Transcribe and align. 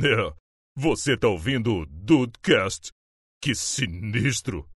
É, 0.00 0.32
você 0.76 1.16
tá 1.16 1.26
ouvindo 1.26 1.74
o 1.74 1.86
Dudecast? 1.86 2.92
Que 3.42 3.52
sinistro! 3.54 4.68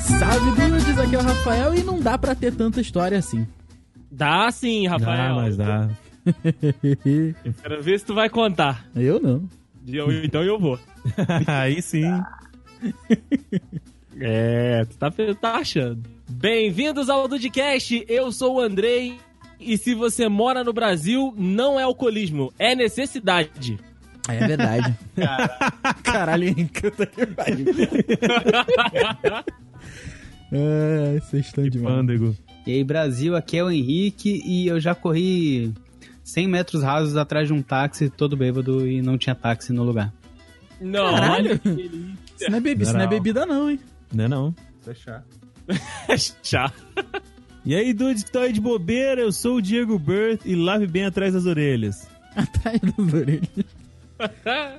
Salve 0.00 0.50
dudes, 0.70 0.98
aqui 0.98 1.14
é 1.14 1.18
o 1.18 1.22
Rafael 1.22 1.74
e 1.74 1.82
não 1.82 2.00
dá 2.00 2.16
pra 2.18 2.34
ter 2.34 2.54
tanta 2.54 2.80
história 2.80 3.18
assim. 3.18 3.46
Dá 4.10 4.50
sim, 4.50 4.86
Rafael. 4.86 5.34
Dá, 5.34 5.40
mas 5.42 5.56
dá. 5.56 5.88
Quero 7.62 7.82
ver 7.82 7.98
se 7.98 8.04
tu 8.06 8.14
vai 8.14 8.28
contar. 8.28 8.86
Eu 8.94 9.20
não. 9.20 9.48
Eu- 9.86 10.24
então 10.24 10.42
eu 10.42 10.58
vou. 10.58 10.78
Aí 11.46 11.80
sim. 11.82 12.10
É, 14.20 14.84
tu 14.84 14.96
tá, 14.98 15.12
tá 15.40 15.54
achando. 15.58 16.02
Bem-vindos 16.28 17.08
ao 17.08 17.28
Dudcast, 17.28 18.04
eu 18.08 18.32
sou 18.32 18.56
o 18.56 18.60
Andrei. 18.60 19.16
E 19.60 19.78
se 19.78 19.94
você 19.94 20.28
mora 20.28 20.64
no 20.64 20.72
Brasil, 20.72 21.32
não 21.36 21.78
é 21.78 21.84
alcoolismo, 21.84 22.52
é 22.58 22.74
necessidade. 22.74 23.78
É 24.28 24.44
verdade. 24.44 24.96
Caralho, 26.02 26.48
encanta 26.48 27.06
que 27.06 27.26
pariu. 27.26 27.66
É, 30.50 31.20
vocês 31.20 31.44
estão 31.44 31.68
demais. 31.68 31.94
Pândego. 31.94 32.34
E 32.66 32.72
aí, 32.72 32.82
Brasil, 32.82 33.36
aqui 33.36 33.58
é 33.58 33.62
o 33.62 33.70
Henrique 33.70 34.42
e 34.46 34.66
eu 34.66 34.80
já 34.80 34.94
corri 34.94 35.74
100 36.24 36.48
metros 36.48 36.82
rasos 36.82 37.16
atrás 37.16 37.48
de 37.48 37.52
um 37.52 37.60
táxi 37.60 38.08
todo 38.08 38.34
bêbado 38.34 38.88
e 38.88 39.02
não 39.02 39.18
tinha 39.18 39.34
táxi 39.34 39.74
no 39.74 39.84
lugar. 39.84 40.10
Não, 40.80 41.12
Caralho. 41.14 41.60
olha. 41.66 41.90
Isso 42.40 42.50
não 42.50 42.58
é, 42.58 42.60
bebi, 42.60 42.82
isso 42.82 42.92
não 42.92 43.00
é 43.00 43.04
Não. 43.04 43.10
bebida 43.10 43.46
não, 43.46 43.70
hein? 43.70 43.80
Não 44.12 44.24
é 44.24 44.28
não. 44.28 44.54
Chá. 46.42 46.72
E 47.64 47.74
aí, 47.74 47.92
dudes 47.92 48.22
que 48.22 48.28
estão 48.30 48.42
aí 48.42 48.52
de 48.52 48.60
bobeira, 48.60 49.20
eu 49.20 49.30
sou 49.32 49.56
o 49.56 49.62
Diego 49.62 49.98
Burt 49.98 50.40
e 50.46 50.54
lave 50.54 50.86
bem 50.86 51.04
atrás 51.04 51.34
das 51.34 51.44
orelhas. 51.46 52.08
Atrás 52.34 52.80
das 52.80 53.12
orelhas. 53.12 53.48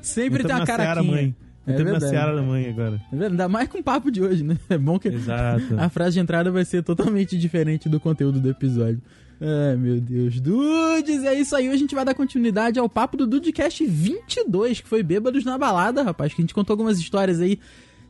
Sempre 0.02 0.44
tem 0.44 0.56
uma 0.56 0.66
caraquinha. 0.66 1.12
mãe. 1.12 1.36
É 1.68 1.72
Entrando 1.74 1.86
na 1.88 1.92
verdade. 2.00 2.12
seara 2.12 2.36
da 2.36 2.42
mãe 2.42 2.68
agora. 2.70 2.96
É 2.96 3.16
verdade, 3.16 3.32
Ainda 3.34 3.48
mais 3.50 3.68
com 3.68 3.78
o 3.80 3.84
papo 3.84 4.10
de 4.10 4.24
hoje, 4.24 4.44
né? 4.44 4.58
É 4.70 4.78
bom 4.78 4.98
que 4.98 5.10
Exato. 5.10 5.62
a 5.78 5.90
frase 5.90 6.14
de 6.14 6.20
entrada 6.22 6.50
vai 6.52 6.66
ser 6.66 6.82
totalmente 6.84 7.38
diferente 7.38 7.88
do 7.90 8.00
conteúdo 8.00 8.40
do 8.40 8.50
episódio. 8.50 9.02
Ai, 9.42 9.76
meu 9.78 10.02
Deus. 10.02 10.40
Dudes, 10.42 11.24
é 11.24 11.34
isso 11.34 11.56
aí. 11.56 11.68
Hoje 11.68 11.76
a 11.76 11.80
gente 11.80 11.96
vai 11.96 12.04
dar 12.04 12.14
continuidade 12.14 12.78
ao 12.78 12.90
papo 12.90 13.16
do 13.16 13.26
Dudecast 13.26 13.86
22, 13.86 14.82
que 14.82 14.88
foi 14.88 15.02
Bêbados 15.02 15.46
na 15.46 15.58
Balada, 15.58 16.04
rapaz. 16.04 16.34
Que 16.34 16.42
a 16.42 16.44
gente 16.44 16.54
contou 16.54 16.74
algumas 16.74 17.00
histórias 17.00 17.40
aí 17.40 17.60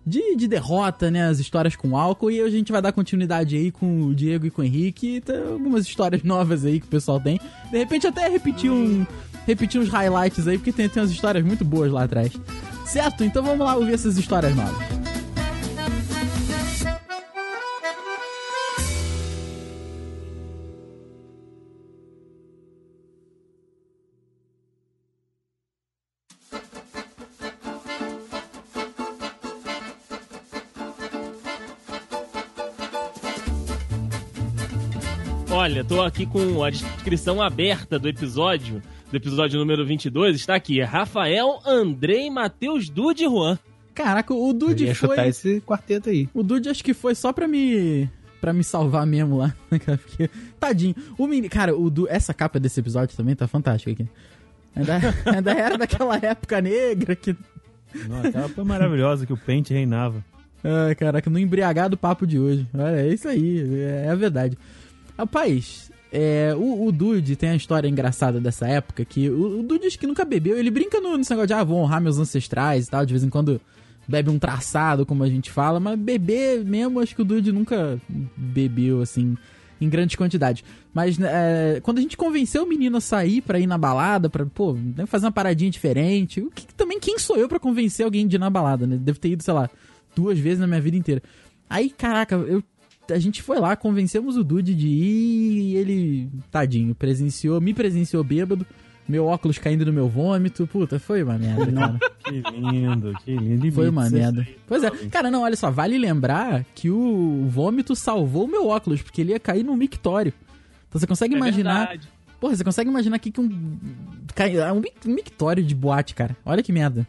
de, 0.06 0.36
de 0.36 0.48
derrota, 0.48 1.12
né? 1.12 1.28
As 1.28 1.40
histórias 1.40 1.76
com 1.76 1.96
álcool. 1.96 2.32
E 2.32 2.42
hoje 2.42 2.56
a 2.56 2.58
gente 2.58 2.72
vai 2.72 2.82
dar 2.82 2.92
continuidade 2.92 3.56
aí 3.56 3.70
com 3.70 4.04
o 4.08 4.16
Diego 4.16 4.48
e 4.48 4.52
com 4.52 4.64
o 4.64 4.66
Henrique. 4.66 5.22
Tem 5.22 5.38
algumas 5.38 5.86
histórias 5.86 6.24
novas 6.24 6.66
aí 6.66 6.80
que 6.80 6.88
o 6.88 6.90
pessoal 6.90 7.20
tem. 7.20 7.40
De 7.72 7.78
repente 7.78 8.08
até 8.08 8.28
repetir 8.28 8.72
um... 8.72 9.06
Repetir 9.46 9.82
uns 9.82 9.90
highlights 9.90 10.48
aí, 10.48 10.58
porque 10.60 10.72
tem, 10.72 10.88
tem 10.88 11.02
umas 11.02 11.12
histórias 11.12 11.44
muito 11.44 11.66
boas 11.66 11.92
lá 11.92 12.04
atrás. 12.04 12.32
Certo? 12.86 13.24
Então 13.24 13.42
vamos 13.42 13.66
lá 13.66 13.76
ouvir 13.76 13.94
essas 13.94 14.18
histórias 14.18 14.56
novas. 14.56 14.99
Olha, 35.80 35.88
tô 35.88 36.02
aqui 36.02 36.26
com 36.26 36.62
a 36.62 36.70
descrição 36.70 37.42
aberta 37.42 37.98
do 37.98 38.10
episódio, 38.10 38.82
do 39.10 39.16
episódio 39.16 39.58
número 39.58 39.86
22. 39.86 40.36
Está 40.36 40.56
aqui, 40.56 40.82
Rafael, 40.82 41.62
Andrei, 41.66 42.30
Matheus, 42.30 42.90
Dude 42.90 43.24
e 43.24 43.28
Juan. 43.30 43.58
Caraca, 43.96 44.34
o 44.34 44.50
Eu 44.50 44.54
Dude 44.54 44.84
ia 44.84 44.94
foi... 44.94 45.10
chutar 45.12 45.28
esse 45.30 45.62
quarteto 45.62 46.10
aí. 46.10 46.28
O 46.34 46.44
Dude 46.44 46.68
acho 46.68 46.84
que 46.84 46.94
foi 46.94 47.16
só 47.16 47.32
pra 47.32 47.48
me. 47.48 48.10
pra 48.42 48.52
me 48.52 48.62
salvar 48.62 49.06
mesmo 49.08 49.38
lá. 49.38 49.56
né? 49.72 49.80
Porque, 49.80 50.30
tadinho. 50.60 50.96
O 51.18 51.26
menino. 51.26 51.50
Cara, 51.50 51.74
o 51.74 51.90
Du- 51.90 52.10
essa 52.10 52.34
capa 52.34 52.60
desse 52.60 52.82
episódio 52.82 53.16
também 53.16 53.34
tá 53.34 53.48
fantástica 53.48 53.90
aqui. 53.90 54.06
Ainda, 54.76 55.00
ainda 55.34 55.52
era 55.54 55.78
daquela 55.78 56.18
época 56.18 56.60
negra 56.60 57.16
que. 57.16 57.34
Nossa, 58.06 58.28
aquela 58.28 58.50
foi 58.50 58.66
maravilhosa 58.66 59.26
que 59.26 59.32
o 59.32 59.38
pente 59.38 59.74
reinava. 59.74 60.26
Ai, 60.62 60.94
caraca, 60.94 61.30
no 61.30 61.40
embriagado 61.40 61.96
papo 61.96 62.28
de 62.28 62.38
hoje. 62.38 62.68
Olha, 62.74 63.00
é 63.00 63.14
isso 63.14 63.30
aí. 63.30 63.62
É, 63.80 64.08
é 64.08 64.10
a 64.10 64.16
verdade. 64.16 64.58
Rapaz. 65.20 65.92
É, 66.12 66.56
o, 66.58 66.86
o 66.88 66.92
Dude 66.94 67.36
tem 67.36 67.50
a 67.50 67.56
história 67.56 67.90
engraçada 67.90 68.40
dessa 68.40 68.66
época 68.66 69.04
que 69.04 69.30
o, 69.30 69.60
o 69.60 69.64
Dude 69.64 69.86
acho 69.86 70.00
que 70.00 70.08
nunca 70.08 70.24
bebeu, 70.24 70.58
ele 70.58 70.72
brinca 70.72 71.00
no, 71.02 71.18
nesse 71.18 71.30
negócio 71.30 71.48
de 71.48 71.54
ah, 71.54 71.64
vou 71.64 71.78
honrar 71.78 72.02
meus 72.02 72.18
ancestrais 72.18 72.88
e 72.88 72.90
tal, 72.90 73.06
de 73.06 73.14
vez 73.14 73.24
em 73.24 73.30
quando 73.30 73.60
bebe 74.08 74.30
um 74.30 74.40
traçado, 74.40 75.06
como 75.06 75.24
a 75.24 75.30
gente 75.30 75.52
fala, 75.52 75.80
mas 75.80 76.00
beber 76.00 76.64
mesmo, 76.64 77.02
acho 77.02 77.14
que 77.14 77.22
o 77.22 77.26
Dude 77.26 77.52
nunca 77.52 78.02
bebeu, 78.36 79.02
assim, 79.02 79.38
em 79.80 79.90
grandes 79.90 80.16
quantidades. 80.16 80.64
Mas 80.94 81.20
é, 81.20 81.80
quando 81.84 82.00
a 82.00 82.02
gente 82.02 82.16
convenceu 82.16 82.64
o 82.64 82.68
menino 82.68 82.98
a 82.98 83.02
sair 83.02 83.42
pra 83.42 83.60
ir 83.60 83.68
na 83.68 83.78
balada, 83.78 84.30
pra, 84.30 84.46
pô, 84.46 84.74
né, 84.74 85.06
fazer 85.06 85.26
uma 85.26 85.32
paradinha 85.34 85.70
diferente, 85.70 86.40
o 86.40 86.50
que, 86.50 86.66
também 86.74 86.98
quem 86.98 87.20
sou 87.20 87.36
eu 87.36 87.50
pra 87.50 87.60
convencer 87.60 88.06
alguém 88.06 88.26
de 88.26 88.38
ir 88.38 88.40
na 88.40 88.50
balada, 88.50 88.88
né? 88.88 88.98
Deve 88.98 89.20
ter 89.20 89.30
ido, 89.30 89.44
sei 89.44 89.54
lá, 89.54 89.70
duas 90.16 90.40
vezes 90.40 90.60
na 90.60 90.66
minha 90.66 90.82
vida 90.82 90.98
inteira. 90.98 91.22
Aí, 91.70 91.90
caraca, 91.92 92.36
eu, 92.36 92.64
a 93.12 93.20
gente 93.20 93.42
foi 93.42 93.60
lá, 93.60 93.76
convencemos 93.76 94.38
o 94.38 94.44
Dude 94.44 94.74
de 94.76 94.88
ir 94.88 95.60
e 95.62 95.76
ele, 95.76 96.30
tadinho, 96.52 96.94
presenciou, 96.96 97.60
me 97.62 97.74
presenciou 97.74 98.24
bêbado, 98.24 98.66
meu 99.08 99.26
óculos 99.26 99.58
caindo 99.58 99.86
no 99.86 99.92
meu 99.94 100.08
vômito, 100.08 100.68
puta, 100.68 101.00
foi 101.00 101.24
uma 101.24 101.38
merda, 101.38 101.72
cara. 101.72 102.00
Que 102.24 102.42
lindo, 102.62 103.14
que 103.26 103.36
lindo. 103.36 103.72
Foi 103.72 103.90
uma 103.90 104.08
merda. 104.10 104.48
Pois 104.68 104.84
é. 104.84 104.92
Cara, 105.10 105.32
não, 105.32 105.42
olha 105.42 105.56
só, 105.56 105.72
vale 105.72 105.98
lembrar 105.98 106.64
que 106.76 106.90
o 106.92 107.46
vômito 107.50 107.96
salvou 107.96 108.46
o 108.46 108.48
meu 108.48 108.68
óculos, 108.68 109.02
porque 109.02 109.22
ele 109.22 109.32
ia 109.32 109.40
cair 109.40 109.64
num 109.64 109.76
mictório. 109.76 110.32
Então 110.88 111.00
você 111.00 111.08
consegue 111.08 111.34
É 111.34 111.38
imaginar. 111.38 111.88
verdade. 111.88 112.10
Porra, 112.40 112.56
você 112.56 112.64
consegue 112.64 112.90
imaginar 112.90 113.16
aqui 113.18 113.32
que 113.32 113.42
um. 113.42 113.78
cai- 114.36 114.56
é 114.58 114.72
Um 114.72 114.80
mic- 114.80 115.06
mictório 115.08 115.64
de 115.64 115.74
boate, 115.76 116.14
cara. 116.16 116.38
Olha 116.46 116.62
que 116.64 116.72
merda. 116.72 117.06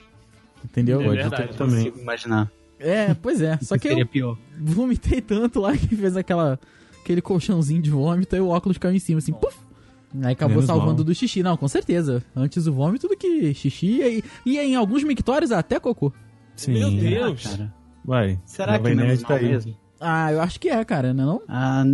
Entendeu? 0.65 1.01
É 1.01 1.05
Pode 1.05 1.17
verdade. 1.19 1.49
ter 1.49 1.55
também. 1.55 1.77
Consigo 1.85 2.01
imaginar. 2.01 2.51
É, 2.81 3.15
pois 3.15 3.41
é. 3.43 3.59
Só 3.63 3.77
que 3.79 3.89
Seria 3.89 4.03
eu 4.03 4.07
pior. 4.09 4.37
vomitei 4.59 5.21
tanto 5.21 5.61
lá 5.61 5.77
que 5.77 5.95
fez 5.95 6.17
aquela. 6.17 6.59
aquele 7.03 7.21
colchãozinho 7.23 7.81
de 7.83 7.91
vômito 7.91 8.35
e 8.35 8.41
o 8.41 8.49
óculos 8.49 8.79
caiu 8.79 8.95
em 8.95 8.99
cima, 8.99 9.19
assim, 9.19 9.33
puf! 9.33 9.57
Aí 10.23 10.33
acabou 10.33 10.57
Menos 10.57 10.67
salvando 10.67 10.97
mal. 10.97 11.05
do 11.05 11.15
xixi, 11.15 11.41
não, 11.43 11.57
com 11.57 11.69
certeza. 11.69 12.25
Antes 12.35 12.67
o 12.67 12.73
vômito 12.73 13.07
do 13.07 13.17
que 13.17 13.55
xixi 13.55 14.01
e, 14.03 14.25
e 14.45 14.59
em 14.59 14.75
alguns 14.75 15.05
mictórios 15.05 15.53
até 15.53 15.79
cocô. 15.79 16.13
Sim. 16.57 16.73
Meu 16.73 16.91
Deus. 16.91 17.47
Ah, 17.47 17.51
cara. 17.51 17.75
Vai. 18.05 18.41
Será 18.45 18.79
que 18.79 18.95
não 18.95 19.05
Nerd 19.05 19.23
tá 19.25 19.35
aí. 19.37 19.49
mesmo? 19.49 19.77
Ah, 20.01 20.33
eu 20.33 20.41
acho 20.41 20.59
que 20.59 20.69
é, 20.71 20.83
cara, 20.85 21.13
não 21.13 21.23
é 21.23 21.27
não? 21.27 21.43
Ah, 21.47 21.85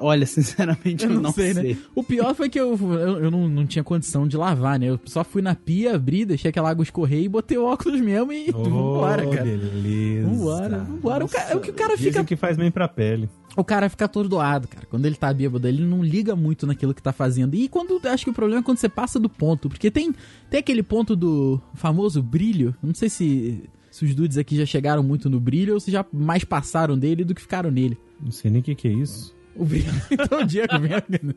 olha, 0.00 0.26
sinceramente, 0.26 1.04
eu 1.04 1.10
não, 1.20 1.32
sei. 1.32 1.54
né? 1.54 1.76
O 1.94 2.02
pior 2.02 2.34
foi 2.34 2.48
que 2.48 2.58
eu, 2.58 2.76
eu, 2.76 3.24
eu 3.24 3.30
não, 3.30 3.48
não 3.48 3.64
tinha 3.66 3.84
condição 3.84 4.26
de 4.26 4.36
lavar, 4.36 4.78
né? 4.78 4.86
Eu 4.86 4.98
só 5.04 5.22
fui 5.22 5.40
na 5.40 5.54
pia, 5.54 5.94
abri, 5.94 6.24
deixei 6.24 6.48
aquela 6.48 6.68
água 6.70 6.82
escorrer 6.82 7.22
e 7.22 7.28
botei 7.28 7.56
o 7.56 7.64
óculos 7.64 8.00
mesmo 8.00 8.32
e 8.32 8.50
vambora, 8.52 9.24
Oh, 9.26 9.30
cara. 9.30 9.44
Beleza. 9.44 10.28
Vambora, 10.28 10.78
vambora. 10.78 11.24
O, 11.24 11.28
ca- 11.28 11.46
é 11.50 11.56
o 11.56 11.60
que 11.60 11.70
o 11.70 11.74
cara 11.74 11.96
fica. 11.96 12.24
que 12.24 12.34
faz 12.36 12.56
bem 12.56 12.70
pra 12.70 12.88
pele. 12.88 13.28
O 13.56 13.64
cara 13.64 13.88
fica 13.88 14.04
atordoado, 14.04 14.68
cara. 14.68 14.86
Quando 14.90 15.06
ele 15.06 15.16
tá 15.16 15.32
bêbado, 15.32 15.66
ele 15.66 15.84
não 15.84 16.02
liga 16.02 16.36
muito 16.36 16.66
naquilo 16.66 16.94
que 16.94 17.02
tá 17.02 17.12
fazendo. 17.12 17.54
E 17.54 17.68
quando. 17.68 18.00
Acho 18.06 18.24
que 18.24 18.30
o 18.30 18.34
problema 18.34 18.60
é 18.60 18.64
quando 18.64 18.78
você 18.78 18.88
passa 18.88 19.18
do 19.18 19.28
ponto. 19.28 19.68
Porque 19.68 19.90
tem, 19.90 20.14
tem 20.50 20.60
aquele 20.60 20.82
ponto 20.82 21.16
do 21.16 21.60
famoso 21.74 22.22
brilho. 22.22 22.74
Não 22.82 22.94
sei 22.94 23.08
se, 23.08 23.64
se 23.98 24.04
os 24.04 24.14
dudes 24.14 24.38
aqui 24.38 24.56
já 24.56 24.64
chegaram 24.66 25.02
muito 25.02 25.28
no 25.28 25.40
brilho 25.40 25.74
ou 25.74 25.80
se 25.80 25.90
já 25.90 26.04
mais 26.12 26.44
passaram 26.44 26.96
dele 26.98 27.24
do 27.24 27.34
que 27.34 27.40
ficaram 27.42 27.70
nele. 27.70 27.98
Não 28.22 28.30
sei 28.30 28.50
nem 28.50 28.60
o 28.60 28.64
que, 28.64 28.74
que 28.74 28.88
é 28.88 28.92
isso. 28.92 29.34
O 29.56 29.64
brilho. 29.64 29.90
Então 30.10 30.40
o 30.40 30.44
Diego 30.44 30.78
mesmo. 30.78 31.34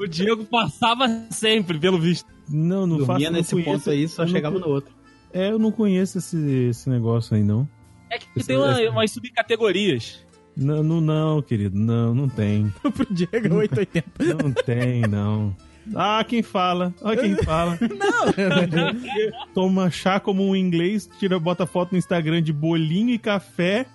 O 0.00 0.06
Diego 0.06 0.44
passava 0.44 1.08
sempre, 1.30 1.78
pelo 1.78 1.98
visto. 1.98 2.26
Não, 2.48 2.86
não 2.86 2.98
faço 2.98 3.06
Dormia 3.08 3.30
não 3.30 3.38
nesse 3.38 3.50
conheço- 3.52 3.70
ponto 3.70 3.90
aí, 3.90 4.08
só 4.08 4.22
não 4.22 4.28
chegava 4.30 4.58
con- 4.60 4.66
no 4.66 4.72
outro. 4.74 4.92
É, 5.32 5.50
eu 5.50 5.58
não 5.58 5.70
conheço 5.72 6.18
esse, 6.18 6.36
esse 6.70 6.90
negócio 6.90 7.34
aí, 7.36 7.42
não. 7.42 7.68
É 8.10 8.18
que 8.18 8.44
tem 8.44 8.56
uma- 8.56 8.78
umas 8.90 9.10
subcategorias. 9.12 10.24
Não, 10.56 10.82
não, 10.82 11.00
não, 11.00 11.40
querido. 11.40 11.78
Não, 11.78 12.14
não 12.14 12.28
tem. 12.28 12.72
Pro 12.82 13.06
Diego 13.14 13.46
é 13.46 13.52
880. 13.52 14.34
Não 14.42 14.52
tem, 14.52 15.02
não. 15.02 15.56
Ah, 15.94 16.24
quem 16.26 16.42
fala? 16.42 16.94
Olha 17.02 17.16
quem 17.20 17.34
fala. 17.42 17.78
Não! 17.80 19.46
Toma 19.54 19.90
chá 19.90 20.20
como 20.20 20.46
um 20.48 20.54
inglês, 20.56 21.08
tira, 21.18 21.38
bota 21.38 21.66
foto 21.66 21.92
no 21.92 21.98
Instagram 21.98 22.42
de 22.42 22.52
bolinho 22.52 23.10
e 23.10 23.18
café, 23.18 23.86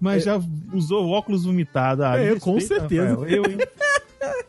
mas 0.00 0.24
já 0.24 0.40
usou 0.72 1.08
óculos 1.08 1.44
vomitado. 1.44 2.04
Ah, 2.04 2.18
É, 2.18 2.38
com 2.38 2.58
certeza. 2.60 3.10
Rafael. 3.10 3.26
Eu, 3.28 3.44
hein? 3.50 3.58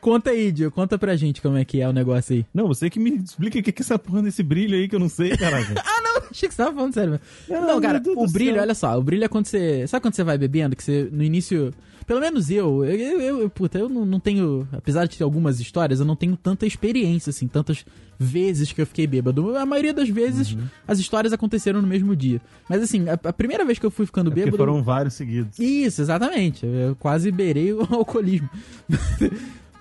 Conta 0.00 0.30
aí, 0.30 0.52
Diego. 0.52 0.70
Conta 0.72 0.96
pra 0.96 1.16
gente 1.16 1.42
como 1.42 1.56
é 1.56 1.64
que 1.64 1.80
é 1.80 1.88
o 1.88 1.92
negócio 1.92 2.36
aí. 2.36 2.46
Não, 2.54 2.68
você 2.68 2.88
que 2.88 2.98
me 3.00 3.10
explica 3.16 3.58
o 3.58 3.62
que 3.62 3.70
é 3.70 3.74
essa 3.80 3.98
porra 3.98 4.22
desse 4.22 4.40
brilho 4.40 4.76
aí 4.76 4.88
que 4.88 4.94
eu 4.94 5.00
não 5.00 5.08
sei, 5.08 5.36
caraca. 5.36 5.74
Ah, 5.84 6.00
não, 6.00 6.16
Achei 6.30 6.48
que 6.48 6.54
você 6.54 6.62
tava 6.62 6.74
falando 6.76 6.94
sério. 6.94 7.20
Ah, 7.50 7.60
Não, 7.60 7.80
cara, 7.80 8.00
o 8.14 8.30
brilho, 8.30 8.54
céu. 8.54 8.62
olha 8.62 8.74
só, 8.74 8.96
o 8.98 9.02
brilho 9.02 9.24
é 9.24 9.28
quando 9.28 9.46
você. 9.46 9.84
Sabe 9.88 10.02
quando 10.02 10.14
você 10.14 10.22
vai 10.22 10.38
bebendo? 10.38 10.76
Que 10.76 10.84
você, 10.84 11.08
no 11.10 11.24
início. 11.24 11.72
Pelo 12.06 12.20
menos 12.20 12.48
eu, 12.50 12.84
eu, 12.84 13.20
eu, 13.20 13.40
eu- 13.40 13.50
puta, 13.50 13.78
eu 13.78 13.88
não, 13.88 14.06
não 14.06 14.20
tenho. 14.20 14.66
Apesar 14.70 15.06
de 15.06 15.16
ter 15.18 15.24
algumas 15.24 15.58
histórias, 15.58 15.98
eu 15.98 16.06
não 16.06 16.14
tenho 16.14 16.36
tanta 16.36 16.64
experiência, 16.64 17.30
assim, 17.30 17.48
tantas 17.48 17.84
vezes 18.18 18.72
que 18.72 18.80
eu 18.80 18.86
fiquei 18.86 19.06
bêbado. 19.08 19.56
A 19.56 19.66
maioria 19.66 19.92
das 19.92 20.08
vezes 20.08 20.52
Uhum. 20.52 20.60
as 20.86 20.98
histórias 21.00 21.32
aconteceram 21.32 21.82
no 21.82 21.88
mesmo 21.88 22.14
dia. 22.14 22.40
Mas 22.68 22.80
assim, 22.82 23.08
a, 23.08 23.14
a 23.28 23.32
primeira 23.32 23.64
vez 23.64 23.78
que 23.80 23.84
eu 23.86 23.90
fui 23.90 24.06
ficando 24.06 24.30
É 24.30 24.34
bêbado. 24.34 24.56
foram 24.56 24.82
vários 24.82 25.14
seguidos. 25.14 25.58
Isso, 25.58 26.00
exatamente. 26.00 26.64
Eu 26.64 26.94
quase 26.96 27.30
beirei 27.32 27.72
o 27.72 27.80
alcoolismo. 27.92 28.48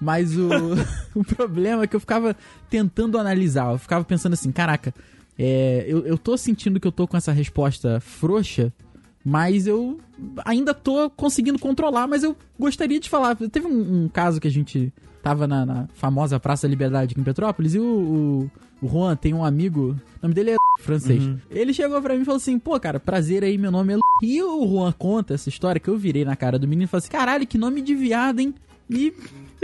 Mas 0.01 0.35
o, 0.37 0.49
o 1.15 1.23
problema 1.23 1.83
é 1.83 1.87
que 1.87 1.95
eu 1.95 1.99
ficava 1.99 2.35
tentando 2.69 3.17
analisar. 3.17 3.71
Eu 3.71 3.77
ficava 3.77 4.03
pensando 4.03 4.33
assim, 4.33 4.51
caraca, 4.51 4.93
é, 5.37 5.85
eu, 5.87 6.05
eu 6.05 6.17
tô 6.17 6.35
sentindo 6.37 6.79
que 6.79 6.87
eu 6.87 6.91
tô 6.91 7.07
com 7.07 7.15
essa 7.17 7.31
resposta 7.31 7.99
frouxa, 7.99 8.73
mas 9.25 9.65
eu 9.65 9.99
ainda 10.45 10.71
tô 10.71 11.09
conseguindo 11.09 11.57
controlar, 11.57 12.05
mas 12.05 12.23
eu 12.23 12.37
gostaria 12.59 12.99
de 12.99 13.09
falar. 13.09 13.35
Teve 13.35 13.65
um, 13.65 14.03
um 14.03 14.07
caso 14.07 14.39
que 14.39 14.47
a 14.47 14.51
gente 14.51 14.93
tava 15.23 15.47
na, 15.47 15.65
na 15.65 15.87
famosa 15.95 16.39
Praça 16.39 16.67
Liberdade 16.67 17.13
aqui 17.13 17.19
em 17.19 17.23
Petrópolis 17.23 17.73
e 17.73 17.79
o, 17.79 17.83
o, 17.83 18.51
o 18.85 18.87
Juan 18.87 19.15
tem 19.15 19.33
um 19.33 19.43
amigo, 19.43 19.95
o 20.17 20.21
nome 20.21 20.35
dele 20.35 20.51
é 20.51 20.55
francês. 20.79 21.23
Uhum. 21.23 21.39
Ele 21.49 21.73
chegou 21.73 21.99
pra 22.03 22.13
mim 22.13 22.21
e 22.21 22.25
falou 22.25 22.37
assim: 22.37 22.59
pô, 22.59 22.79
cara, 22.79 22.99
prazer 22.99 23.43
aí, 23.43 23.57
meu 23.57 23.71
nome 23.71 23.95
é. 23.95 23.97
E 24.21 24.43
o 24.43 24.67
Juan 24.67 24.91
conta 24.91 25.33
essa 25.33 25.49
história 25.49 25.81
que 25.81 25.89
eu 25.89 25.97
virei 25.97 26.23
na 26.23 26.35
cara 26.35 26.59
do 26.59 26.67
menino 26.67 26.83
e 26.83 26.87
falei 26.87 26.99
assim: 26.99 27.11
caralho, 27.11 27.47
que 27.47 27.57
nome 27.57 27.81
de 27.81 27.95
viado, 27.95 28.39
hein? 28.39 28.53
E, 28.87 29.11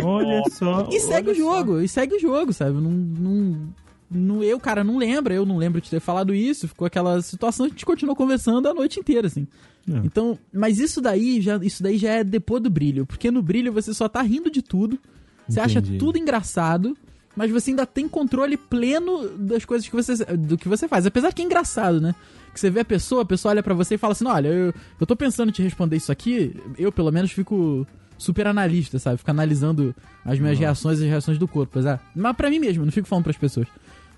Olha 0.01 0.41
só. 0.49 0.89
e 0.91 0.99
segue 0.99 1.29
o 1.29 1.35
jogo, 1.35 1.79
e 1.79 1.87
segue 1.87 2.15
o 2.15 2.19
jogo, 2.19 2.51
sabe? 2.51 2.71
Não, 2.71 2.89
não, 2.89 3.69
não, 4.11 4.43
eu, 4.43 4.59
cara, 4.59 4.83
não 4.83 4.97
lembra, 4.97 5.33
eu 5.33 5.45
não 5.45 5.57
lembro 5.57 5.79
de 5.79 5.89
ter 5.89 5.99
falado 5.99 6.35
isso, 6.35 6.67
ficou 6.67 6.85
aquela 6.85 7.21
situação, 7.21 7.65
a 7.65 7.69
gente 7.69 7.85
continuou 7.85 8.15
conversando 8.15 8.67
a 8.67 8.73
noite 8.73 8.99
inteira, 8.99 9.27
assim. 9.27 9.47
É. 9.89 9.97
Então, 10.03 10.37
mas 10.53 10.79
isso 10.79 11.01
daí, 11.01 11.41
já, 11.41 11.57
isso 11.57 11.81
daí 11.81 11.97
já 11.97 12.11
é 12.11 12.23
depois 12.23 12.61
do 12.61 12.69
brilho, 12.69 13.05
porque 13.05 13.31
no 13.31 13.41
brilho 13.41 13.71
você 13.71 13.93
só 13.93 14.09
tá 14.09 14.21
rindo 14.21 14.51
de 14.51 14.61
tudo, 14.61 14.99
você 15.47 15.59
acha 15.59 15.81
tudo 15.81 16.17
engraçado, 16.17 16.95
mas 17.35 17.51
você 17.51 17.71
ainda 17.71 17.85
tem 17.85 18.07
controle 18.07 18.57
pleno 18.57 19.29
das 19.37 19.65
coisas 19.65 19.87
que 19.87 19.95
você, 19.95 20.15
do 20.35 20.57
que 20.57 20.67
você 20.67 20.87
faz. 20.87 21.05
Apesar 21.05 21.33
que 21.33 21.41
é 21.41 21.45
engraçado, 21.45 21.99
né? 21.99 22.13
Que 22.53 22.59
você 22.59 22.69
vê 22.69 22.81
a 22.81 22.85
pessoa, 22.85 23.23
a 23.23 23.25
pessoa 23.25 23.51
olha 23.51 23.63
pra 23.63 23.73
você 23.73 23.95
e 23.95 23.97
fala 23.97 24.11
assim: 24.11 24.27
olha, 24.27 24.49
eu, 24.49 24.73
eu 24.99 25.07
tô 25.07 25.15
pensando 25.15 25.49
em 25.49 25.51
te 25.51 25.61
responder 25.61 25.95
isso 25.95 26.11
aqui, 26.11 26.55
eu 26.77 26.91
pelo 26.91 27.11
menos 27.11 27.31
fico 27.31 27.87
super 28.17 28.45
analista, 28.47 28.99
sabe? 28.99 29.17
Fico 29.17 29.31
analisando 29.31 29.95
as 30.23 30.37
minhas 30.39 30.59
reações 30.59 30.99
e 30.99 31.03
as 31.03 31.09
reações 31.09 31.37
do 31.37 31.47
corpo, 31.47 31.71
mas, 31.75 31.85
ah, 31.85 31.99
mas 32.15 32.35
pra 32.35 32.49
mim 32.49 32.59
mesmo, 32.59 32.85
não 32.85 32.91
fico 32.91 33.07
falando 33.07 33.23
pras 33.23 33.37
pessoas. 33.37 33.67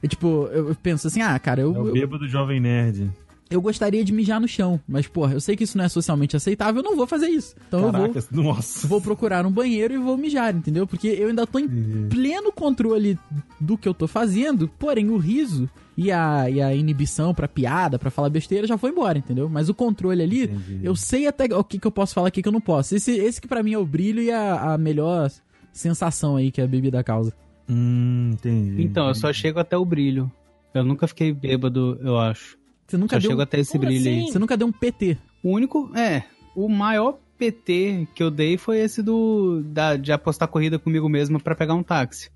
Tipo, 0.08 0.48
eu 0.52 0.70
eu 0.70 0.76
penso 0.76 1.08
assim, 1.08 1.22
ah, 1.22 1.38
cara, 1.40 1.62
eu, 1.62 1.76
É 1.76 1.80
o 1.80 1.88
eu, 1.88 1.94
bêbado 1.94 2.28
jovem 2.28 2.60
nerd. 2.60 3.10
eu 3.50 3.62
gostaria 3.62 4.04
de 4.04 4.12
mijar 4.12 4.40
no 4.42 4.48
chão, 4.48 4.80
mas, 4.88 5.08
porra, 5.08 5.34
eu 5.34 5.40
sei 5.42 5.56
que 5.56 5.64
isso 5.64 5.78
não 5.78 5.86
é 5.86 5.90
socialmente 5.90 6.36
aceitável, 6.36 6.82
eu 6.82 6.90
não 6.90 6.96
vou 6.98 7.06
fazer 7.08 7.28
isso. 7.28 7.56
Então 7.68 7.80
eu 7.86 7.92
vou, 7.92 8.10
Caraca, 8.10 8.28
nossa. 8.32 8.88
vou 8.88 9.00
procurar 9.00 9.46
um 9.46 9.52
banheiro 9.52 9.94
e 9.94 9.98
vou 9.98 10.18
mijar, 10.18 10.56
entendeu? 10.56 10.86
Porque 10.88 11.08
eu 11.08 11.28
ainda 11.30 11.46
tô 11.46 11.60
em 11.60 11.66
Entendi. 11.66 12.08
pleno 12.10 12.52
controle 12.52 13.18
do 13.60 13.78
que 13.78 13.88
eu 13.88 13.94
tô 13.94 14.08
fazendo, 14.08 14.68
porém 14.80 15.10
o 15.10 15.18
riso 15.18 15.70
e 15.96 16.12
a, 16.12 16.50
e 16.50 16.60
a 16.60 16.74
inibição 16.74 17.34
pra 17.36 17.48
piada, 17.48 18.00
pra 18.00 18.10
falar 18.10 18.30
besteira 18.30 18.66
já 18.66 18.78
foi 18.78 18.90
embora, 18.90 19.20
entendeu? 19.20 19.48
Mas 19.48 19.70
o 19.70 19.74
controle 19.76 20.24
ali, 20.24 20.44
Entendi. 20.46 20.80
eu 20.82 20.96
sei 20.96 21.28
até 21.28 21.46
o 21.56 21.64
que, 21.64 21.78
que 21.78 21.86
eu 21.86 21.92
posso 21.92 22.14
falar, 22.16 22.30
o 22.30 22.32
que, 22.32 22.42
que 22.42 22.48
eu 22.48 22.52
não 22.54 22.62
posso. 22.62 22.96
Esse, 22.96 23.12
esse 23.12 23.40
que 23.40 23.48
pra 23.48 23.62
mim 23.62 23.74
é 23.74 23.78
o 23.78 23.86
brilho 23.86 24.22
e 24.22 24.32
a, 24.32 24.74
a 24.74 24.78
melhor 24.78 25.30
sensação 25.72 26.36
aí 26.36 26.52
que 26.52 26.62
a 26.62 26.68
bebida 26.68 27.04
causa. 27.04 27.32
Hum, 27.70 28.32
entendi. 28.34 28.82
Então, 28.84 29.08
eu 29.08 29.16
só 29.16 29.32
chego 29.32 29.60
até 29.60 29.78
o 29.78 29.86
brilho. 29.86 30.32
Eu 30.74 30.84
nunca 30.84 31.08
fiquei 31.08 31.32
bêbado, 31.32 32.00
eu 32.02 32.18
acho. 32.20 32.58
Você 32.88 32.98
nunca, 32.98 33.16
Só 33.16 33.20
deu, 33.22 33.30
chego 33.32 33.42
até 33.42 33.60
esse 33.60 33.72
Como 33.72 33.86
brilho 33.86 34.10
aí. 34.12 34.20
assim? 34.22 34.32
você 34.32 34.40
nunca 34.40 34.58
deu 34.58 34.68
um 34.68 34.72
PT. 34.72 35.18
O 35.44 35.52
único, 35.52 35.92
é, 35.96 36.24
o 36.56 36.68
maior 36.68 37.18
PT 37.38 38.08
que 38.16 38.22
eu 38.24 38.30
dei 38.32 38.58
foi 38.58 38.80
esse 38.80 39.02
do 39.02 39.62
da, 39.66 39.96
de 39.96 40.12
apostar 40.12 40.48
corrida 40.48 40.78
comigo 40.80 41.08
mesmo 41.10 41.40
pra 41.42 41.56
pegar 41.56 41.74
um 41.74 41.84
táxi. 41.84 42.30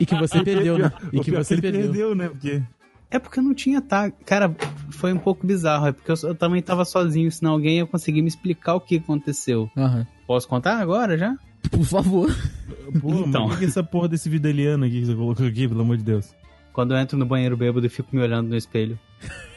E 0.00 0.06
que 0.06 0.14
você 0.14 0.40
perdeu, 0.44 0.78
né? 0.78 0.92
E 1.12 1.18
O 1.18 1.22
que 1.22 1.30
você 1.30 1.60
perdeu. 1.60 1.82
perdeu, 1.82 2.14
né? 2.14 2.28
Porque 2.28 2.62
É 3.10 3.18
porque 3.18 3.38
eu 3.38 3.42
não 3.42 3.54
tinha 3.54 3.80
táxi. 3.80 4.16
Cara, 4.24 4.54
foi 4.90 5.12
um 5.12 5.18
pouco 5.18 5.46
bizarro. 5.46 5.86
É 5.88 5.92
porque 5.92 6.10
eu, 6.10 6.16
eu 6.22 6.34
também 6.34 6.62
tava 6.62 6.84
sozinho, 6.84 7.30
senão 7.30 7.52
alguém 7.52 7.78
ia 7.78 7.86
conseguir 7.86 8.22
me 8.22 8.28
explicar 8.28 8.74
o 8.74 8.80
que 8.80 8.96
aconteceu. 8.96 9.70
Aham. 9.76 10.06
Posso 10.26 10.46
contar 10.48 10.78
agora 10.78 11.16
já? 11.16 11.36
Por 11.70 11.84
favor. 11.84 12.28
Pô, 13.00 13.12
Então. 13.26 13.46
mas 13.48 13.56
o 13.56 13.58
que 13.58 13.64
é 13.64 13.68
essa 13.68 13.82
porra 13.82 14.08
desse 14.08 14.28
videliano 14.28 14.84
aqui 14.84 15.00
que 15.00 15.06
você 15.06 15.14
colocou 15.14 15.46
aqui, 15.46 15.66
pelo 15.68 15.80
amor 15.82 15.96
de 15.96 16.04
Deus? 16.04 16.34
Quando 16.72 16.94
eu 16.94 16.98
entro 16.98 17.18
no 17.18 17.26
banheiro 17.26 17.56
bêbado 17.56 17.84
e 17.86 17.88
fico 17.88 18.14
me 18.14 18.22
olhando 18.22 18.48
no 18.48 18.56
espelho. 18.56 18.98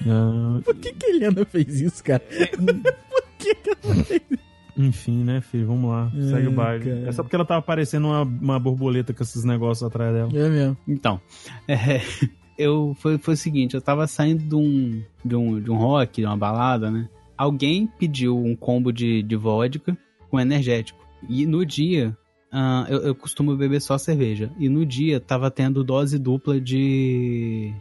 Ah, 0.07 0.59
Por 0.63 0.75
que, 0.75 0.91
que 0.93 1.05
a 1.05 1.09
Helena 1.09 1.45
fez 1.45 1.79
isso, 1.81 2.03
cara? 2.03 2.23
Por 2.57 3.23
que, 3.37 3.55
que 3.55 3.69
ela 3.69 4.03
fez 4.03 4.21
isso? 4.31 4.41
enfim, 4.77 5.23
né, 5.23 5.41
filho? 5.41 5.67
Vamos 5.67 5.91
lá. 5.91 6.11
É, 6.17 6.21
segue 6.29 6.47
o 6.47 6.51
baile. 6.51 6.85
cara. 6.85 7.07
É 7.07 7.11
só 7.11 7.21
porque 7.21 7.35
ela 7.35 7.45
tava 7.45 7.61
parecendo 7.61 8.07
uma, 8.07 8.21
uma 8.23 8.59
borboleta 8.59 9.13
com 9.13 9.21
esses 9.21 9.43
negócios 9.43 9.83
atrás 9.87 10.13
dela. 10.13 10.29
É 10.33 10.49
mesmo. 10.49 10.77
Então, 10.87 11.21
é, 11.67 12.01
eu 12.57 12.95
foi, 12.99 13.17
foi 13.19 13.35
o 13.35 13.37
seguinte, 13.37 13.75
eu 13.75 13.81
tava 13.81 14.07
saindo 14.07 14.43
de 14.43 14.55
um, 14.55 15.03
de 15.23 15.35
um, 15.35 15.59
de 15.61 15.69
um 15.69 15.75
rock, 15.75 16.21
de 16.21 16.25
uma 16.27 16.37
balada, 16.37 16.89
né? 16.89 17.07
Alguém 17.37 17.87
pediu 17.99 18.37
um 18.37 18.55
combo 18.55 18.91
de, 18.91 19.21
de 19.21 19.35
vodka 19.35 19.95
com 20.29 20.39
energético. 20.39 20.99
E 21.29 21.45
no 21.45 21.63
dia, 21.65 22.17
ah, 22.51 22.85
eu, 22.89 22.99
eu 22.99 23.15
costumo 23.15 23.55
beber 23.55 23.81
só 23.81 23.97
cerveja. 23.97 24.51
E 24.59 24.67
no 24.67 24.85
dia 24.85 25.19
tava 25.19 25.49
tendo 25.49 25.83
dose 25.83 26.19
dupla 26.19 26.59
de, 26.59 27.73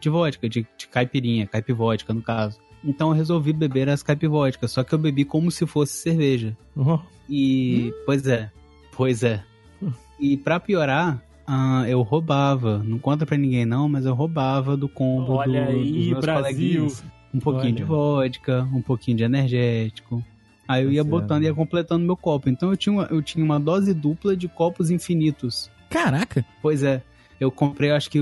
de 0.00 0.08
vodka, 0.08 0.48
de, 0.48 0.66
de 0.76 0.88
caipirinha, 0.88 1.46
caipivódica 1.46 2.12
no 2.12 2.22
caso. 2.22 2.58
Então 2.84 3.08
eu 3.10 3.14
resolvi 3.14 3.52
beber 3.52 3.88
as 3.88 4.02
caipivódicas, 4.02 4.70
só 4.72 4.82
que 4.82 4.94
eu 4.94 4.98
bebi 4.98 5.24
como 5.24 5.50
se 5.50 5.66
fosse 5.66 5.94
cerveja. 5.94 6.56
Ó, 6.76 6.98
E. 7.28 7.92
Pois 8.06 8.26
é. 8.26 8.50
Pois 8.96 9.22
é. 9.22 9.42
E 10.18 10.36
pra 10.36 10.60
piorar, 10.60 11.22
ah, 11.46 11.84
eu 11.88 12.02
roubava. 12.02 12.78
Não 12.84 12.98
conta 12.98 13.24
pra 13.24 13.36
ninguém 13.36 13.64
não, 13.64 13.88
mas 13.88 14.04
eu 14.04 14.14
roubava 14.14 14.76
do 14.76 14.88
combo 14.88 15.32
Olha 15.34 15.64
do, 15.66 15.70
aí, 15.70 15.92
dos 15.92 16.06
meus 16.08 16.20
Brasil. 16.20 16.42
coleguinhas. 16.42 17.04
Um 17.32 17.38
pouquinho 17.38 17.64
Olha. 17.66 17.74
de 17.74 17.84
vodka, 17.84 18.68
um 18.74 18.82
pouquinho 18.82 19.16
de 19.16 19.24
energético. 19.24 20.22
Aí 20.70 20.82
eu 20.84 20.88
Tá 20.88 20.94
ia 20.94 21.02
certo. 21.02 21.10
botando 21.10 21.42
e 21.42 21.46
ia 21.46 21.54
completando 21.54 22.04
meu 22.04 22.16
copo. 22.16 22.48
Então 22.48 22.70
eu 22.70 22.76
tinha, 22.76 22.92
uma, 22.92 23.04
eu 23.10 23.20
tinha 23.22 23.44
uma 23.44 23.58
dose 23.58 23.92
dupla 23.92 24.36
de 24.36 24.46
copos 24.48 24.90
infinitos. 24.90 25.70
Caraca. 25.88 26.44
Pois 26.62 26.82
é. 26.82 27.02
Eu 27.40 27.50
comprei, 27.50 27.90
acho 27.90 28.10
que. 28.10 28.18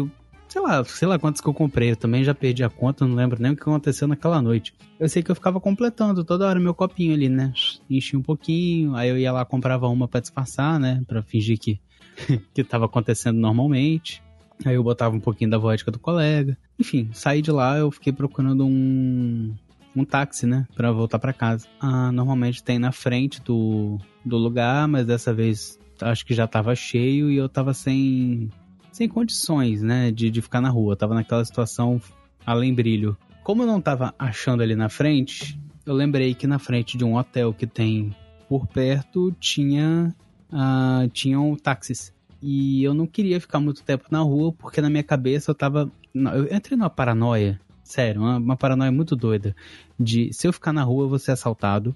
Sei 0.48 0.62
lá, 0.62 0.82
sei 0.84 1.06
lá 1.06 1.18
quantos 1.18 1.42
que 1.42 1.46
eu 1.48 1.52
comprei. 1.52 1.90
Eu 1.90 1.96
também 1.96 2.24
já 2.24 2.34
perdi 2.34 2.64
a 2.64 2.70
conta, 2.70 3.06
não 3.06 3.14
lembro 3.14 3.40
nem 3.42 3.52
o 3.52 3.56
que 3.56 3.62
aconteceu 3.62 4.08
naquela 4.08 4.40
noite. 4.40 4.72
Eu 4.98 5.06
sei 5.08 5.22
que 5.22 5.30
eu 5.30 5.34
ficava 5.34 5.60
completando 5.60 6.24
toda 6.24 6.46
hora 6.46 6.58
meu 6.58 6.72
copinho 6.74 7.12
ali, 7.12 7.28
né? 7.28 7.52
Enchia 7.90 8.18
um 8.18 8.22
pouquinho, 8.22 8.94
aí 8.96 9.10
eu 9.10 9.18
ia 9.18 9.30
lá, 9.30 9.44
comprava 9.44 9.86
uma 9.88 10.08
pra 10.08 10.20
disfarçar, 10.20 10.80
né? 10.80 11.02
Pra 11.06 11.22
fingir 11.22 11.58
que, 11.58 11.78
que 12.54 12.64
tava 12.64 12.86
acontecendo 12.86 13.38
normalmente. 13.38 14.22
Aí 14.64 14.74
eu 14.74 14.82
botava 14.82 15.14
um 15.14 15.20
pouquinho 15.20 15.50
da 15.50 15.58
vodka 15.58 15.90
do 15.90 15.98
colega. 15.98 16.56
Enfim, 16.78 17.10
saí 17.12 17.42
de 17.42 17.50
lá, 17.52 17.76
eu 17.76 17.90
fiquei 17.90 18.12
procurando 18.12 18.64
um, 18.64 19.54
um 19.94 20.04
táxi, 20.04 20.46
né? 20.46 20.66
Pra 20.74 20.92
voltar 20.92 21.18
pra 21.18 21.32
casa. 21.32 21.66
Ah, 21.80 22.12
normalmente 22.12 22.62
tem 22.62 22.78
na 22.78 22.92
frente 22.92 23.42
do, 23.42 23.98
do 24.24 24.36
lugar, 24.36 24.86
mas 24.88 25.06
dessa 25.06 25.32
vez 25.32 25.78
acho 26.00 26.24
que 26.24 26.34
já 26.34 26.46
tava 26.46 26.74
cheio 26.74 27.30
e 27.30 27.36
eu 27.36 27.48
tava 27.48 27.74
sem, 27.74 28.48
sem 28.92 29.08
condições, 29.08 29.82
né? 29.82 30.10
De, 30.10 30.30
de 30.30 30.42
ficar 30.42 30.60
na 30.60 30.70
rua. 30.70 30.92
Eu 30.92 30.96
tava 30.96 31.14
naquela 31.14 31.44
situação 31.44 32.00
além 32.46 32.74
brilho. 32.74 33.16
Como 33.42 33.62
eu 33.62 33.66
não 33.66 33.80
tava 33.80 34.14
achando 34.18 34.62
ali 34.62 34.76
na 34.76 34.88
frente, 34.88 35.58
eu 35.84 35.94
lembrei 35.94 36.34
que 36.34 36.46
na 36.46 36.58
frente 36.58 36.96
de 36.96 37.04
um 37.04 37.16
hotel 37.16 37.52
que 37.52 37.66
tem 37.66 38.14
por 38.48 38.66
perto 38.66 39.32
tinha 39.40 40.14
ah, 40.52 41.06
tinham 41.12 41.54
táxis. 41.56 42.12
E 42.40 42.84
eu 42.84 42.94
não 42.94 43.06
queria 43.06 43.40
ficar 43.40 43.58
muito 43.58 43.82
tempo 43.82 44.04
na 44.10 44.20
rua, 44.20 44.52
porque 44.52 44.80
na 44.80 44.88
minha 44.88 45.02
cabeça 45.02 45.50
eu 45.50 45.54
tava. 45.54 45.90
Eu 46.14 46.54
entrei 46.54 46.76
numa 46.76 46.90
paranoia, 46.90 47.60
sério, 47.90 48.20
uma, 48.20 48.36
uma 48.36 48.56
paranoia 48.56 48.90
muito 48.92 49.16
doida. 49.16 49.54
De 49.98 50.32
se 50.32 50.46
eu 50.46 50.52
ficar 50.52 50.72
na 50.72 50.82
rua, 50.82 51.04
eu 51.04 51.08
vou 51.08 51.18
ser 51.18 51.32
assaltado. 51.32 51.94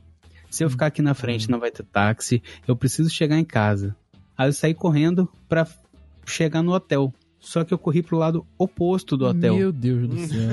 Se 0.50 0.64
eu 0.64 0.70
ficar 0.70 0.87
aqui 0.87 1.00
na 1.00 1.14
frente, 1.14 1.50
não 1.50 1.58
vai 1.58 1.70
ter 1.70 1.82
táxi. 1.84 2.42
Eu 2.66 2.76
preciso 2.76 3.08
chegar 3.11 3.38
em 3.38 3.44
casa. 3.44 3.96
Aí 4.37 4.49
eu 4.49 4.52
saí 4.52 4.75
correndo 4.75 5.28
pra 5.49 5.66
chegar 6.26 6.62
no 6.62 6.72
hotel. 6.72 7.12
Só 7.40 7.64
que 7.64 7.72
eu 7.75 7.78
corri 7.78 8.02
pro 8.02 8.18
lado 8.18 8.46
oposto 8.58 9.16
do 9.16 9.26
hotel. 9.26 9.56
Meu 9.56 9.72
Deus 9.72 10.08
do 10.08 10.18
céu. 10.18 10.50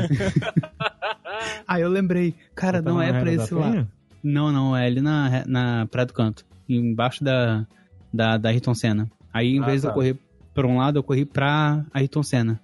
Aí 1.68 1.82
eu 1.82 1.90
lembrei, 1.90 2.34
cara, 2.56 2.82
Tá 2.82 2.90
não 2.90 3.02
é 3.02 3.12
pra 3.20 3.32
esse 3.32 3.54
lado. 3.54 3.88
Não, 4.24 4.52
não, 4.52 4.76
é 4.76 4.86
ali 4.86 5.02
na, 5.02 5.44
na 5.46 5.86
Praia 5.88 6.06
do 6.06 6.14
Canto. 6.14 6.46
Embaixo 6.68 7.24
da, 7.24 7.66
da, 8.14 8.38
da 8.38 8.50
Ayrton 8.50 8.74
Senna. 8.74 9.10
Aí, 9.34 9.56
em 9.56 9.62
Ah, 9.62 9.66
vez 9.66 9.82
de 9.82 9.88
tá. 9.88 9.92
eu 9.92 9.96
correr 9.96 10.18
pra 10.54 10.68
um 10.68 10.78
lado, 10.78 10.98
eu 11.00 11.04
corri 11.04 11.26
pra 11.26 11.86
Ayrton 11.94 12.24
Senna. 12.24 12.60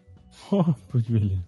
Oh, 0.51 0.63
pô, 0.91 1.00
que 1.00 1.12
beleza. 1.12 1.44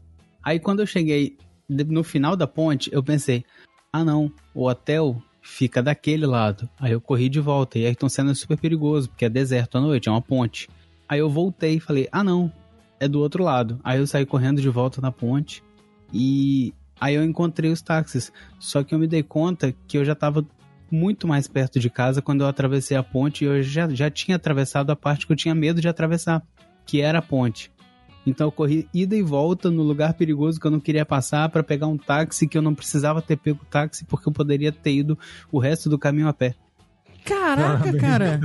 Aí, 0.48 0.62
quando 0.62 0.80
eu 0.80 0.88
cheguei 0.88 1.36
no 1.68 2.06
final 2.06 2.34
da 2.34 2.48
ponte, 2.48 2.90
eu 2.94 3.04
pensei, 3.04 3.44
ah 3.92 4.02
não, 4.02 4.32
o 4.56 4.70
hotel 4.70 5.22
fica 5.42 5.84
daquele 5.84 6.26
lado. 6.26 6.70
Aí 6.80 6.94
eu 6.94 7.02
corri 7.02 7.28
de 7.28 7.42
volta. 7.42 7.78
E 7.78 7.86
Ayrton 7.86 8.08
Senna 8.08 8.32
é 8.32 8.34
super 8.34 8.58
perigoso, 8.58 9.10
porque 9.10 9.26
é 9.26 9.30
deserto 9.30 9.78
à 9.78 9.82
noite, 9.82 10.08
é 10.08 10.12
uma 10.12 10.22
ponte. 10.22 10.70
Aí 11.10 11.20
eu 11.20 11.30
voltei 11.30 11.76
e 11.76 11.80
falei, 11.82 12.08
ah 12.14 12.24
não, 12.24 12.50
é 12.98 13.10
do 13.10 13.20
outro 13.20 13.44
lado. 13.44 13.78
Aí 13.84 14.00
eu 14.00 14.08
saí 14.08 14.26
correndo 14.26 14.62
de 14.62 14.70
volta 14.70 15.02
na 15.02 15.12
ponte. 15.12 15.62
E 16.14 16.74
aí 16.98 17.16
eu 17.16 17.26
encontrei 17.26 17.70
os 17.70 17.82
táxis. 17.82 18.32
Só 18.58 18.86
que 18.86 18.96
eu 18.96 19.00
me 19.00 19.06
dei 19.06 19.24
conta 19.24 19.76
que 19.86 19.98
eu 19.98 20.06
já 20.06 20.16
tava 20.16 20.48
muito 20.90 21.28
mais 21.28 21.46
perto 21.46 21.78
de 21.78 21.90
casa 21.90 22.22
quando 22.22 22.40
eu 22.40 22.48
atravessei 22.48 22.96
a 22.96 23.04
ponte 23.04 23.44
e 23.44 23.48
eu 23.48 23.62
já, 23.62 23.90
já 23.90 24.10
tinha 24.10 24.38
atravessado 24.38 24.92
a 24.92 24.96
parte 24.96 25.28
que 25.28 25.34
eu 25.34 25.38
tinha 25.38 25.54
medo 25.54 25.82
de 25.82 25.90
atravessar, 25.90 26.42
que 26.86 27.02
era 27.02 27.20
a 27.20 27.22
ponte. 27.22 27.70
Então 28.30 28.48
eu 28.48 28.52
corri 28.52 28.88
ida 28.94 29.16
e 29.16 29.22
volta 29.22 29.72
no 29.72 29.82
lugar 29.84 30.14
perigoso 30.14 30.60
que 30.60 30.68
eu 30.68 30.72
não 30.72 30.80
queria 30.80 31.06
passar 31.06 31.48
para 31.50 31.64
pegar 31.64 31.88
um 31.88 31.98
táxi 31.98 32.48
que 32.48 32.58
eu 32.58 32.62
não 32.62 32.76
precisava 32.76 33.22
ter 33.22 33.38
pego 33.38 33.60
o 33.64 33.66
táxi 33.66 34.04
porque 34.06 34.28
eu 34.28 34.34
poderia 34.34 34.72
ter 34.72 34.92
ido 34.94 35.18
o 35.52 35.60
resto 35.60 35.90
do 35.90 35.98
caminho 35.98 36.28
a 36.28 36.34
pé. 36.34 36.56
Caraca, 37.24 37.92
cara. 37.98 38.40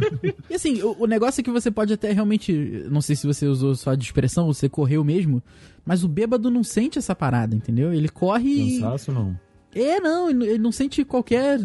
E 0.50 0.54
assim, 0.54 0.82
o, 0.82 0.96
o 1.04 1.06
negócio 1.06 1.40
é 1.40 1.44
que 1.44 1.50
você 1.50 1.70
pode 1.70 1.92
até 1.92 2.12
realmente. 2.12 2.52
Não 2.90 3.00
sei 3.00 3.14
se 3.14 3.26
você 3.26 3.46
usou 3.46 3.76
só 3.76 3.94
de 3.94 4.04
expressão, 4.04 4.46
você 4.46 4.68
correu 4.68 5.04
mesmo. 5.04 5.40
Mas 5.84 6.02
o 6.02 6.08
bêbado 6.08 6.50
não 6.50 6.64
sente 6.64 6.98
essa 6.98 7.14
parada, 7.14 7.54
entendeu? 7.54 7.92
Ele 7.92 8.08
corre. 8.08 8.48
e- 8.48 8.80
Cansaço 8.80 9.12
não. 9.12 9.38
É, 9.74 10.00
não, 10.00 10.30
ele 10.30 10.58
não 10.58 10.72
sente 10.72 11.04
qualquer 11.04 11.58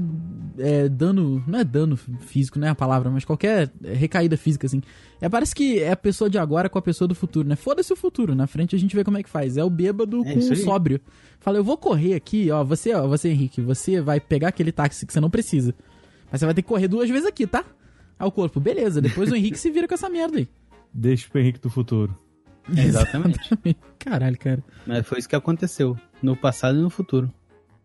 é, 0.58 0.88
dano. 0.90 1.44
Não 1.48 1.60
é 1.60 1.64
dano 1.64 1.98
físico, 1.98 2.60
não 2.60 2.68
é 2.68 2.72
a 2.72 2.76
palavra, 2.76 3.10
mas 3.10 3.26
qualquer 3.26 3.72
é, 3.84 3.94
recaída 3.94 4.38
física, 4.38 4.66
assim. 4.66 4.82
É, 5.20 5.28
parece 5.28 5.54
que 5.54 5.80
é 5.80 5.92
a 5.92 5.98
pessoa 5.98 6.30
de 6.30 6.38
agora 6.38 6.70
com 6.70 6.78
a 6.78 6.82
pessoa 6.82 7.08
do 7.08 7.16
futuro, 7.16 7.48
né? 7.48 7.56
Foda-se 7.56 7.92
o 7.92 7.96
futuro, 7.96 8.36
na 8.36 8.48
frente 8.48 8.76
a 8.76 8.80
gente 8.80 8.96
vê 8.96 9.04
como 9.04 9.18
é 9.18 9.24
que 9.24 9.30
faz. 9.30 9.58
É 9.58 9.64
o 9.64 9.70
bêbado 9.70 10.22
É 10.26 10.34
com 10.34 10.40
o 10.40 10.56
sóbrio. 10.56 11.02
Fala, 11.40 11.58
eu 11.58 11.64
vou 11.64 11.78
correr 11.78 12.14
aqui, 12.14 12.50
ó. 12.52 12.64
Você, 12.64 12.94
ó, 12.94 13.08
você, 13.08 13.30
Henrique, 13.30 13.62
você 13.62 14.02
vai 14.02 14.20
pegar 14.20 14.50
aquele 14.50 14.72
táxi 14.72 15.06
que 15.06 15.14
você 15.14 15.20
não 15.20 15.30
precisa. 15.30 15.74
Mas 16.32 16.40
você 16.40 16.46
vai 16.46 16.54
ter 16.54 16.62
que 16.62 16.68
correr 16.68 16.88
duas 16.88 17.10
vezes 17.10 17.26
aqui, 17.26 17.46
tá? 17.46 17.64
Aí 18.20 18.28
o 18.28 18.32
corpo, 18.32 18.60
beleza. 18.60 19.02
Depois 19.02 19.32
o 19.32 19.36
Henrique 19.38 19.60
se 19.60 19.70
vira 19.70 19.88
com 19.88 19.94
essa 19.94 20.10
merda 20.10 20.38
aí. 20.38 20.48
Deixa 20.94 21.28
pro 21.30 21.40
Henrique 21.40 21.60
do 21.60 21.70
futuro. 21.70 22.16
Exatamente. 22.76 23.40
Caralho, 24.00 24.38
cara. 24.38 24.64
Mas 24.86 25.06
foi 25.06 25.20
isso 25.20 25.30
que 25.30 25.36
aconteceu. 25.36 25.98
No 26.22 26.36
passado 26.36 26.78
e 26.78 26.82
no 26.82 26.90
futuro. 26.90 27.32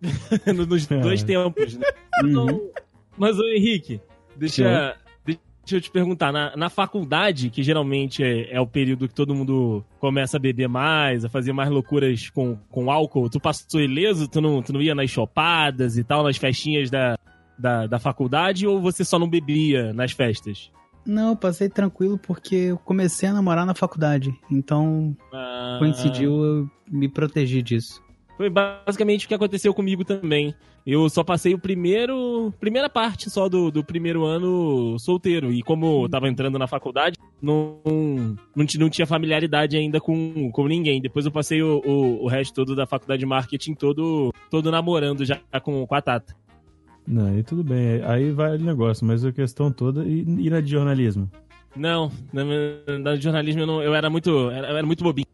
Nos 0.69 0.91
É. 0.91 1.01
dois 1.01 1.23
tempos, 1.23 1.77
né? 1.77 1.87
Uhum. 2.25 2.71
Mas, 3.17 3.39
ô 3.39 3.45
Henrique, 3.49 4.01
deixa, 4.37 4.97
deixa 5.25 5.77
eu 5.77 5.81
te 5.81 5.91
perguntar. 5.91 6.33
Na, 6.33 6.57
na 6.57 6.69
faculdade, 6.71 7.51
que 7.51 7.63
geralmente 7.63 8.23
é, 8.23 8.55
é 8.55 8.61
o 8.61 8.67
período 8.67 9.07
que 9.09 9.15
todo 9.15 9.35
mundo 9.35 9.85
começa 10.01 10.37
a 10.37 10.41
beber 10.41 10.69
mais, 10.69 11.25
a 11.25 11.29
fazer 11.29 11.53
mais 11.53 11.71
loucuras 11.71 12.29
com, 12.31 12.57
com 12.71 12.91
álcool, 12.91 13.31
tu 13.31 13.39
passou 13.41 13.81
ileso? 13.81 14.29
Tu 14.29 14.41
não, 14.41 14.61
tu 14.63 14.73
não 14.73 14.81
ia 14.83 14.95
nas 14.95 15.11
chopadas 15.11 15.97
e 15.97 16.05
tal, 16.05 16.25
nas 16.25 16.37
festinhas 16.37 16.91
da, 16.91 17.19
da, 17.59 17.87
da 17.87 17.99
faculdade? 17.99 18.67
Ou 18.67 18.81
você 18.81 19.05
só 19.05 19.19
não 19.19 19.29
bebia 19.29 19.93
nas 19.93 20.13
festas? 20.13 20.71
Não, 21.05 21.31
eu 21.31 21.37
passei 21.37 21.69
tranquilo 21.69 22.17
porque 22.17 22.55
eu 22.55 22.79
comecei 22.79 23.29
a 23.29 23.33
namorar 23.33 23.67
na 23.67 23.75
faculdade. 23.75 24.33
Então 24.51 25.17
Ah, 25.33 25.77
coincidiu, 25.81 26.45
eu 26.45 26.71
me 26.91 27.09
protegi 27.09 27.61
disso. 27.61 28.01
Foi 28.43 28.51
basicamente 28.51 29.25
o 29.25 29.29
que 29.29 29.35
aconteceu 29.35 29.73
comigo 29.73 30.05
também. 30.05 30.53
Eu 30.85 31.09
só 31.09 31.23
passei 31.23 31.55
o 31.55 31.59
primeiro. 31.61 32.53
Primeira 32.59 32.91
parte 32.91 33.31
só 33.31 33.49
do, 33.49 33.71
do 33.71 33.85
primeiro 33.85 34.25
ano 34.25 34.99
solteiro. 34.99 35.53
E 35.53 35.63
como 35.63 36.03
eu 36.03 36.09
tava 36.09 36.29
entrando 36.29 36.59
na 36.59 36.67
faculdade, 36.67 37.17
não, 37.41 37.79
não, 37.87 38.67
não 38.81 38.91
tinha 38.91 39.07
familiaridade 39.07 39.77
ainda 39.77 40.01
com, 40.01 40.51
com 40.51 40.67
ninguém. 40.67 41.01
Depois 41.01 41.25
eu 41.25 41.31
passei 41.31 41.63
o, 41.63 41.81
o, 41.87 42.25
o 42.25 42.27
resto 42.27 42.53
todo 42.53 42.75
da 42.75 42.85
faculdade 42.85 43.21
de 43.21 43.27
marketing 43.27 43.75
todo, 43.75 44.35
todo 44.51 44.73
namorando 44.73 45.25
já 45.25 45.39
com, 45.63 45.87
com 45.87 45.95
a 45.95 46.03
Tata. 46.03 46.35
Não, 47.07 47.29
aí 47.29 47.45
tudo 47.45 47.63
bem. 47.63 48.03
Aí 48.05 48.33
vai 48.33 48.57
o 48.57 48.61
negócio, 48.61 49.07
mas 49.07 49.25
a 49.25 49.31
questão 49.31 49.71
toda. 49.71 50.03
E, 50.03 50.23
e 50.23 50.51
na 50.51 50.61
de 50.61 50.73
jornalismo? 50.73 51.31
Não, 51.77 52.11
na, 52.33 52.43
na 52.99 53.15
jornalismo 53.15 53.63
eu, 53.63 53.67
não, 53.69 53.81
eu 53.81 53.95
era 53.95 54.11
muito. 54.11 54.31
Eu 54.31 54.51
era 54.51 54.83
muito 54.85 55.05
bobinho. 55.05 55.29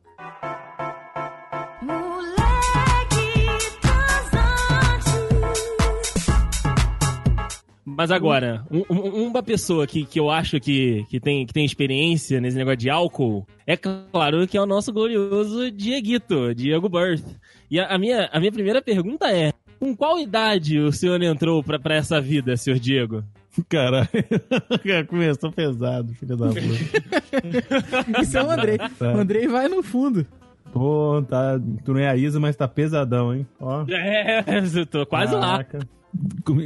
Mas 7.99 8.13
agora, 8.13 8.65
um- 8.71 8.85
um- 8.89 9.27
uma 9.27 9.43
pessoa 9.43 9.85
que, 9.85 10.05
que 10.05 10.21
eu 10.21 10.31
acho 10.31 10.61
que, 10.61 11.05
que, 11.11 11.19
tem, 11.19 11.45
que 11.45 11.53
tem 11.53 11.65
experiência 11.65 12.41
nesse 12.41 12.57
negócio 12.57 12.79
de 12.79 12.89
álcool, 12.89 13.45
é 13.67 13.77
claro 13.77 14.47
que 14.47 14.57
é 14.57 14.61
o 14.63 14.67
nosso 14.67 14.93
glorioso 14.93 15.69
Dieguito, 15.73 16.55
Diego 16.55 16.89
Birth. 16.89 17.25
E 17.69 17.81
a, 17.81 17.89
a 17.89 17.99
minha, 17.99 18.31
a 18.33 18.39
minha 18.39 18.53
primeira 18.53 18.81
pergunta 18.81 19.27
é: 19.33 19.53
com 19.81 19.97
qual 19.97 20.17
idade 20.21 20.79
o 20.79 20.93
senhor 20.93 21.21
entrou 21.23 21.61
pra, 21.61 21.77
pra 21.79 21.97
essa 21.97 22.21
vida, 22.21 22.57
senhor 22.57 22.79
Diego? 22.79 23.25
Caralho. 23.69 24.09
Começou 25.09 25.51
pesado, 25.51 26.15
filho 26.15 26.37
da 26.37 26.47
puta. 26.47 26.61
Isso 28.23 28.39
é 28.39 28.43
o 28.45 28.51
Andrei. 28.51 28.79
O 29.01 29.19
Andrei 29.19 29.49
vai 29.49 29.67
no 29.69 29.83
fundo. 29.83 30.25
Pô, 30.73 31.21
tá. 31.29 31.59
Tu 31.85 31.93
não 31.93 32.01
é 32.01 32.09
a 32.09 32.17
Isa, 32.17 32.39
mas 32.39 32.55
tá 32.55 32.69
pesadão, 32.69 33.35
hein? 33.35 33.45
Ó. 33.59 33.85
É, 33.91 34.45
eu 34.77 34.87
tô 34.87 35.05
quase 35.05 35.35
lá. 35.35 35.65
Caraca. 35.65 35.79
O 35.79 35.98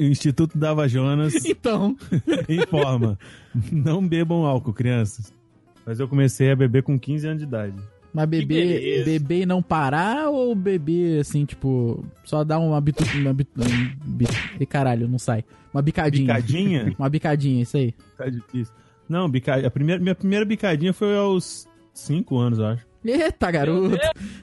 Instituto 0.01 0.57
Dava 0.57 0.89
Jonas 0.89 1.35
Então. 1.45 1.97
informa: 2.49 3.19
não 3.71 4.07
bebam 4.07 4.45
álcool, 4.45 4.73
crianças. 4.73 5.33
Mas 5.85 5.99
eu 5.99 6.07
comecei 6.09 6.51
a 6.51 6.57
beber 6.57 6.83
com 6.83 6.99
15 6.99 7.27
anos 7.27 7.39
de 7.41 7.45
idade. 7.49 7.75
Mas 8.15 8.29
beber, 8.29 9.05
beber 9.05 9.41
e 9.43 9.47
não 9.47 9.63
parar 9.63 10.29
ou 10.29 10.55
beber 10.55 11.21
assim, 11.21 11.47
tipo, 11.47 12.05
só 12.25 12.45
dar 12.45 12.59
uma 12.59 12.79
bitu... 12.79 13.03
Uma 13.17 13.33
bitu... 13.33 13.51
um 13.63 14.11
bi- 14.11 14.27
Ih, 14.61 14.67
caralho, 14.67 15.09
não 15.09 15.19
sai. 15.19 15.43
Uma 15.73 15.81
bicadinha. 15.81 16.27
Bicadinha? 16.27 16.93
Uma 16.99 17.09
bicadinha, 17.09 17.63
isso 17.63 17.79
aí. 17.79 17.95
tá 18.19 18.29
difícil. 18.29 18.73
Não, 19.09 19.29
bicadinha. 19.31 19.67
A 19.67 19.71
primeira, 19.71 20.01
minha 20.01 20.15
primeira 20.15 20.45
bicadinha 20.45 20.93
foi 20.93 21.17
aos 21.17 21.67
5 21.95 22.37
anos, 22.39 22.59
eu 22.59 22.67
acho. 22.67 22.87
Eita, 23.03 23.51
garoto. 23.51 23.97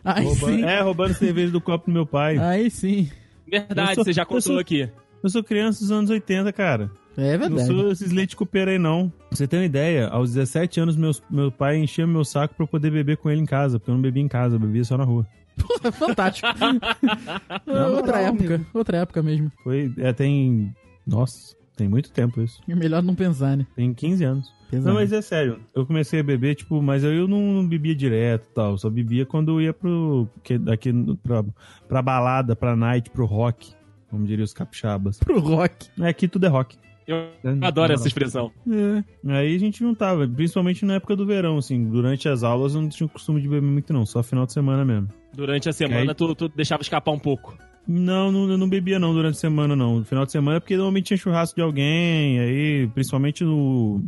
Aí 0.04 0.26
Roubando- 0.26 0.56
sim. 0.58 0.64
é, 0.64 0.82
roubando 0.82 1.14
cerveja 1.14 1.52
do 1.52 1.62
copo 1.62 1.86
do 1.86 1.94
meu 1.94 2.08
pai. 2.08 2.40
Aí 2.40 2.72
sim. 2.72 3.08
Verdade, 3.50 3.90
Eu 3.92 3.96
sou- 3.96 4.04
você 4.06 4.14
já 4.14 4.22
eu 4.22 4.26
contou 4.28 4.42
sou- 4.42 4.60
aqui. 4.60 4.90
Eu 5.24 5.30
sou 5.30 5.44
criança 5.44 5.80
dos 5.82 5.92
anos 5.92 6.10
80, 6.10 6.52
cara. 6.54 6.90
É 7.18 7.38
Não 7.38 7.48
verdade. 7.50 7.68
sou 7.68 7.92
esses 7.92 8.12
leite 8.12 8.36
copeiro 8.36 8.72
aí, 8.72 8.78
não. 8.80 9.10
Pra 9.10 9.36
você 9.38 9.46
ter 9.48 9.58
uma 9.58 9.66
ideia, 9.66 10.08
aos 10.08 10.30
17 10.34 10.80
anos, 10.80 10.96
meus, 10.96 11.22
meu 11.30 11.52
pai 11.52 11.78
enchia 11.78 12.08
meu 12.08 12.24
saco 12.24 12.56
pra 12.56 12.64
eu 12.64 12.68
poder 12.68 12.90
beber 12.92 13.18
com 13.18 13.30
ele 13.30 13.42
em 13.42 13.46
casa, 13.46 13.78
porque 13.78 13.92
eu 13.92 13.96
não 13.96 14.02
bebia 14.02 14.24
em 14.24 14.28
casa, 14.30 14.56
eu 14.56 14.60
bebia 14.60 14.84
só 14.86 14.98
na 14.98 15.04
rua. 15.04 15.28
Porra, 15.58 15.92
fantástico. 15.92 16.48
moral, 17.68 17.92
outra 17.96 18.20
época. 18.22 18.62
Outra 18.74 18.98
época 19.00 19.22
mesmo. 19.22 19.52
Foi, 19.64 19.92
é, 19.98 20.14
tem... 20.14 20.74
Nossa, 21.06 21.56
tem 21.80 21.88
muito 21.88 22.12
tempo 22.12 22.42
isso. 22.42 22.62
É 22.68 22.76
melhor 22.76 23.02
não 23.02 23.16
pensar, 23.16 23.58
né? 23.58 23.66
Tem 23.76 23.94
15 23.94 24.24
anos. 24.24 24.54
Pesado. 24.70 24.88
Não, 24.90 25.02
mas 25.02 25.12
é 25.12 25.22
sério. 25.22 25.60
Eu 25.74 25.86
comecei 25.86 26.20
a 26.20 26.24
beber, 26.24 26.54
tipo, 26.56 26.80
mas 26.82 27.04
eu 27.04 27.28
não, 27.28 27.42
não 27.54 27.68
bebia 27.68 27.96
direto 27.96 28.48
e 28.52 28.54
tal. 28.54 28.78
Só 28.78 28.90
bebia 28.90 29.26
quando 29.26 29.52
eu 29.54 29.62
ia 29.62 29.74
pro. 29.74 30.28
Que, 30.44 30.58
daqui 30.60 30.94
pra, 31.24 31.44
pra 31.88 32.02
balada, 32.02 32.56
pra 32.56 32.76
night, 32.76 33.10
pro 33.10 33.26
rock. 33.26 33.74
Como 34.10 34.26
diriam 34.26 34.44
os 34.44 34.54
capixabas. 34.54 35.18
Pro 35.20 35.40
rock. 35.40 35.88
É, 36.00 36.10
aqui 36.10 36.28
tudo 36.28 36.46
é 36.46 36.50
rock. 36.50 36.78
Eu 37.08 37.30
adoro 37.64 37.92
essa 37.94 38.08
expressão. 38.08 38.52
É. 38.70 39.32
Aí 39.34 39.56
a 39.56 39.60
gente 39.60 39.80
juntava, 39.80 40.28
principalmente 40.28 40.86
na 40.86 40.96
época 40.96 41.16
do 41.16 41.26
verão, 41.26 41.58
assim. 41.58 41.90
Durante 41.90 42.30
as 42.30 42.44
aulas 42.44 42.76
eu 42.76 42.82
não 42.84 42.90
tinha 42.90 43.08
o 43.08 43.10
costume 43.10 43.42
de 43.42 43.48
beber 43.48 43.66
muito, 43.66 43.92
não. 43.92 44.06
Só 44.06 44.22
final 44.22 44.46
de 44.46 44.54
semana 44.54 44.86
mesmo. 44.86 45.08
Durante 45.34 45.68
a 45.68 45.74
semana, 45.74 46.12
Aí- 46.12 46.16
tu, 46.16 46.36
tu 46.36 46.48
deixava 46.50 46.84
escapar 46.84 47.12
um 47.12 47.18
pouco. 47.18 47.58
Não, 47.92 48.32
não, 48.32 48.48
eu 48.52 48.56
não 48.58 48.70
bebia 48.70 49.00
não 49.00 49.14
durante 49.16 49.36
a 49.38 49.40
semana, 49.40 49.76
não. 49.76 49.98
No 50.00 50.06
final 50.06 50.24
de 50.24 50.32
semana 50.32 50.58
é 50.58 50.60
porque 50.60 50.76
normalmente 50.76 51.06
tinha 51.08 51.18
churrasco 51.18 51.56
de 51.56 51.62
alguém, 51.64 52.40
aí, 52.40 52.88
principalmente 52.94 53.44
no 53.44 54.00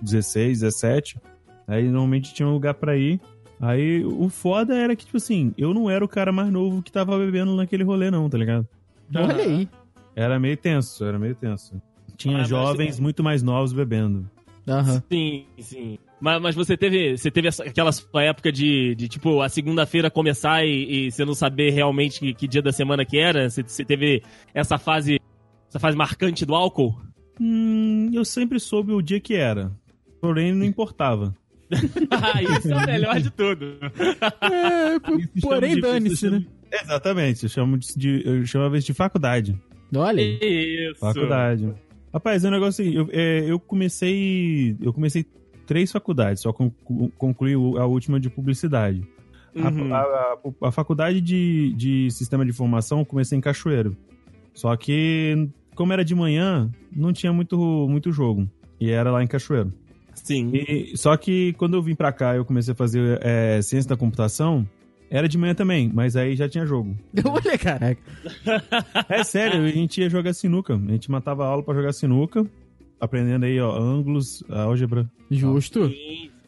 16, 0.00 0.60
17, 0.60 1.18
aí 1.66 1.82
normalmente 1.88 2.32
tinha 2.32 2.46
um 2.46 2.52
lugar 2.52 2.74
pra 2.74 2.96
ir. 2.96 3.20
Aí 3.60 4.04
o 4.04 4.28
foda 4.28 4.76
era 4.76 4.94
que, 4.94 5.04
tipo 5.04 5.16
assim, 5.16 5.52
eu 5.58 5.74
não 5.74 5.90
era 5.90 6.04
o 6.04 6.08
cara 6.08 6.30
mais 6.30 6.50
novo 6.52 6.80
que 6.80 6.92
tava 6.92 7.18
bebendo 7.18 7.56
naquele 7.56 7.82
rolê, 7.82 8.08
não, 8.08 8.28
tá 8.30 8.38
ligado? 8.38 8.68
Olha 9.14 9.34
aí. 9.34 9.68
Era 10.14 10.38
meio 10.38 10.56
tenso, 10.56 11.04
era 11.04 11.18
meio 11.18 11.34
tenso. 11.34 11.82
Tinha 12.16 12.36
Ah, 12.36 12.38
mas- 12.40 12.48
jovens 12.48 13.00
muito 13.00 13.22
mais 13.22 13.42
novos 13.42 13.72
bebendo. 13.72 14.30
Aham. 14.68 15.02
Sim, 15.10 15.46
sim. 15.58 15.98
Mas, 16.20 16.40
mas 16.40 16.54
você 16.54 16.76
teve, 16.76 17.16
você 17.16 17.30
teve 17.30 17.48
essa- 17.48 17.64
aquela 17.64 17.90
sua 17.90 18.22
época 18.22 18.52
de, 18.52 18.94
de 18.94 19.08
tipo, 19.08 19.40
a 19.42 19.48
segunda-feira 19.48 20.08
começar 20.10 20.64
e, 20.64 21.06
e 21.06 21.10
você 21.10 21.24
não 21.24 21.34
saber 21.34 21.70
realmente 21.70 22.20
que, 22.20 22.32
que 22.34 22.46
dia 22.48 22.62
da 22.62 22.70
semana 22.72 23.04
que 23.04 23.18
era? 23.18 23.50
Você, 23.50 23.62
você 23.62 23.84
teve 23.84 24.22
essa 24.54 24.78
fase, 24.78 25.20
essa 25.68 25.80
fase 25.80 25.96
marcante 25.96 26.46
do 26.46 26.54
álcool? 26.54 26.96
Hum, 27.40 28.10
eu 28.14 28.24
sempre 28.24 28.60
soube 28.60 28.92
o 28.92 29.02
dia 29.02 29.18
que 29.18 29.34
era. 29.34 29.72
Porém, 30.20 30.52
não 30.52 30.64
importava. 30.64 31.34
ah, 32.10 32.40
isso 32.58 32.70
é 32.72 32.76
o 32.76 32.86
melhor 32.86 33.18
de 33.20 33.30
tudo. 33.30 33.78
É, 34.40 34.98
porém, 35.40 35.80
dane-se, 35.80 36.30
né? 36.30 36.44
Exatamente, 36.70 37.42
eu 37.44 37.48
chamo 37.48 37.76
de, 37.78 38.22
eu 38.24 38.46
chamava 38.46 38.78
isso 38.78 38.86
de 38.86 38.94
faculdade. 38.94 39.58
Olha. 39.94 40.20
Isso. 40.22 41.00
Faculdade. 41.00 41.72
Rapaz, 42.12 42.44
é 42.44 42.48
um 42.48 42.50
negócio 42.50 42.84
assim, 42.84 42.94
eu, 42.94 43.08
é, 43.12 43.44
eu 43.50 43.58
comecei. 43.58 44.76
Eu 44.80 44.92
comecei 44.92 45.24
três 45.66 45.90
faculdades, 45.90 46.42
só 46.42 46.52
conclu- 46.52 47.10
concluí 47.16 47.54
a 47.54 47.86
última 47.86 48.18
de 48.20 48.28
publicidade. 48.28 49.02
A- 49.56 49.68
Uhum. 49.68 49.94
A, 49.94 50.00
a- 50.00 50.38
a 50.68 50.72
faculdade 50.72 51.20
de, 51.20 51.72
de 51.74 52.10
sistema 52.10 52.44
de 52.44 52.50
informação 52.50 53.00
eu 53.00 53.06
comecei 53.06 53.36
em 53.36 53.40
Cachoeiro. 53.40 53.96
Só 54.54 54.74
que, 54.76 55.48
como 55.74 55.92
era 55.92 56.04
de 56.04 56.14
manhã, 56.14 56.70
não 56.94 57.12
tinha 57.12 57.32
muito, 57.32 57.56
muito 57.88 58.12
jogo. 58.12 58.48
E 58.80 58.90
era 58.90 59.10
lá 59.10 59.22
em 59.22 59.26
Cachoeiro. 59.26 59.72
Sim. 60.14 60.50
E- 60.54 60.96
só 60.96 61.16
que 61.16 61.52
quando 61.54 61.74
eu 61.74 61.82
vim 61.82 61.94
pra 61.94 62.12
cá 62.12 62.34
eu 62.36 62.44
comecei 62.44 62.72
a 62.72 62.74
fazer 62.74 63.18
é, 63.22 63.60
ciência 63.62 63.88
da 63.88 63.96
computação, 63.96 64.66
Era 65.14 65.28
de 65.28 65.36
manhã 65.36 65.54
também, 65.54 65.90
mas 65.92 66.16
aí 66.16 66.34
já 66.34 66.48
tinha 66.48 66.64
jogo. 66.64 66.96
Olha, 67.22 67.58
caraca. 67.58 68.00
É 69.10 69.22
sério, 69.22 69.62
a 69.62 69.68
gente 69.68 70.00
ia 70.00 70.08
jogar 70.08 70.32
sinuca. 70.32 70.74
A 70.74 70.90
gente 70.90 71.10
matava 71.10 71.44
a 71.44 71.48
aula 71.48 71.62
pra 71.62 71.74
jogar 71.74 71.92
sinuca, 71.92 72.46
aprendendo 72.98 73.44
aí, 73.44 73.60
ó, 73.60 73.76
ângulos, 73.78 74.42
álgebra, 74.48 75.06
Justo. 75.30 75.92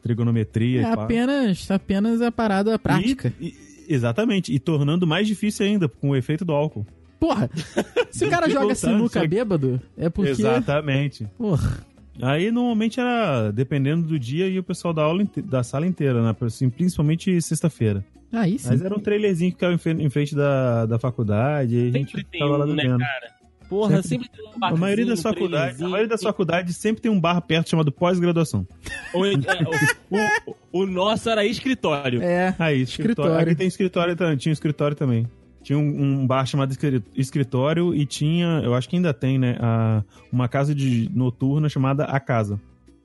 trigonometria 0.02 0.80
É 0.80 0.92
e 0.92 0.96
pá. 0.96 1.04
apenas, 1.04 1.70
apenas 1.70 2.22
a 2.22 2.32
parada 2.32 2.78
prática. 2.78 3.32
E- 3.38 3.48
e- 3.48 3.54
exatamente, 3.94 4.50
e 4.50 4.58
tornando 4.58 5.06
mais 5.06 5.26
difícil 5.26 5.66
ainda, 5.66 5.86
com 5.86 6.08
o 6.10 6.16
efeito 6.16 6.42
do 6.42 6.52
álcool. 6.52 6.86
Porra, 7.20 7.50
se 8.10 8.24
o 8.24 8.30
cara 8.30 8.48
joga 8.50 8.74
sinuca 8.74 9.20
só 9.20 9.26
bêbado, 9.26 9.78
é 9.96 10.08
porque... 10.08 10.30
Exatamente. 10.30 11.26
Porra. 11.36 11.84
Aí 12.22 12.50
normalmente 12.52 13.00
era 13.00 13.50
dependendo 13.50 14.06
do 14.06 14.18
dia 14.18 14.46
e 14.48 14.58
o 14.58 14.62
pessoal 14.62 14.94
da 14.94 15.02
aula 15.02 15.24
da 15.44 15.62
sala 15.62 15.86
inteira, 15.86 16.22
né? 16.22 16.34
Assim, 16.42 16.70
principalmente 16.70 17.40
sexta-feira. 17.42 18.04
Aí 18.32 18.58
sim. 18.58 18.68
Mas 18.68 18.82
era 18.82 18.94
um 18.94 19.00
trailerzinho 19.00 19.50
que 19.52 19.56
ficava 19.56 19.74
em 20.02 20.10
frente 20.10 20.34
da, 20.34 20.86
da 20.86 20.98
faculdade 20.98 21.74
e 21.76 21.88
a 21.88 21.90
gente 21.92 22.10
Sempre 22.12 22.24
tem 22.24 22.40
ficava 22.40 22.56
lá 22.56 22.64
um, 22.64 22.68
né, 22.68 22.82
bebendo. 22.82 22.98
cara? 22.98 23.34
Porra, 23.68 24.02
sempre, 24.02 24.28
tem 24.28 24.44
um 24.46 24.52
A 24.64 24.76
maioria 24.76 25.06
das 25.06 25.22
faculdades, 25.22 25.80
a 25.80 25.88
maioria 25.88 26.08
das 26.08 26.22
faculdades 26.22 26.76
sempre 26.76 27.00
tem 27.02 27.10
um 27.10 27.18
bar 27.18 27.40
perto 27.40 27.70
chamado 27.70 27.90
pós-graduação. 27.90 28.66
Ou, 29.14 29.24
é, 29.26 29.32
o, 30.10 30.50
o- 30.50 30.82
o 30.82 30.86
nosso 30.86 31.30
era 31.30 31.44
escritório. 31.46 32.22
É. 32.22 32.54
Aí, 32.58 32.82
escritório. 32.82 32.82
Escritório. 32.82 33.36
Aqui 33.38 33.54
tem 33.56 33.66
escritório, 33.66 34.14
também, 34.16 34.36
tinha 34.36 34.50
um 34.50 34.52
escritório 34.52 34.94
também. 34.96 35.26
Tinha 35.64 35.76
um, 35.78 36.20
um 36.20 36.26
bar 36.26 36.46
chamado 36.46 36.70
escri- 36.70 37.02
escritório 37.16 37.92
e 37.94 38.06
tinha, 38.06 38.60
eu 38.62 38.74
acho 38.74 38.88
que 38.88 38.94
ainda 38.94 39.12
tem, 39.12 39.38
né, 39.38 39.56
a- 39.60 40.04
uma 40.30 40.46
casa 40.46 40.72
de 40.74 41.10
noturna 41.12 41.68
chamada 41.68 42.04
A 42.04 42.20
Casa. 42.20 42.60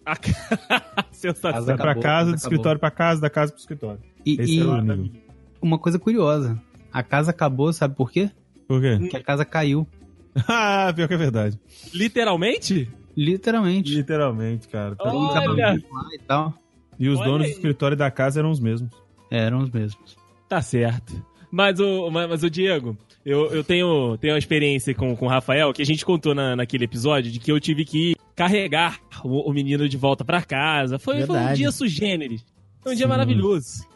A... 0.05 0.15
Sensacional. 1.11 1.53
Casa 1.53 1.65
Vai 1.65 1.75
pra 1.77 1.91
acabou, 1.91 2.03
casa, 2.03 2.25
casa 2.25 2.31
do 2.31 2.35
escritório 2.37 2.79
pra 2.79 2.91
casa, 2.91 3.21
da 3.21 3.29
casa 3.29 3.51
pro 3.51 3.59
escritório. 3.61 3.99
E, 4.25 4.33
Esse 4.39 4.57
e 4.57 4.59
era 4.61 4.69
o 4.69 4.81
nível. 4.81 5.09
uma 5.61 5.79
coisa 5.79 5.97
curiosa. 5.97 6.61
A 6.91 7.01
casa 7.01 7.31
acabou, 7.31 7.71
sabe 7.73 7.95
por 7.95 8.11
quê? 8.11 8.29
Por 8.67 8.81
quê? 8.81 8.97
Porque 8.99 9.17
a 9.17 9.23
casa 9.23 9.45
caiu. 9.45 9.87
ah, 10.47 10.91
pior 10.95 11.07
que 11.07 11.13
é 11.13 11.17
verdade. 11.17 11.59
Literalmente? 11.93 12.89
Literalmente. 13.15 13.93
Literalmente, 13.93 14.67
cara. 14.67 14.95
Tá- 14.95 15.03
Todo 15.05 15.13
mundo 15.19 15.33
tava 15.33 15.49
Olha! 15.51 15.75
e 16.13 16.19
tal. 16.27 16.53
E 16.99 17.07
os 17.09 17.19
Olha 17.19 17.29
donos 17.29 17.45
aí. 17.47 17.51
do 17.51 17.55
escritório 17.55 17.95
da 17.95 18.11
casa 18.11 18.39
eram 18.39 18.51
os 18.51 18.59
mesmos. 18.59 18.91
Eram 19.31 19.59
os 19.59 19.69
mesmos. 19.71 20.17
Tá 20.49 20.61
certo. 20.61 21.13
Mas 21.51 21.79
o, 21.79 22.09
mas, 22.11 22.29
mas 22.29 22.43
o 22.43 22.49
Diego, 22.49 22.97
eu, 23.25 23.47
eu 23.51 23.63
tenho, 23.63 24.17
tenho 24.17 24.33
uma 24.33 24.39
experiência 24.39 24.93
com, 24.93 25.15
com 25.15 25.25
o 25.25 25.29
Rafael 25.29 25.73
que 25.73 25.81
a 25.81 25.85
gente 25.85 26.05
contou 26.05 26.35
na, 26.35 26.55
naquele 26.55 26.85
episódio 26.85 27.31
de 27.31 27.39
que 27.39 27.51
eu 27.51 27.59
tive 27.59 27.85
que 27.85 28.15
carregar 28.35 28.99
o, 29.23 29.49
o 29.49 29.53
menino 29.53 29.89
de 29.89 29.97
volta 29.97 30.23
pra 30.23 30.41
casa. 30.41 30.99
Foi, 30.99 31.25
foi 31.25 31.37
um 31.37 31.53
dia 31.53 31.71
sugêneres. 31.71 32.45
Foi 32.81 32.93
um 32.93 32.95
dia 32.95 33.05
Sim. 33.05 33.09
maravilhoso. 33.09 33.87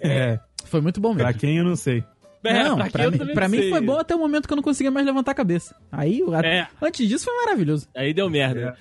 É, 0.00 0.38
Foi 0.64 0.80
muito 0.80 1.00
bom 1.00 1.14
pra 1.14 1.26
mesmo. 1.26 1.40
quem 1.40 1.58
eu 1.58 1.64
não 1.64 1.76
sei. 1.76 2.02
É, 2.44 2.62
não, 2.64 2.76
pra 2.76 2.88
pra, 2.88 3.10
mim, 3.10 3.18
pra 3.34 3.48
mim 3.48 3.68
foi 3.68 3.80
bom 3.80 3.98
até 3.98 4.14
o 4.14 4.18
momento 4.18 4.46
que 4.46 4.52
eu 4.52 4.56
não 4.56 4.62
conseguia 4.62 4.90
mais 4.90 5.04
levantar 5.04 5.32
a 5.32 5.34
cabeça. 5.34 5.74
Aí, 5.90 6.22
É. 6.44 6.66
antes 6.80 7.06
disso, 7.08 7.24
foi 7.24 7.34
maravilhoso. 7.44 7.88
Aí 7.96 8.14
deu 8.14 8.30
merda. 8.30 8.76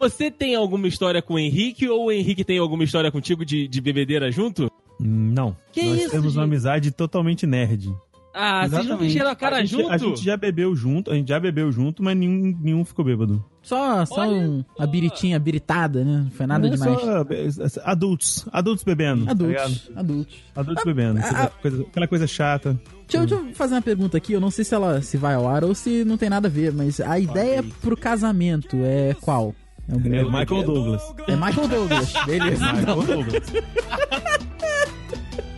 Você 0.00 0.30
tem 0.30 0.54
alguma 0.54 0.86
história 0.88 1.22
com 1.22 1.34
o 1.34 1.38
Henrique 1.38 1.88
ou 1.88 2.06
o 2.06 2.12
Henrique 2.12 2.44
tem 2.44 2.58
alguma 2.58 2.84
história 2.84 3.10
contigo 3.10 3.44
de, 3.44 3.66
de 3.68 3.80
bebedeira 3.80 4.30
junto? 4.30 4.70
Hum, 5.00 5.32
Não. 5.34 5.56
Que 5.72 5.82
Nós 5.84 6.00
isso, 6.02 6.10
temos 6.10 6.36
uma 6.36 6.42
gente? 6.44 6.52
amizade 6.52 6.90
totalmente 6.90 7.46
nerd. 7.46 7.94
Ah, 8.36 8.62
vocês 8.62 8.72
não 8.72 8.80
Exatamente. 8.80 9.10
encheram 9.14 9.30
a 9.30 9.36
cara 9.36 9.56
a, 9.58 9.60
gente, 9.60 9.70
junto? 9.70 9.90
a 9.92 9.96
gente 9.96 10.24
já 10.24 10.36
bebeu 10.36 10.74
junto, 10.74 11.08
a 11.12 11.14
gente 11.14 11.28
já 11.28 11.38
bebeu 11.38 11.70
junto, 11.70 12.02
mas 12.02 12.16
nenhum, 12.16 12.58
nenhum 12.60 12.84
ficou 12.84 13.04
bêbado. 13.04 13.44
Só, 13.62 14.04
só 14.04 14.22
Olha 14.22 14.32
um, 14.32 14.64
uma 14.76 14.86
biritinha 14.88 15.38
biritada, 15.38 16.04
né? 16.04 16.22
Não 16.24 16.30
foi 16.32 16.44
nada 16.44 16.66
É 16.66 16.70
demais. 16.70 17.00
só, 17.00 17.20
é, 17.20 17.80
adultos, 17.90 18.44
adultos 18.52 18.82
bebendo. 18.82 19.24
tá 19.24 19.34
ligado? 19.34 19.60
Adultos, 19.66 19.90
adultos. 19.94 20.34
adultos 20.56 20.84
bebendo. 20.84 21.20
Ah, 21.20 21.28
aquela, 21.28 21.46
coisa, 21.50 21.82
aquela 21.82 22.08
coisa 22.08 22.26
chata. 22.26 22.80
Deixa, 23.08 23.18
eu- 23.18 23.26
deixa 23.26 23.34
eu 23.50 23.54
fazer 23.54 23.74
uma 23.76 23.82
pergunta 23.82 24.16
aqui, 24.16 24.32
eu 24.32 24.40
não 24.40 24.50
sei 24.50 24.64
se 24.64 24.74
ela 24.74 25.00
se 25.00 25.16
vai 25.16 25.34
ao 25.34 25.46
ar 25.48 25.62
ou 25.62 25.72
se 25.72 26.04
não 26.04 26.16
tem 26.16 26.28
nada 26.28 26.48
a 26.48 26.50
ver, 26.50 26.72
mas 26.72 27.00
a 27.00 27.16
ideia 27.20 27.62
pro 27.82 27.96
casamento 27.96 28.76
é 28.82 29.14
qual? 29.20 29.54
É, 29.88 29.94
o 29.94 29.98
É 30.12 30.24
Michael 30.24 30.62
Douglas. 30.64 31.02
é 31.28 31.36
Michael 31.36 31.68
Douglas, 31.68 32.12
beleza. 32.26 32.64
então. 32.80 32.96
Michael 32.98 33.22
Douglas. 33.22 33.42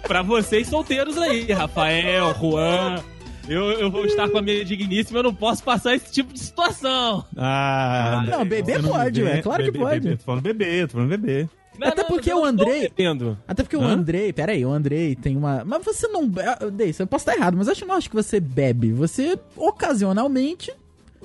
Pra 0.07 0.23
vocês 0.23 0.69
solteiros 0.69 1.19
aí, 1.19 1.51
Rafael, 1.53 2.35
Juan. 2.35 3.03
Eu, 3.49 3.71
eu 3.73 3.91
vou 3.91 4.05
estar 4.07 4.29
com 4.29 4.39
a 4.39 4.43
minha 4.43 4.65
digníssima, 4.65 5.21
eu 5.21 5.23
não 5.25 5.35
posso 5.35 5.63
passar 5.63 5.95
esse 5.95 6.13
tipo 6.13 6.33
de 6.33 6.41
situação. 6.41 7.25
Ah, 7.37 8.25
Não, 8.29 8.45
beber 8.45 8.81
você 8.83 8.89
pode, 8.89 9.23
ué, 9.23 9.41
claro 9.43 9.65
que 9.65 9.71
bebe- 9.71 9.85
pode. 9.85 10.01
bebe- 10.01 10.17
Tô 10.17 10.25
falando 10.25 10.43
beber, 10.43 10.87
tô 10.89 10.93
falando 10.95 11.09
beber. 11.11 11.49
Não, 11.79 11.89
Até 11.89 12.03
não, 12.03 12.09
porque 12.09 12.33
eu 12.33 12.41
o 12.41 12.45
Andrei-. 12.45 12.91
Até 13.47 13.63
porque 13.63 13.77
o 13.77 13.83
Hã? 13.83 13.93
Andrei, 13.93 14.33
peraí, 14.33 14.65
o 14.65 14.73
Andrei 14.73 15.15
tem 15.15 15.37
uma. 15.37 15.63
Mas 15.65 15.85
você 15.85 16.09
não. 16.09 16.27
be- 16.29 16.43
Deis, 16.73 16.99
eu 16.99 17.07
posso 17.07 17.23
estar 17.29 17.37
errado, 17.37 17.57
mas 17.57 17.69
acho 17.69 17.83
que 17.83 17.87
não 17.87 17.95
acho 17.95 18.09
que 18.09 18.17
você 18.17 18.41
bebe. 18.41 18.93
Você 18.93 19.39
ocasionalmente 19.57 20.73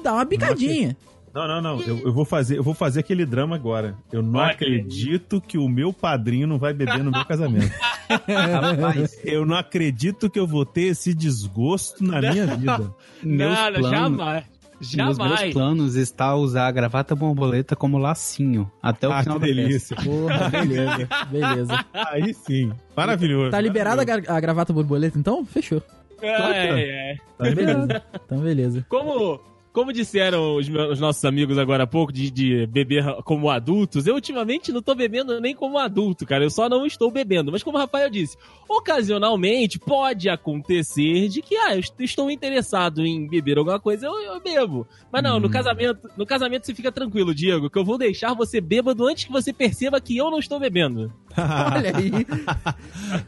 dá 0.03 0.13
uma 0.13 0.25
bicadinha. 0.25 0.89
Não, 0.89 1.10
não, 1.33 1.61
não. 1.61 1.81
Eu, 1.81 1.99
eu 1.99 2.13
vou 2.13 2.25
fazer, 2.25 2.57
eu 2.57 2.63
vou 2.63 2.73
fazer 2.73 2.99
aquele 2.99 3.25
drama 3.25 3.55
agora. 3.55 3.95
Eu 4.11 4.21
não 4.21 4.39
Olha 4.39 4.51
acredito 4.51 5.39
que 5.39 5.57
o 5.57 5.67
meu 5.69 5.93
padrinho 5.93 6.45
não 6.47 6.57
vai 6.59 6.73
beber 6.73 7.03
no 7.03 7.11
meu 7.11 7.23
casamento. 7.25 7.71
Rapaz, 8.27 9.17
Eu 9.23 9.45
não 9.45 9.55
acredito 9.55 10.29
que 10.29 10.39
eu 10.39 10.45
vou 10.47 10.65
ter 10.65 10.81
esse 10.87 11.13
desgosto 11.13 12.03
na 12.03 12.19
minha 12.19 12.45
vida. 12.47 12.93
meus 13.23 13.53
Nada, 13.53 13.79
planos, 13.79 13.89
jamais. 13.99 14.45
nos 14.81 14.95
meus 14.95 15.17
Jamais. 15.17 15.53
planos 15.53 15.95
está 15.95 16.35
usar 16.35 16.67
a 16.67 16.71
gravata 16.71 17.15
borboleta 17.15 17.75
como 17.75 17.97
lacinho 17.97 18.69
até 18.81 19.07
o 19.07 19.11
Ah, 19.13 19.21
final 19.23 19.39
que 19.39 19.47
da 19.47 19.53
festa. 19.55 19.95
delícia. 19.95 19.95
Porra, 19.97 20.49
beleza, 20.49 21.09
beleza. 21.29 21.85
Aí 21.93 22.33
sim. 22.33 22.71
Maravilhoso. 22.97 23.51
Tá 23.51 23.61
liberada 23.61 24.01
a, 24.01 24.05
gra- 24.05 24.23
a 24.35 24.39
gravata 24.39 24.73
borboleta 24.73 25.17
então? 25.19 25.45
Fechou. 25.45 25.81
É, 26.21 26.27
é, 26.29 27.11
é. 27.13 27.15
Tá. 27.37 27.43
Beleza. 27.45 28.03
Então, 28.25 28.37
beleza. 28.39 28.85
Como, 28.89 29.39
como 29.73 29.93
disseram 29.93 30.55
os, 30.57 30.67
meus- 30.67 30.91
os 30.93 30.99
nossos 30.99 31.23
amigos 31.25 31.57
agora 31.57 31.83
há 31.83 31.87
pouco, 31.87 32.11
de, 32.11 32.29
de 32.29 32.65
beber 32.67 33.03
como 33.23 33.49
adultos, 33.49 34.05
eu 34.07 34.15
ultimamente 34.15 34.71
não 34.71 34.81
tô 34.81 34.93
bebendo 34.93 35.39
nem 35.39 35.55
como 35.55 35.77
adulto, 35.77 36.25
cara. 36.25 36.43
Eu 36.43 36.49
só 36.49 36.67
não 36.67 36.85
estou 36.85 37.09
bebendo. 37.11 37.51
Mas 37.51 37.63
como 37.63 37.77
o 37.77 37.79
Rafael 37.79 38.09
disse, 38.09 38.37
ocasionalmente 38.67 39.79
pode 39.79 40.27
acontecer 40.29 41.27
de 41.29 41.41
que, 41.41 41.55
ah, 41.55 41.73
eu 41.75 41.79
est- 41.79 41.93
estou 41.99 42.29
interessado 42.29 43.05
em 43.05 43.27
beber 43.27 43.57
alguma 43.57 43.79
coisa, 43.79 44.05
eu, 44.07 44.13
eu 44.21 44.41
bebo. 44.41 44.85
Mas 45.11 45.23
não, 45.23 45.39
no 45.39 45.47
Hum. 45.47 45.51
casamento, 45.51 46.09
no 46.17 46.25
casamento 46.25 46.65
você 46.65 46.73
fica 46.75 46.91
tranquilo, 46.91 47.33
Diego, 47.33 47.69
que 47.69 47.77
eu 47.79 47.85
vou 47.85 47.97
deixar 47.97 48.33
você 48.33 48.59
bêbado 48.59 49.07
antes 49.07 49.23
que 49.25 49.31
você 49.31 49.53
perceba 49.53 50.01
que 50.01 50.17
eu 50.17 50.29
não 50.29 50.39
estou 50.39 50.59
bebendo. 50.59 51.11
Olha 51.37 51.95
aí. 51.95 52.11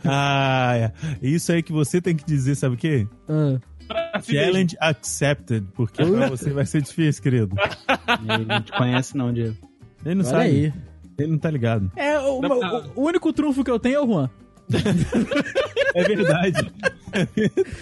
ah, 0.03 0.73
é. 0.75 0.91
Isso 1.21 1.51
aí 1.51 1.63
que 1.63 1.71
você 1.71 2.01
tem 2.01 2.15
que 2.15 2.25
dizer, 2.25 2.55
sabe 2.55 2.75
o 2.75 2.77
quê? 2.77 3.07
Ah, 3.27 3.59
Challenge 4.23 4.75
accepted. 4.79 5.65
Porque 5.73 6.03
pra 6.05 6.29
você 6.29 6.51
vai 6.51 6.65
ser 6.65 6.81
difícil, 6.81 7.21
querido. 7.23 7.55
Ele 8.35 8.45
não 8.45 8.61
te 8.61 8.71
conhece 8.71 9.17
não, 9.17 9.33
Diego. 9.33 9.55
Ele 10.05 10.15
não 10.15 10.21
olha 10.25 10.31
sabe. 10.31 10.43
aí. 10.45 10.73
Ele 11.17 11.31
não 11.31 11.37
tá 11.37 11.49
ligado. 11.51 11.91
É, 11.95 12.19
o, 12.19 12.41
Não, 12.41 12.59
o- 12.59 12.91
o 12.95 13.05
único 13.07 13.31
trunfo 13.31 13.63
que 13.63 13.69
eu 13.71 13.79
tenho 13.79 13.95
é 13.95 14.01
o 14.01 14.07
Juan. 14.07 14.29
É 15.93 16.03
verdade. 16.03 16.71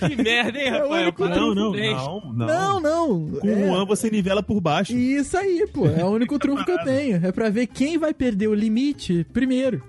Que 0.08 0.16
merda, 0.22 0.60
hein, 0.60 0.68
É 0.68 0.72
o 0.72 0.82
Rafael? 0.84 1.04
único 1.04 1.24
Para 1.24 1.36
não, 1.36 1.56
não, 1.56 1.72
não, 1.72 2.34
não. 2.34 2.48
Não, 2.48 2.80
não. 2.82 3.30
Com 3.40 3.48
é, 3.48 3.54
o 3.54 3.66
Juan 3.68 3.86
você 3.86 4.10
nivela 4.10 4.44
por 4.44 4.60
baixo. 4.60 4.94
Isso 4.94 5.38
aí, 5.38 5.66
pô. 5.72 5.88
É 5.88 6.04
o 6.04 6.10
único 6.10 6.38
trunfo 6.38 6.66
que 6.66 6.72
eu 6.72 6.84
tenho. 6.84 7.26
É 7.26 7.32
pra 7.32 7.50
ver 7.50 7.68
quem 7.68 7.98
vai 7.98 8.14
perder 8.14 8.48
o 8.48 8.54
limite 8.54 9.26
primeiro. 9.32 9.82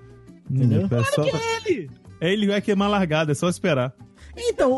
Entendeu? 0.49 0.87
É 0.89 1.03
só... 1.03 1.23
Ele. 1.65 1.89
Ele 2.21 2.47
vai 2.47 2.61
queimar 2.61 2.89
largada, 2.89 3.33
é 3.33 3.35
só 3.35 3.49
esperar. 3.49 3.93
Então, 4.35 4.77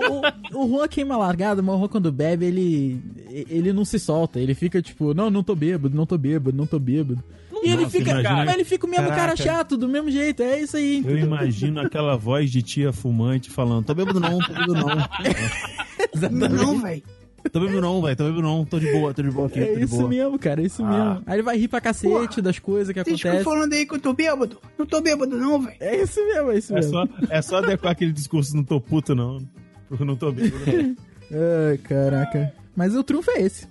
o, 0.53 0.63
o 0.63 0.67
Juan 0.67 0.87
queima 0.87 1.15
largada, 1.17 1.61
mas 1.61 1.75
o 1.75 1.79
Juan 1.79 1.87
quando 1.87 2.11
bebe, 2.11 2.45
ele. 2.45 3.01
Ele 3.49 3.71
não 3.73 3.83
se 3.85 3.97
solta. 3.99 4.39
Ele 4.39 4.53
fica 4.53 4.81
tipo, 4.81 5.13
não, 5.13 5.29
não 5.29 5.43
tô 5.43 5.55
bêbado, 5.55 5.95
não 5.95 6.05
tô 6.05 6.17
bêbado, 6.17 6.55
não 6.55 6.65
tô 6.65 6.77
bêbado. 6.79 7.23
E 7.63 7.69
ele 7.69 7.83
Nossa, 7.83 7.97
fica. 7.97 8.11
imagina- 8.11 8.45
Mas 8.45 8.53
ele 8.53 8.63
fica 8.63 8.85
o 8.85 8.89
mesmo 8.89 9.07
cara 9.07 9.17
Caraca. 9.35 9.43
chato, 9.43 9.75
do 9.77 9.87
mesmo 9.87 10.11
jeito. 10.11 10.43
É 10.43 10.59
isso 10.61 10.77
aí. 10.77 11.01
Eu 11.05 11.17
imagino 11.17 11.79
aquela 11.79 12.15
voz 12.15 12.51
de 12.51 12.61
tia 12.61 12.91
fumante 12.93 13.49
falando: 13.49 13.85
tô 13.85 13.93
bêbado 13.95 14.19
não, 14.19 14.37
tô 14.39 14.53
bêbado 14.53 14.73
não. 14.73 14.87
Exatamente. 16.13 16.81
velho. 16.81 17.03
Tô 17.51 17.59
bêbado 17.59 17.79
não, 17.81 18.01
velho, 18.01 18.15
tô 18.15 18.23
bêbado 18.25 18.41
não, 18.41 18.65
tô 18.65 18.79
de 18.79 18.91
boa, 18.91 19.13
tô 19.13 19.21
de 19.21 19.29
boa 19.31 19.47
aqui, 19.47 19.59
É 19.59 19.65
tô 19.67 19.75
de 19.75 19.83
isso 19.85 19.97
boa. 19.97 20.09
mesmo, 20.09 20.39
cara, 20.39 20.61
é 20.61 20.65
isso 20.65 20.83
Ah. 20.83 20.89
mesmo. 20.89 21.23
Aí 21.25 21.35
ele 21.35 21.43
vai 21.43 21.57
rir 21.57 21.67
pra 21.67 21.79
cacete 21.81 22.41
das 22.41 22.59
coisas 22.59 22.93
que 22.93 22.99
acontecem. 22.99 23.43
falando 23.43 23.73
aí 23.73 23.85
que 23.85 23.95
eu 23.95 23.99
tô 23.99 24.13
bêbado. 24.13 24.59
Não 24.77 24.85
tô 24.85 24.99
bêbado 25.01 25.37
não, 25.37 25.59
velho. 25.61 25.77
É 25.79 26.01
isso 26.01 26.19
mesmo, 26.25 26.51
é 26.51 26.57
isso 26.57 26.73
É 26.73 26.75
mesmo. 26.75 26.91
só, 26.91 27.07
é 27.29 27.41
só 27.41 27.57
adequar 27.57 27.91
aquele 27.91 28.11
discurso, 28.11 28.55
não 28.55 28.63
tô 28.63 28.81
puto 28.81 29.13
não. 29.15 29.39
Porque 29.87 30.03
eu 30.03 30.07
não 30.07 30.15
tô 30.15 30.31
bêbado. 30.31 30.55
não. 30.65 30.95
Ai, 31.69 31.77
caraca. 31.77 32.53
Mas 32.75 32.95
o 32.95 33.03
trunfo 33.03 33.31
é 33.31 33.41
esse. 33.41 33.67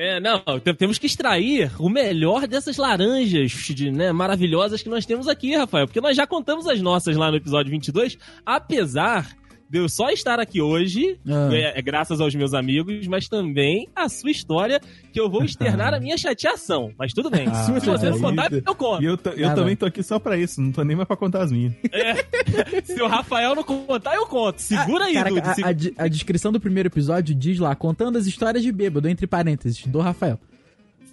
É, 0.00 0.20
não, 0.20 0.40
te- 0.60 0.74
temos 0.74 0.96
que 0.96 1.06
extrair 1.06 1.72
o 1.76 1.88
melhor 1.88 2.46
dessas 2.46 2.76
laranjas 2.76 3.52
né, 3.92 4.12
maravilhosas 4.12 4.80
que 4.80 4.88
nós 4.88 5.04
temos 5.04 5.26
aqui, 5.26 5.56
Rafael. 5.56 5.88
Porque 5.88 6.00
nós 6.00 6.16
já 6.16 6.24
contamos 6.24 6.68
as 6.68 6.80
nossas 6.80 7.16
lá 7.16 7.32
no 7.32 7.36
episódio 7.36 7.68
22, 7.72 8.16
apesar 8.46 9.36
de 9.70 9.78
eu 9.78 9.88
só 9.88 10.10
estar 10.10 10.40
aqui 10.40 10.60
hoje, 10.60 11.18
Ah. 11.28 11.48
é, 11.52 11.78
é 11.78 11.82
graças 11.82 12.20
aos 12.20 12.34
meus 12.34 12.54
amigos, 12.54 13.06
mas 13.06 13.28
também 13.28 13.88
a 13.94 14.08
sua 14.08 14.30
história, 14.30 14.80
que 15.12 15.20
eu 15.20 15.28
vou 15.30 15.44
externar 15.44 15.92
a 15.94 16.00
minha 16.00 16.16
chateação. 16.16 16.92
Mas 16.98 17.12
tudo 17.12 17.30
bem. 17.30 17.46
Ah, 17.48 17.54
Se 17.54 17.72
você 17.72 18.10
não 18.10 18.20
contar, 18.20 18.50
eu 18.52 18.74
conto. 18.74 19.02
E 19.02 19.06
eu, 19.06 19.18
eu 19.36 19.54
também 19.54 19.76
tô 19.76 19.86
aqui 19.86 20.02
só 20.02 20.18
pra 20.18 20.36
isso, 20.36 20.60
não 20.60 20.72
tô 20.72 20.82
nem 20.82 20.96
mais 20.96 21.06
pra 21.06 21.16
contar 21.16 21.42
as 21.42 21.52
minhas. 21.52 21.74
Se 22.84 23.00
o 23.02 23.06
Rafael 23.06 23.54
não 23.54 23.62
contar, 23.62 24.14
eu 24.14 24.26
conto. 24.26 24.60
Segura 24.60 25.04
aí, 25.04 25.14
Cara, 25.14 25.28
Dude. 25.30 25.40
a, 25.40 26.02
a 26.02 26.04
a 26.04 26.08
descrição 26.08 26.50
do 26.52 26.60
primeiro 26.60 26.88
episódio 26.88 27.34
diz 27.34 27.58
lá, 27.58 27.74
contando 27.74 28.16
as 28.18 28.26
histórias 28.26 28.62
de 28.62 28.70
bêbado, 28.72 29.08
entre 29.08 29.26
parênteses, 29.26 29.86
do 29.86 29.98
Rafael. 30.00 30.38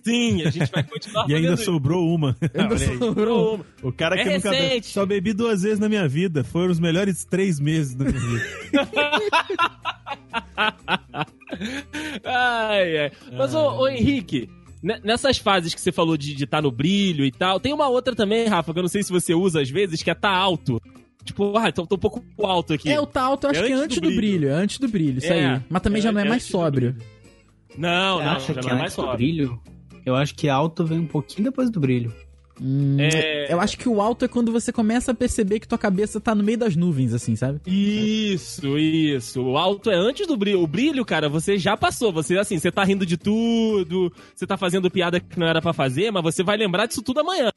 Sim, 0.06 0.44
a 0.44 0.52
gente 0.52 0.72
vai 0.72 0.84
continuar 0.84 1.28
E 1.28 1.34
ainda 1.34 1.48
fazendo 1.50 1.62
isso. 1.62 1.66
sobrou 1.72 2.08
uma. 2.14 2.36
Ainda 2.54 2.78
sobrou. 2.78 3.66
O 3.82 3.92
cara 3.92 4.20
É 4.20 4.24
que 4.24 4.30
nunca 4.36 4.52
recente. 4.52 4.88
Só 4.88 5.04
bebi 5.06 5.34
duas 5.34 5.64
vezes 5.64 5.80
na 5.80 5.90
minha 5.90 6.08
vida. 6.08 6.44
Foram 6.44 6.72
os 6.72 6.80
melhores 6.80 7.26
três 7.26 7.60
meses 7.60 7.96
da 7.96 8.06
minha 8.06 8.20
vida. 8.20 8.46
Ai, 12.24 12.98
ai. 12.98 13.12
Mas, 13.38 13.54
ô, 13.56 13.80
ô, 13.82 13.88
Henrique, 13.88 14.50
ne- 14.82 15.00
nessas 15.04 15.38
fases 15.38 15.74
que 15.74 15.82
você 15.82 15.92
falou 15.92 16.18
de 16.18 16.44
estar 16.44 16.62
no 16.62 16.72
brilho 16.72 17.26
e 17.26 17.32
tal, 17.32 17.60
tem 17.60 17.74
uma 17.74 17.88
outra 17.88 18.16
também, 18.16 18.48
Rafa, 18.48 18.74
que 18.74 18.80
eu 18.80 18.84
não 18.84 18.90
sei 18.90 19.04
se 19.04 19.12
você 19.12 19.34
usa 19.34 19.62
às 19.62 19.70
vezes, 19.70 20.02
que 20.04 20.10
é 20.10 20.16
tá 20.16 20.30
alto. 20.30 20.82
Tipo, 21.24 21.58
ah, 21.58 21.72
tô, 21.72 21.88
tô 21.88 21.96
um 21.96 22.00
pouco 22.00 22.24
alto 22.46 22.74
aqui. 22.74 22.90
É, 22.90 23.00
o 23.00 23.06
tá 23.06 23.24
alto, 23.24 23.46
eu 23.48 23.52
acho 23.52 23.62
É 23.62 23.68
que 23.68 23.74
é 23.74 23.76
antes 23.76 23.96
do 23.98 24.02
brilho. 24.02 24.16
brilho. 24.18 24.50
é 24.50 24.54
antes 24.54 24.78
do 24.78 24.88
brilho, 24.88 25.18
isso 25.18 25.32
É, 25.34 25.56
aí. 25.56 25.62
Mas 25.70 25.82
também 25.82 26.00
é- 26.00 26.04
já 26.04 26.12
não 26.12 26.22
é, 26.22 26.26
é 26.26 26.30
mais 26.30 26.44
sóbrio. 26.44 26.96
Não, 27.78 28.20
não, 28.20 28.30
acha 28.32 28.54
já 28.54 28.62
que 28.62 28.68
não 28.68 28.76
é 28.76 28.80
mais 28.80 28.94
antes 28.94 28.96
do 28.96 29.02
sóbrio. 29.02 29.18
brilho? 29.18 29.62
Eu 30.06 30.16
acho 30.16 30.36
que 30.36 30.48
alto 30.48 30.86
vem 30.86 31.00
um 31.00 31.08
pouquinho 31.08 31.46
depois 31.46 31.70
do 31.70 31.80
brilho. 31.80 32.14
Hum, 32.62 32.96
É- 33.00 33.52
Eu 33.52 33.60
acho 33.60 33.78
que 33.78 33.90
o 33.90 34.00
alto 34.00 34.24
é 34.24 34.28
quando 34.30 34.52
você 34.52 34.72
começa 34.72 35.12
a 35.12 35.16
perceber 35.16 35.60
que 35.60 35.68
tua 35.68 35.78
cabeça 35.78 36.22
tá 36.22 36.34
no 36.34 36.44
meio 36.44 36.58
das 36.58 36.76
nuvens, 36.76 37.14
assim, 37.14 37.36
sabe? 37.36 37.60
Isso, 37.68 38.78
isso. 38.78 39.42
O 39.42 39.58
alto 39.58 39.90
é 39.92 39.96
antes 39.96 40.26
do 40.26 40.38
brilho. 40.38 40.62
O 40.62 40.68
brilho, 40.68 41.04
cara, 41.04 41.28
você 41.28 41.58
já 41.58 41.76
passou. 41.76 42.14
Você, 42.14 42.38
assim, 42.38 42.58
você 42.58 42.72
tá 42.72 42.84
rindo 42.84 43.06
de 43.06 43.18
tudo, 43.18 44.12
você 44.34 44.48
tá 44.48 44.56
fazendo 44.58 44.90
piada 44.90 45.20
que 45.20 45.38
não 45.38 45.48
era 45.48 45.62
pra 45.62 45.74
fazer, 45.74 46.12
mas 46.12 46.24
você 46.24 46.44
vai 46.44 46.56
lembrar 46.56 46.86
disso 46.86 47.02
tudo 47.02 47.20
amanhã. 47.20 47.50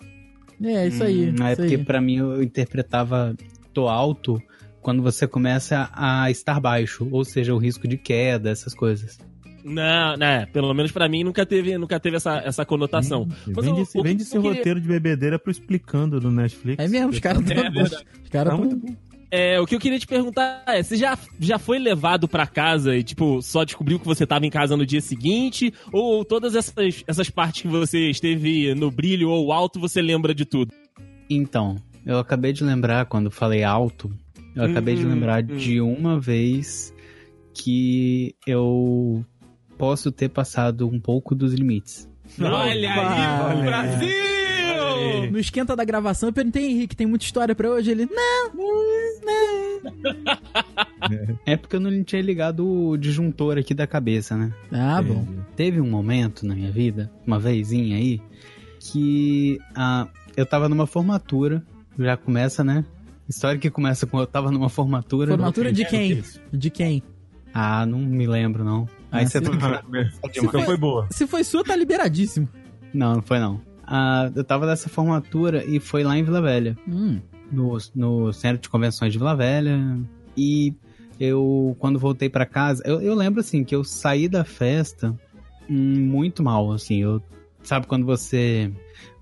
É, 0.62 0.88
isso 0.88 1.04
aí. 1.04 1.30
Hum, 1.30 1.44
é 1.44 1.52
isso 1.52 1.62
porque 1.62 1.76
aí. 1.76 1.84
pra 1.84 2.00
mim 2.00 2.16
eu 2.16 2.42
interpretava 2.42 3.36
tô 3.72 3.86
alto 3.88 4.42
quando 4.82 5.02
você 5.02 5.26
começa 5.28 5.88
a 5.92 6.28
estar 6.30 6.58
baixo, 6.60 7.06
ou 7.12 7.24
seja, 7.24 7.54
o 7.54 7.58
risco 7.58 7.86
de 7.86 7.96
queda, 7.96 8.50
essas 8.50 8.74
coisas. 8.74 9.18
Não, 9.68 10.16
né? 10.16 10.46
Pelo 10.46 10.72
menos 10.74 10.90
pra 10.92 11.08
mim 11.08 11.22
nunca 11.24 11.44
teve, 11.46 11.76
nunca 11.78 12.00
teve 12.00 12.16
essa, 12.16 12.38
essa 12.38 12.64
conotação. 12.64 13.26
Mas 13.46 13.64
Vende 13.66 13.80
o- 13.80 13.82
esse, 13.82 13.98
o 13.98 14.02
que 14.02 14.08
vende 14.08 14.22
esse 14.22 14.36
queria- 14.36 14.52
roteiro 14.56 14.80
de 14.80 14.88
bebedeira 14.88 15.38
pro 15.38 15.50
explicando 15.50 16.20
no 16.20 16.30
Netflix. 16.30 16.82
É 16.84 16.88
mesmo, 16.88 17.10
os 17.10 17.18
caras 17.18 17.44
tão. 17.44 17.56
É 17.56 17.68
os 17.82 17.90
caras 17.90 18.04
Tá 18.30 18.44
tão- 18.44 18.58
muito 18.58 18.76
bom. 18.76 18.94
É, 19.30 19.60
o 19.60 19.66
que 19.66 19.74
eu 19.74 19.78
queria 19.78 19.98
te 19.98 20.06
perguntar 20.06 20.64
é, 20.66 20.82
você 20.82 20.96
já, 20.96 21.18
já 21.38 21.58
foi 21.58 21.78
levado 21.78 22.26
pra 22.26 22.46
casa 22.46 22.96
e, 22.96 23.02
tipo, 23.02 23.42
só 23.42 23.62
descobriu 23.62 23.98
que 24.00 24.06
você 24.06 24.26
tava 24.26 24.46
em 24.46 24.50
casa 24.50 24.74
no 24.74 24.86
dia 24.86 25.02
seguinte? 25.02 25.70
Ou 25.92 26.24
todas 26.24 26.54
essas, 26.54 27.04
essas 27.06 27.28
partes 27.28 27.60
que 27.60 27.68
você 27.68 28.08
esteve 28.08 28.74
no 28.74 28.90
brilho 28.90 29.28
ou 29.28 29.52
alto, 29.52 29.78
você 29.78 30.00
lembra 30.00 30.34
de 30.34 30.46
tudo? 30.46 30.72
Então, 31.28 31.76
eu 32.06 32.18
acabei 32.18 32.54
de 32.54 32.64
lembrar 32.64 33.04
quando 33.04 33.30
falei 33.30 33.62
alto, 33.62 34.10
eu 34.56 34.64
acabei 34.64 34.94
de 34.96 35.04
Hum, 35.04 35.10
lembrar 35.10 35.42
hum. 35.44 35.56
de 35.58 35.78
uma 35.78 36.18
vez 36.18 36.94
que 37.52 38.34
eu 38.46 39.22
posso 39.78 40.10
ter 40.10 40.28
passado 40.28 40.88
um 40.88 40.98
pouco 40.98 41.34
dos 41.34 41.54
limites. 41.54 42.08
Olha 42.40 42.58
aí, 42.58 42.84
olha 42.84 43.48
aí. 43.48 43.62
Brasil! 43.62 45.30
No 45.30 45.38
esquenta 45.38 45.76
da 45.76 45.84
gravação, 45.84 46.28
eu 46.28 46.32
perguntei, 46.32 46.70
Henrique, 46.70 46.96
tem 46.96 47.06
muita 47.06 47.24
história 47.24 47.54
pra 47.54 47.70
hoje? 47.70 47.90
Ele, 47.90 48.06
não, 48.06 48.50
não. 49.24 49.78
É 51.46 51.56
porque 51.56 51.76
eu 51.76 51.80
não 51.80 52.02
tinha 52.02 52.20
ligado 52.20 52.66
o 52.66 52.96
disjuntor 52.96 53.58
aqui 53.58 53.72
da 53.72 53.86
cabeça, 53.86 54.36
né? 54.36 54.52
Ah, 54.72 55.00
bom. 55.00 55.26
Teve 55.56 55.80
um 55.80 55.88
momento 55.88 56.44
na 56.44 56.54
minha 56.54 56.70
vida, 56.70 57.10
uma 57.26 57.38
vezinha 57.38 57.96
aí, 57.96 58.20
que 58.80 59.58
ah, 59.74 60.08
eu 60.36 60.44
tava 60.44 60.68
numa 60.68 60.86
formatura, 60.86 61.62
já 61.98 62.16
começa, 62.16 62.64
né? 62.64 62.84
História 63.28 63.58
que 63.60 63.70
começa 63.70 64.06
com 64.06 64.18
eu 64.18 64.26
tava 64.26 64.50
numa 64.50 64.68
formatura. 64.68 65.30
Formatura 65.30 65.72
de 65.72 65.84
quem? 65.84 66.22
De 66.52 66.70
quem? 66.70 67.02
Ah, 67.52 67.86
não 67.86 67.98
me 67.98 68.26
lembro, 68.26 68.64
não. 68.64 68.88
Aí 69.10 69.24
Ah, 69.24 69.28
você 69.28 69.38
sim. 69.38 69.44
tá 69.58 69.82
Então 70.42 70.62
foi 70.64 70.76
boa. 70.76 71.06
Se 71.10 71.26
foi 71.26 71.42
sua, 71.44 71.64
tá 71.64 71.74
liberadíssimo. 71.76 72.48
Não, 72.92 73.14
não 73.16 73.22
foi 73.22 73.38
não. 73.38 73.60
Ah, 73.86 74.30
eu 74.34 74.44
tava 74.44 74.66
nessa 74.66 74.88
formatura 74.88 75.64
e 75.64 75.80
foi 75.80 76.02
lá 76.04 76.16
em 76.18 76.22
Vila 76.22 76.42
Velha, 76.42 76.76
Hum. 76.86 77.20
no, 77.50 77.78
no 77.94 78.32
Centro 78.32 78.62
de 78.62 78.68
Convenções 78.68 79.12
de 79.12 79.18
Vila 79.18 79.34
Velha. 79.34 79.98
E 80.36 80.74
eu, 81.18 81.74
quando 81.78 81.98
voltei 81.98 82.28
pra 82.28 82.44
casa, 82.46 82.82
eu, 82.86 83.00
eu 83.00 83.14
lembro 83.14 83.40
assim 83.40 83.64
que 83.64 83.74
eu 83.74 83.82
saí 83.82 84.28
da 84.28 84.44
festa 84.44 85.14
hum, 85.68 86.00
muito 86.06 86.42
mal, 86.42 86.70
assim. 86.72 86.98
Eu, 87.02 87.22
sabe 87.62 87.86
quando 87.86 88.04
você. 88.04 88.70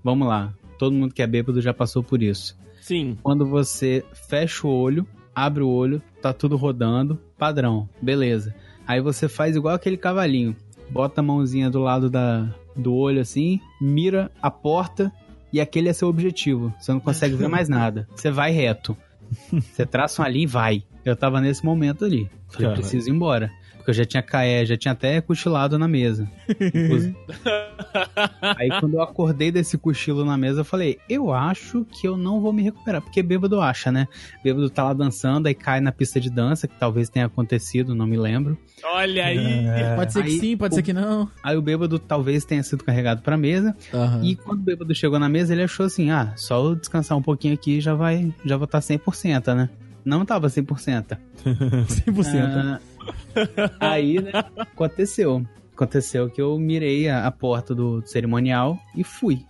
Vamos 0.03 0.27
lá, 0.27 0.53
todo 0.77 0.93
mundo 0.93 1.13
que 1.13 1.21
é 1.21 1.27
bêbado 1.27 1.61
já 1.61 1.73
passou 1.73 2.03
por 2.03 2.21
isso. 2.21 2.57
Sim. 2.81 3.17
Quando 3.23 3.45
você 3.45 4.03
fecha 4.29 4.67
o 4.67 4.69
olho, 4.69 5.07
abre 5.33 5.63
o 5.63 5.67
olho, 5.69 6.01
tá 6.21 6.31
tudo 6.33 6.55
rodando, 6.57 7.17
padrão, 7.37 7.87
beleza. 8.01 8.53
Aí 8.87 9.01
você 9.01 9.27
faz 9.27 9.55
igual 9.55 9.75
aquele 9.75 9.97
cavalinho, 9.97 10.55
bota 10.89 11.21
a 11.21 11.23
mãozinha 11.23 11.69
do 11.69 11.79
lado 11.79 12.09
da, 12.09 12.47
do 12.75 12.93
olho 12.93 13.19
assim, 13.19 13.59
mira 13.81 14.31
a 14.41 14.49
porta 14.49 15.11
e 15.51 15.59
aquele 15.59 15.89
é 15.89 15.93
seu 15.93 16.07
objetivo. 16.07 16.73
Você 16.79 16.91
não 16.91 16.99
consegue 16.99 17.35
ver 17.35 17.47
mais 17.47 17.67
nada. 17.67 18.07
Você 18.15 18.31
vai 18.31 18.51
reto. 18.51 18.95
Você 19.51 19.85
traça 19.85 20.21
uma 20.21 20.29
linha 20.29 20.43
e 20.43 20.47
vai. 20.47 20.83
Eu 21.03 21.15
tava 21.15 21.41
nesse 21.41 21.65
momento 21.65 22.05
ali. 22.05 22.29
Falei, 22.47 22.69
Cara. 22.69 22.79
preciso 22.79 23.09
ir 23.09 23.13
embora. 23.13 23.51
Eu 23.87 23.93
já 23.93 24.03
tinha 24.05 24.21
caé, 24.21 24.65
já 24.65 24.75
tinha 24.75 24.91
até 24.91 25.21
cochilado 25.21 25.79
na 25.79 25.87
mesa. 25.87 26.29
Aí 28.57 28.69
quando 28.79 28.95
eu 28.95 29.01
acordei 29.01 29.51
desse 29.51 29.77
cochilo 29.77 30.25
na 30.25 30.37
mesa, 30.37 30.61
eu 30.61 30.65
falei, 30.65 30.97
eu 31.09 31.33
acho 31.33 31.85
que 31.85 32.07
eu 32.07 32.17
não 32.17 32.41
vou 32.41 32.51
me 32.51 32.61
recuperar. 32.61 33.01
Porque 33.01 33.21
bêbado 33.23 33.61
acha, 33.61 33.91
né? 33.91 34.07
Bêbado 34.43 34.69
tá 34.69 34.83
lá 34.83 34.93
dançando, 34.93 35.47
aí 35.47 35.53
cai 35.53 35.79
na 35.79 35.91
pista 35.91 36.19
de 36.19 36.29
dança, 36.29 36.67
que 36.67 36.75
talvez 36.77 37.09
tenha 37.09 37.25
acontecido, 37.25 37.95
não 37.95 38.05
me 38.05 38.17
lembro. 38.17 38.57
Olha 38.83 39.25
aí. 39.25 39.65
Pode 39.95 40.13
ser 40.13 40.23
que 40.23 40.29
Aí, 40.31 40.39
sim, 40.39 40.57
pode 40.57 40.73
o- 40.73 40.75
ser 40.75 40.81
que 40.83 40.93
não. 40.93 41.29
Aí 41.41 41.55
o 41.57 41.61
bêbado 41.61 41.97
talvez 41.99 42.43
tenha 42.45 42.63
sido 42.63 42.83
carregado 42.83 43.21
pra 43.21 43.37
mesa. 43.37 43.75
Aham. 43.93 44.21
E 44.23 44.35
quando 44.35 44.59
o 44.59 44.63
bêbado 44.63 44.93
chegou 44.93 45.17
na 45.19 45.29
mesa, 45.29 45.53
ele 45.53 45.63
achou 45.63 45.85
assim: 45.85 46.09
ah, 46.11 46.33
só 46.35 46.63
eu 46.63 46.75
descansar 46.75 47.17
um 47.17 47.21
pouquinho 47.21 47.53
aqui 47.53 47.79
já 47.79 47.93
vai, 47.93 48.33
já 48.45 48.57
vou 48.57 48.65
estar 48.65 48.81
100%, 48.81 49.53
né? 49.55 49.69
Não 50.03 50.25
tava 50.25 50.47
100%. 50.49 51.17
100%. 51.45 52.17
Ah, 52.67 52.79
aí, 53.79 54.21
né, 54.21 54.31
aconteceu. 54.57 55.45
Aconteceu 55.73 56.29
que 56.29 56.41
eu 56.41 56.57
mirei 56.57 57.07
a, 57.07 57.27
a 57.27 57.31
porta 57.31 57.75
do 57.75 58.01
cerimonial 58.05 58.79
e 58.95 59.03
fui. 59.03 59.45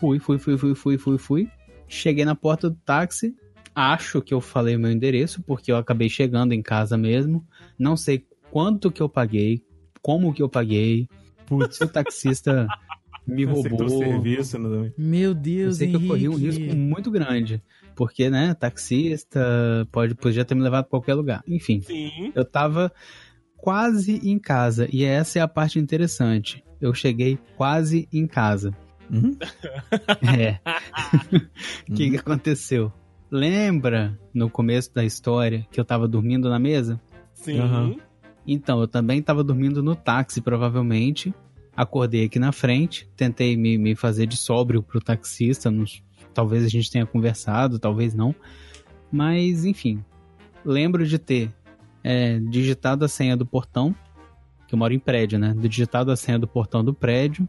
Fui, 0.00 0.18
fui, 0.18 0.38
fui, 0.38 0.56
fui, 0.58 0.74
fui, 0.74 0.98
fui, 0.98 1.18
fui. 1.18 1.48
Cheguei 1.86 2.24
na 2.24 2.34
porta 2.34 2.68
do 2.70 2.76
táxi. 2.84 3.34
Acho 3.74 4.20
que 4.20 4.34
eu 4.34 4.40
falei 4.40 4.74
o 4.76 4.80
meu 4.80 4.90
endereço, 4.90 5.42
porque 5.42 5.70
eu 5.70 5.76
acabei 5.76 6.08
chegando 6.08 6.52
em 6.52 6.62
casa 6.62 6.96
mesmo. 6.96 7.44
Não 7.78 7.96
sei 7.96 8.24
quanto 8.50 8.90
que 8.90 9.00
eu 9.00 9.08
paguei, 9.08 9.62
como 10.02 10.32
que 10.32 10.42
eu 10.42 10.48
paguei. 10.48 11.08
Putz, 11.46 11.80
o 11.80 11.86
taxista 11.88 12.66
me 13.26 13.44
roubou. 13.44 13.88
serviço, 13.88 14.58
né? 14.58 14.92
Meu 14.98 15.30
Eu 15.30 15.34
Deus, 15.34 15.76
sei 15.76 15.88
que 15.88 15.96
eu 15.96 16.06
corri 16.06 16.28
um 16.28 16.32
Henrique. 16.38 16.58
risco 16.64 16.76
muito 16.76 17.10
grande. 17.10 17.62
Porque, 18.00 18.30
né, 18.30 18.54
taxista, 18.54 19.86
pode, 19.92 20.14
podia 20.14 20.42
ter 20.42 20.54
me 20.54 20.62
levado 20.62 20.84
pra 20.84 20.90
qualquer 20.92 21.12
lugar. 21.12 21.42
Enfim, 21.46 21.82
Sim. 21.82 22.32
eu 22.34 22.46
tava 22.46 22.90
quase 23.58 24.26
em 24.26 24.38
casa. 24.38 24.88
E 24.90 25.04
essa 25.04 25.38
é 25.38 25.42
a 25.42 25.46
parte 25.46 25.78
interessante. 25.78 26.64
Eu 26.80 26.94
cheguei 26.94 27.38
quase 27.58 28.08
em 28.10 28.26
casa. 28.26 28.74
Uhum. 29.12 29.36
É. 30.40 30.58
O 31.90 31.92
que, 31.94 32.08
que 32.12 32.16
aconteceu? 32.16 32.90
Lembra 33.30 34.18
no 34.32 34.48
começo 34.48 34.94
da 34.94 35.04
história 35.04 35.66
que 35.70 35.78
eu 35.78 35.84
tava 35.84 36.08
dormindo 36.08 36.48
na 36.48 36.58
mesa? 36.58 36.98
Sim. 37.34 37.58
Aham. 37.58 37.96
Então, 38.46 38.80
eu 38.80 38.88
também 38.88 39.20
tava 39.20 39.44
dormindo 39.44 39.82
no 39.82 39.94
táxi, 39.94 40.40
provavelmente. 40.40 41.34
Acordei 41.76 42.24
aqui 42.24 42.38
na 42.38 42.50
frente, 42.50 43.06
tentei 43.14 43.58
me, 43.58 43.76
me 43.76 43.94
fazer 43.94 44.24
de 44.26 44.38
sóbrio 44.38 44.82
pro 44.82 45.00
taxista. 45.02 45.70
não- 45.70 45.84
talvez 46.40 46.64
a 46.64 46.68
gente 46.68 46.90
tenha 46.90 47.04
conversado, 47.04 47.78
talvez 47.78 48.14
não. 48.14 48.34
Mas, 49.12 49.66
enfim. 49.66 50.02
Lembro 50.64 51.06
de 51.06 51.18
ter 51.18 51.52
é, 52.02 52.38
digitado 52.38 53.04
a 53.04 53.08
senha 53.08 53.36
do 53.36 53.44
portão, 53.44 53.94
que 54.66 54.74
eu 54.74 54.78
moro 54.78 54.94
em 54.94 54.98
prédio, 54.98 55.38
né? 55.38 55.54
Digitado 55.58 56.10
a 56.10 56.16
senha 56.16 56.38
do 56.38 56.46
portão 56.48 56.82
do 56.82 56.94
prédio, 56.94 57.46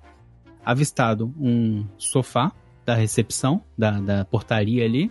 avistado 0.66 1.34
um 1.40 1.86
sofá 1.98 2.52
da 2.86 2.94
recepção, 2.96 3.64
da, 3.78 3.92
da 4.02 4.26
portaria 4.26 4.84
ali, 4.84 5.10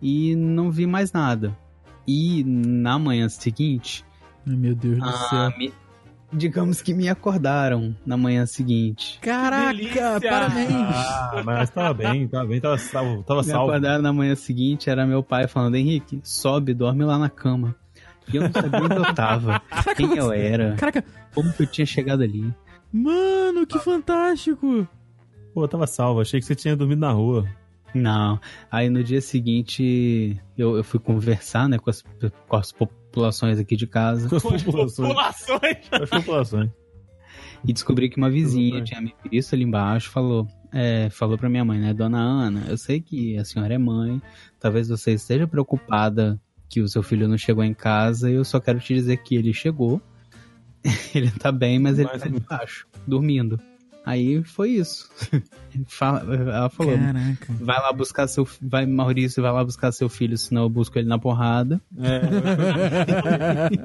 e 0.00 0.36
não 0.36 0.70
vi 0.70 0.86
mais 0.86 1.12
nada. 1.12 1.56
E 2.06 2.44
na 2.44 2.98
manhã 2.98 3.28
seguinte, 3.28 4.04
Ai, 4.46 4.54
meu 4.56 4.74
Deus 4.74 4.98
do 4.98 5.10
céu. 5.28 5.52
me- 5.58 5.72
digamos 6.32 6.80
que 6.80 6.94
me 6.94 7.08
acordaram 7.08 7.94
na 8.06 8.16
manhã 8.16 8.46
seguinte. 8.46 9.18
Caraca, 9.20 10.20
parabéns. 10.20 10.70
Ah, 10.72 11.42
mas 11.44 11.70
tava 11.70 11.94
bem, 11.94 12.26
tava 12.28 12.46
bem, 12.46 12.60
tava 12.60 12.78
salvo. 12.78 13.22
Tava 13.22 13.40
Me 13.42 13.46
salvo. 13.48 13.70
acordaram 13.70 14.02
na 14.02 14.12
manhã 14.12 14.34
seguinte, 14.34 14.88
era 14.88 15.06
meu 15.06 15.22
pai 15.22 15.46
falando, 15.46 15.76
Henrique, 15.76 16.20
sobe, 16.22 16.72
dorme 16.74 17.04
lá 17.04 17.18
na 17.18 17.28
cama. 17.28 17.74
E 18.32 18.36
eu 18.36 18.42
não 18.44 18.52
sabia 18.52 18.80
onde 18.82 18.94
eu 18.96 19.14
tava, 19.14 19.60
quem 19.96 20.16
eu 20.16 20.32
era, 20.32 20.74
Caraca, 20.76 21.04
como 21.34 21.52
que 21.52 21.64
eu 21.64 21.66
tinha 21.66 21.84
chegado 21.86 22.22
ali. 22.22 22.52
mano, 22.92 23.66
que 23.66 23.78
fantástico. 23.78 24.86
Pô, 25.52 25.66
tava 25.68 25.86
salvo. 25.86 26.20
Achei 26.20 26.40
que 26.40 26.46
você 26.46 26.54
tinha 26.54 26.74
dormido 26.76 27.00
na 27.00 27.10
rua. 27.12 27.46
Não. 27.94 28.40
Aí 28.70 28.88
no 28.88 29.04
dia 29.04 29.20
seguinte 29.20 30.40
eu, 30.56 30.76
eu 30.78 30.84
fui 30.84 30.98
conversar, 30.98 31.68
né, 31.68 31.78
com 31.78 31.90
as, 31.90 32.02
com 32.48 32.56
as 32.56 32.72
populações 33.12 33.58
aqui 33.58 33.76
de 33.76 33.86
casa 33.86 34.28
Com 34.28 34.36
as 34.36 34.42
populações. 34.64 35.08
Populações. 35.08 35.76
As 35.92 36.10
populações. 36.10 36.70
e 37.64 37.72
descobri 37.72 38.08
que 38.08 38.16
uma 38.16 38.30
vizinha 38.30 38.82
tinha 38.82 39.00
me 39.00 39.14
visto 39.30 39.54
ali 39.54 39.64
embaixo, 39.64 40.10
falou, 40.10 40.48
é, 40.72 41.08
falou 41.10 41.36
pra 41.36 41.48
minha 41.50 41.64
mãe, 41.64 41.78
né, 41.78 41.92
Dona 41.94 42.18
Ana, 42.18 42.64
eu 42.68 42.76
sei 42.78 43.00
que 43.00 43.36
a 43.36 43.44
senhora 43.44 43.74
é 43.74 43.78
mãe, 43.78 44.20
talvez 44.58 44.88
você 44.88 45.12
esteja 45.12 45.46
preocupada 45.46 46.40
que 46.68 46.80
o 46.80 46.88
seu 46.88 47.02
filho 47.02 47.28
não 47.28 47.36
chegou 47.36 47.62
em 47.62 47.74
casa, 47.74 48.30
e 48.30 48.34
eu 48.34 48.44
só 48.44 48.58
quero 48.58 48.80
te 48.80 48.94
dizer 48.94 49.18
que 49.18 49.34
ele 49.36 49.52
chegou, 49.52 50.00
ele 51.14 51.30
tá 51.30 51.52
bem, 51.52 51.78
mas 51.78 51.98
ele 51.98 52.08
Mas- 52.10 52.22
tá 52.22 52.28
embaixo, 52.28 52.86
dormindo. 53.06 53.60
Aí 54.04 54.42
foi 54.42 54.70
isso. 54.70 55.08
Ela 56.00 56.68
falou, 56.70 56.98
Caraca. 56.98 57.46
vai 57.60 57.78
lá 57.80 57.92
buscar 57.92 58.26
seu, 58.26 58.46
vai 58.60 58.84
Maurício, 58.84 59.42
vai 59.42 59.52
lá 59.52 59.64
buscar 59.64 59.92
seu 59.92 60.08
filho, 60.08 60.36
senão 60.36 60.62
eu 60.62 60.68
busco 60.68 60.98
ele 60.98 61.08
na 61.08 61.18
porrada. 61.18 61.80
É, 62.00 62.20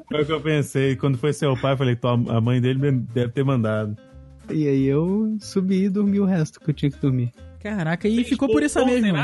foi 0.08 0.22
o 0.22 0.26
que 0.26 0.32
eu 0.32 0.40
pensei. 0.40 0.96
Quando 0.96 1.16
foi 1.18 1.32
seu 1.32 1.56
pai, 1.56 1.72
eu 1.74 1.76
falei, 1.78 1.94
"Tua- 1.96 2.12
a 2.36 2.40
mãe 2.40 2.60
dele 2.60 2.90
deve 3.14 3.32
ter 3.32 3.44
mandado. 3.44 3.96
E 4.50 4.66
aí 4.66 4.84
eu 4.86 5.36
subi 5.40 5.84
e 5.84 5.88
dormi 5.88 6.18
o 6.20 6.24
resto 6.24 6.58
que 6.60 6.70
eu 6.70 6.74
tinha 6.74 6.90
que 6.90 6.98
dormir. 6.98 7.32
Caraca, 7.60 8.08
e 8.08 8.24
ficou 8.24 8.48
por 8.48 8.62
essa 8.62 8.84
tem 8.84 9.00
mesmo. 9.02 9.18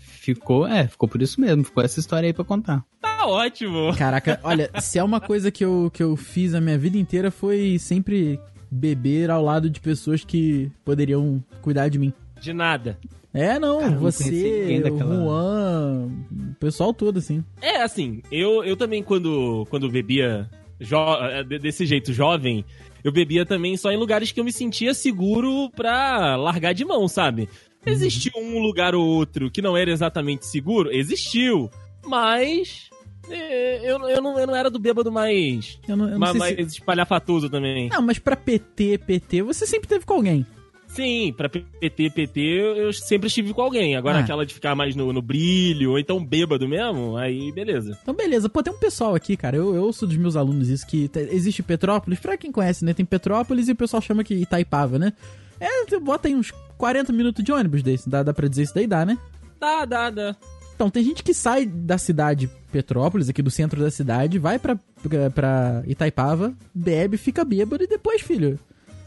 Ficou, 0.00 0.66
é, 0.66 0.86
ficou 0.86 1.08
por 1.08 1.22
isso 1.22 1.40
mesmo, 1.40 1.64
ficou 1.64 1.82
essa 1.82 1.98
história 1.98 2.26
aí 2.26 2.32
pra 2.32 2.44
contar. 2.44 2.84
Tá 3.00 3.26
ótimo. 3.26 3.94
Caraca, 3.96 4.38
olha, 4.42 4.70
se 4.80 4.98
é 4.98 5.02
uma 5.02 5.20
coisa 5.20 5.50
que 5.50 5.64
eu, 5.64 5.90
que 5.92 6.02
eu 6.02 6.14
fiz 6.16 6.52
a 6.54 6.60
minha 6.60 6.76
vida 6.78 6.98
inteira 6.98 7.30
foi 7.30 7.78
sempre 7.78 8.38
beber 8.70 9.30
ao 9.30 9.42
lado 9.42 9.68
de 9.70 9.80
pessoas 9.80 10.24
que 10.24 10.70
poderiam 10.84 11.42
cuidar 11.62 11.88
de 11.88 11.98
mim. 11.98 12.12
De 12.40 12.52
nada. 12.52 12.98
É, 13.32 13.58
não, 13.58 13.78
Cara, 13.80 13.90
não 13.92 13.98
você, 14.00 14.24
ninguém 14.30 14.80
o 14.80 14.82
daquela- 14.84 15.16
Juan, 15.16 16.08
o 16.50 16.54
pessoal 16.58 16.94
todo, 16.94 17.18
assim. 17.18 17.44
É, 17.60 17.82
assim, 17.82 18.22
eu, 18.32 18.64
eu 18.64 18.76
também, 18.76 19.02
quando, 19.02 19.66
quando 19.70 19.90
bebia 19.90 20.48
jo- 20.80 20.96
eh, 21.20 21.44
de- 21.44 21.58
desse 21.58 21.84
jeito, 21.84 22.12
jovem, 22.12 22.64
eu 23.04 23.12
bebia 23.12 23.44
também 23.44 23.76
só 23.76 23.90
em 23.92 23.96
lugares 23.98 24.32
que 24.32 24.40
eu 24.40 24.44
me 24.44 24.52
sentia 24.52 24.94
seguro 24.94 25.70
pra 25.76 26.36
largar 26.36 26.72
de 26.72 26.84
mão, 26.84 27.06
sabe? 27.06 27.48
Existiu 27.86 28.32
um 28.36 28.58
lugar 28.60 28.94
ou 28.94 29.06
outro 29.06 29.50
que 29.50 29.62
não 29.62 29.76
era 29.76 29.90
exatamente 29.90 30.46
seguro? 30.46 30.90
Existiu. 30.90 31.70
Mas. 32.04 32.87
Eu, 33.30 34.08
eu, 34.08 34.22
não, 34.22 34.38
eu 34.38 34.46
não 34.46 34.56
era 34.56 34.70
do 34.70 34.78
bêbado 34.78 35.10
mais. 35.12 35.78
Eu 35.88 35.96
não, 35.96 36.04
eu 36.06 36.10
não 36.12 36.18
mais, 36.18 36.32
sei 36.32 36.40
mais 36.40 36.56
se... 36.72 36.78
espalhafatoso 36.78 37.48
também. 37.50 37.88
Não, 37.90 38.02
mas 38.02 38.18
pra 38.18 38.36
PT, 38.36 38.98
PT, 38.98 39.42
você 39.42 39.66
sempre 39.66 39.88
teve 39.88 40.04
com 40.04 40.14
alguém. 40.14 40.46
Sim, 40.88 41.34
pra 41.36 41.50
PT, 41.50 42.10
PT, 42.10 42.40
eu 42.40 42.92
sempre 42.94 43.26
estive 43.26 43.52
com 43.52 43.60
alguém. 43.60 43.94
Agora 43.94 44.18
Ah. 44.18 44.20
aquela 44.20 44.46
de 44.46 44.54
ficar 44.54 44.74
mais 44.74 44.96
no, 44.96 45.12
no 45.12 45.20
brilho, 45.20 45.90
ou 45.90 45.98
então 45.98 46.24
bêbado 46.24 46.66
mesmo, 46.66 47.14
aí 47.16 47.52
beleza. 47.52 47.96
Então, 48.02 48.14
beleza. 48.14 48.48
Pô, 48.48 48.62
tem 48.62 48.72
um 48.72 48.78
pessoal 48.78 49.14
aqui, 49.14 49.36
cara. 49.36 49.56
Eu, 49.56 49.74
eu 49.74 49.82
ouço 49.82 50.06
dos 50.06 50.16
meus 50.16 50.34
alunos 50.34 50.68
isso, 50.70 50.86
que 50.86 51.06
te- 51.08 51.28
existe 51.30 51.62
Petrópolis. 51.62 52.18
Pra 52.18 52.38
quem 52.38 52.50
conhece, 52.50 52.84
né? 52.86 52.94
Tem 52.94 53.04
Petrópolis 53.04 53.68
e 53.68 53.72
o 53.72 53.76
pessoal 53.76 54.00
chama 54.00 54.24
que 54.24 54.34
Itaipava, 54.34 54.98
né? 54.98 55.12
É, 55.60 55.98
bota 56.00 56.26
aí 56.28 56.34
uns 56.34 56.52
40 56.78 57.12
minutos 57.12 57.44
de 57.44 57.52
ônibus 57.52 57.82
desse. 57.82 58.08
Dá, 58.08 58.22
dá 58.22 58.32
pra 58.32 58.48
dizer 58.48 58.62
isso 58.62 58.74
daí, 58.74 58.86
dá, 58.86 59.04
né? 59.04 59.18
Dá, 59.60 59.84
dá, 59.84 60.08
dá. 60.08 60.36
Então, 60.74 60.88
tem 60.88 61.02
gente 61.04 61.22
que 61.22 61.34
sai 61.34 61.66
da 61.66 61.98
cidade 61.98 62.48
Petrópolis, 62.70 63.28
aqui 63.28 63.42
do 63.42 63.50
centro 63.50 63.80
da 63.80 63.90
cidade, 63.90 64.38
vai 64.38 64.58
pra, 64.58 64.76
pra, 65.02 65.30
pra 65.30 65.82
Itaipava, 65.86 66.54
bebe, 66.74 67.16
fica 67.16 67.44
bêbado 67.44 67.82
e 67.84 67.86
depois, 67.86 68.20
filho, 68.22 68.58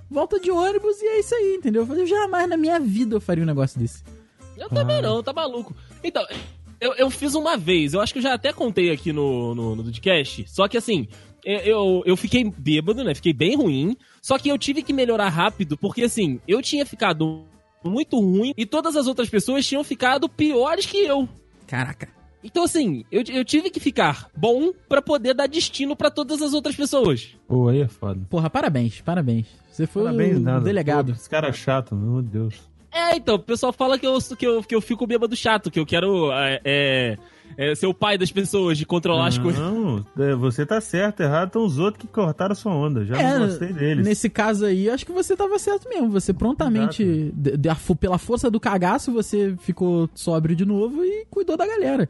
volta 0.09 0.39
de 0.39 0.51
ônibus 0.51 1.01
e 1.01 1.05
é 1.05 1.19
isso 1.19 1.33
aí, 1.35 1.55
entendeu? 1.57 1.87
Eu 1.89 2.05
jamais 2.07 2.49
na 2.49 2.57
minha 2.57 2.79
vida 2.79 3.15
eu 3.15 3.21
faria 3.21 3.43
um 3.43 3.47
negócio 3.47 3.79
desse. 3.79 4.03
Eu 4.57 4.69
também 4.69 4.97
Ah. 4.97 5.01
não, 5.03 5.23
tá 5.23 5.31
maluco. 5.33 5.75
Então, 6.03 6.25
eu, 6.79 6.93
eu 6.95 7.09
fiz 7.09 7.33
uma 7.35 7.57
vez, 7.57 7.93
eu 7.93 8.01
acho 8.01 8.13
que 8.13 8.19
eu 8.19 8.23
já 8.23 8.33
até 8.33 8.51
contei 8.51 8.91
aqui 8.91 9.11
no, 9.13 9.53
no, 9.55 9.75
no 9.75 9.83
podcast, 9.83 10.45
só 10.47 10.67
que 10.67 10.77
assim, 10.77 11.07
eu- 11.43 11.59
eu, 11.59 12.03
eu 12.05 12.17
fiquei 12.17 12.43
bêbado, 12.57 13.03
né? 13.03 13.13
Fiquei 13.15 13.33
bem 13.33 13.55
ruim, 13.55 13.95
só 14.21 14.37
que 14.37 14.49
eu 14.49 14.57
tive 14.57 14.81
que 14.83 14.91
melhorar 14.93 15.29
rápido, 15.29 15.77
porque 15.77 16.03
assim, 16.03 16.39
eu 16.47 16.61
tinha 16.61 16.85
ficado 16.85 17.43
muito 17.83 18.19
ruim 18.19 18.53
e 18.55 18.65
todas 18.65 18.95
as 18.95 19.07
outras 19.07 19.29
pessoas 19.29 19.65
tinham 19.65 19.83
ficado 19.83 20.29
piores 20.29 20.85
que 20.85 20.97
eu. 20.97 21.27
Caraca. 21.65 22.09
Então, 22.43 22.63
assim, 22.63 23.03
eu, 23.11 23.23
eu 23.29 23.45
tive 23.45 23.69
que 23.69 23.79
ficar 23.79 24.27
bom 24.35 24.71
pra 24.89 25.01
poder 25.01 25.33
dar 25.33 25.47
destino 25.47 25.95
pra 25.95 26.09
todas 26.09 26.41
as 26.41 26.53
outras 26.53 26.75
pessoas. 26.75 27.35
Pô, 27.47 27.67
aí 27.69 27.81
é 27.81 27.87
foda. 27.87 28.19
Porra, 28.29 28.49
parabéns, 28.49 28.99
parabéns. 29.01 29.47
Você 29.71 29.85
foi 29.87 30.03
Parabéns, 30.03 30.37
o 30.37 30.41
nada. 30.41 30.65
delegado. 30.65 31.07
Pô, 31.07 31.11
esse 31.13 31.29
cara 31.29 31.47
é 31.47 31.53
chato, 31.53 31.95
meu 31.95 32.21
Deus. 32.21 32.55
É, 32.91 33.15
então, 33.15 33.35
o 33.35 33.39
pessoal 33.39 33.71
fala 33.71 33.97
que 33.97 34.05
eu, 34.05 34.17
que 34.37 34.45
eu, 34.45 34.61
que 34.63 34.75
eu 34.75 34.81
fico 34.81 35.07
bêbado 35.07 35.33
chato, 35.35 35.71
que 35.71 35.79
eu 35.79 35.85
quero 35.85 36.29
é, 36.33 36.59
é, 36.65 37.17
é, 37.57 37.73
ser 37.75 37.85
o 37.87 37.93
pai 37.93 38.17
das 38.17 38.33
pessoas, 38.33 38.77
de 38.77 38.85
controlar 38.85 39.27
as 39.27 39.37
coisas. 39.37 39.61
Não, 39.61 40.05
é, 40.19 40.35
você 40.35 40.65
tá 40.65 40.81
certo, 40.81 41.21
errado 41.21 41.47
estão 41.47 41.63
os 41.65 41.79
outros 41.79 42.01
que 42.01 42.07
cortaram 42.11 42.51
a 42.51 42.55
sua 42.55 42.73
onda. 42.73 43.05
Já 43.05 43.15
É, 43.17 43.39
não 43.39 43.47
gostei 43.47 43.71
deles. 43.71 44.05
Nesse 44.05 44.29
caso 44.29 44.65
aí, 44.65 44.89
acho 44.89 45.05
que 45.05 45.11
você 45.13 45.37
tava 45.37 45.57
certo 45.57 45.87
mesmo. 45.87 46.09
Você 46.09 46.33
prontamente, 46.33 47.31
de- 47.33 47.55
de- 47.55 47.69
a 47.69 47.77
pela 47.97 48.17
força 48.17 48.51
do 48.51 48.59
cagaço, 48.59 49.09
você 49.13 49.55
ficou 49.61 50.09
sóbrio 50.13 50.53
de 50.53 50.65
novo 50.65 51.05
e 51.05 51.25
cuidou 51.29 51.55
da 51.55 51.65
galera. 51.65 52.09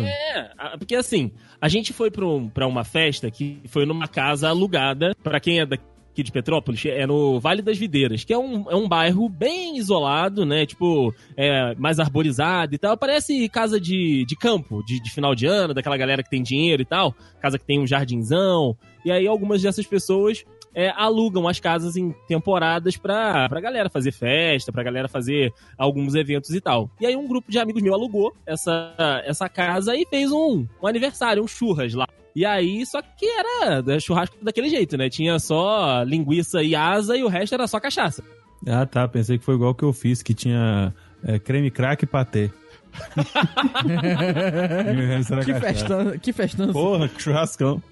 É, 0.00 0.50
É, 0.72 0.76
porque 0.78 0.94
assim, 0.94 1.30
a 1.60 1.68
gente 1.68 1.92
foi 1.92 2.10
pra, 2.10 2.26
um- 2.26 2.48
pra 2.48 2.66
uma 2.66 2.84
festa 2.84 3.30
que 3.30 3.60
foi 3.66 3.84
numa 3.86 4.08
casa 4.08 4.48
alugada, 4.48 5.14
pra 5.22 5.38
quem 5.40 5.60
é 5.60 5.66
daqui 5.66 5.84
de 6.14 6.30
Petrópolis, 6.30 6.84
é 6.84 7.06
no 7.06 7.40
Vale 7.40 7.62
das 7.62 7.78
Videiras, 7.78 8.22
que 8.22 8.34
é 8.34 8.38
um, 8.38 8.70
é 8.70 8.74
um 8.76 8.86
bairro 8.86 9.28
bem 9.30 9.78
isolado, 9.78 10.44
né? 10.44 10.66
Tipo, 10.66 11.14
é, 11.36 11.74
mais 11.76 11.98
arborizado 11.98 12.74
e 12.74 12.78
tal. 12.78 12.96
Parece 12.98 13.48
casa 13.48 13.80
de, 13.80 14.24
de 14.26 14.36
campo, 14.36 14.82
de, 14.84 15.00
de 15.02 15.10
final 15.10 15.34
de 15.34 15.46
ano, 15.46 15.72
daquela 15.72 15.96
galera 15.96 16.22
que 16.22 16.28
tem 16.28 16.42
dinheiro 16.42 16.82
e 16.82 16.84
tal. 16.84 17.14
Casa 17.40 17.58
que 17.58 17.64
tem 17.64 17.80
um 17.80 17.86
jardinzão. 17.86 18.76
E 19.06 19.10
aí 19.10 19.26
algumas 19.26 19.62
dessas 19.62 19.86
pessoas 19.86 20.44
é, 20.74 20.92
alugam 20.96 21.46
as 21.48 21.60
casas 21.60 21.96
em 21.96 22.14
temporadas 22.26 22.96
pra, 22.96 23.48
pra 23.48 23.60
galera 23.60 23.90
fazer 23.90 24.12
festa, 24.12 24.72
pra 24.72 24.82
galera 24.82 25.08
fazer 25.08 25.52
alguns 25.76 26.14
eventos 26.14 26.50
e 26.50 26.60
tal. 26.60 26.90
E 27.00 27.06
aí 27.06 27.16
um 27.16 27.26
grupo 27.26 27.50
de 27.50 27.58
amigos 27.58 27.82
meu 27.82 27.94
alugou 27.94 28.34
essa, 28.46 28.94
essa 29.24 29.48
casa 29.48 29.94
e 29.94 30.06
fez 30.06 30.30
um, 30.32 30.66
um 30.82 30.86
aniversário, 30.86 31.42
um 31.42 31.48
churras 31.48 31.94
lá. 31.94 32.08
E 32.34 32.46
aí, 32.46 32.84
só 32.86 33.02
que 33.02 33.26
era 33.26 33.82
né, 33.82 34.00
churrasco 34.00 34.36
daquele 34.42 34.70
jeito, 34.70 34.96
né? 34.96 35.10
Tinha 35.10 35.38
só 35.38 36.02
linguiça 36.02 36.62
e 36.62 36.74
asa 36.74 37.16
e 37.16 37.22
o 37.22 37.28
resto 37.28 37.54
era 37.54 37.66
só 37.66 37.78
cachaça. 37.78 38.24
Ah, 38.66 38.86
tá. 38.86 39.06
Pensei 39.06 39.38
que 39.38 39.44
foi 39.44 39.54
igual 39.54 39.74
que 39.74 39.82
eu 39.82 39.92
fiz, 39.92 40.22
que 40.22 40.32
tinha 40.32 40.94
é, 41.22 41.38
creme 41.38 41.70
crack 41.70 42.04
e 42.04 42.06
patê. 42.06 42.50
Que 45.44 45.54
festança. 45.54 46.18
Que 46.18 46.32
festança. 46.32 46.72
Porra, 46.72 47.08
que 47.08 47.22
churrascão. 47.22 47.82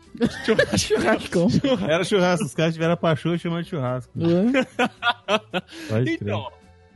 Churrascão. 0.77 1.49
Era 1.89 2.05
churrasco, 2.05 2.45
os 2.45 2.55
caras 2.55 2.75
tiveram 2.75 2.95
a 2.95 2.97
paixão 2.97 3.37
chamando 3.39 3.65
de 3.65 3.71
churrasco. 3.71 4.13
Pode 5.89 6.05
crer. 6.17 6.19
Então, 6.23 6.47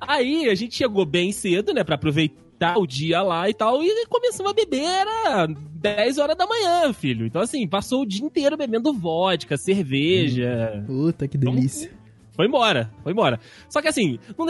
aí 0.01 0.49
a 0.49 0.55
gente 0.55 0.75
chegou 0.75 1.07
bem 1.07 1.33
cedo, 1.33 1.73
né, 1.73 1.85
Pra 1.85 1.95
aproveitar 1.95 2.45
o 2.77 2.87
dia 2.87 3.21
lá 3.23 3.49
e 3.49 3.55
tal, 3.55 3.83
e 3.83 4.07
começamos 4.07 4.53
a 4.53 4.55
beber, 4.55 4.85
era 4.85 5.47
10 5.47 6.19
horas 6.19 6.37
da 6.37 6.47
manhã, 6.47 6.93
filho. 6.93 7.27
Então, 7.27 7.43
assim, 7.43 7.67
passou 7.67 8.03
o 8.03 8.07
dia 8.07 8.25
inteiro 8.25 8.57
bebendo 8.57 8.93
vodka, 8.93 9.57
cerveja. 9.57 10.83
Puta, 10.87 11.29
que 11.29 11.37
delícia. 11.37 11.91
Foi 12.33 12.47
embora, 12.47 12.91
foi 13.03 13.13
embora. 13.13 13.39
Só 13.69 13.83
que 13.83 13.89
assim, 13.89 14.19
num 14.39 14.47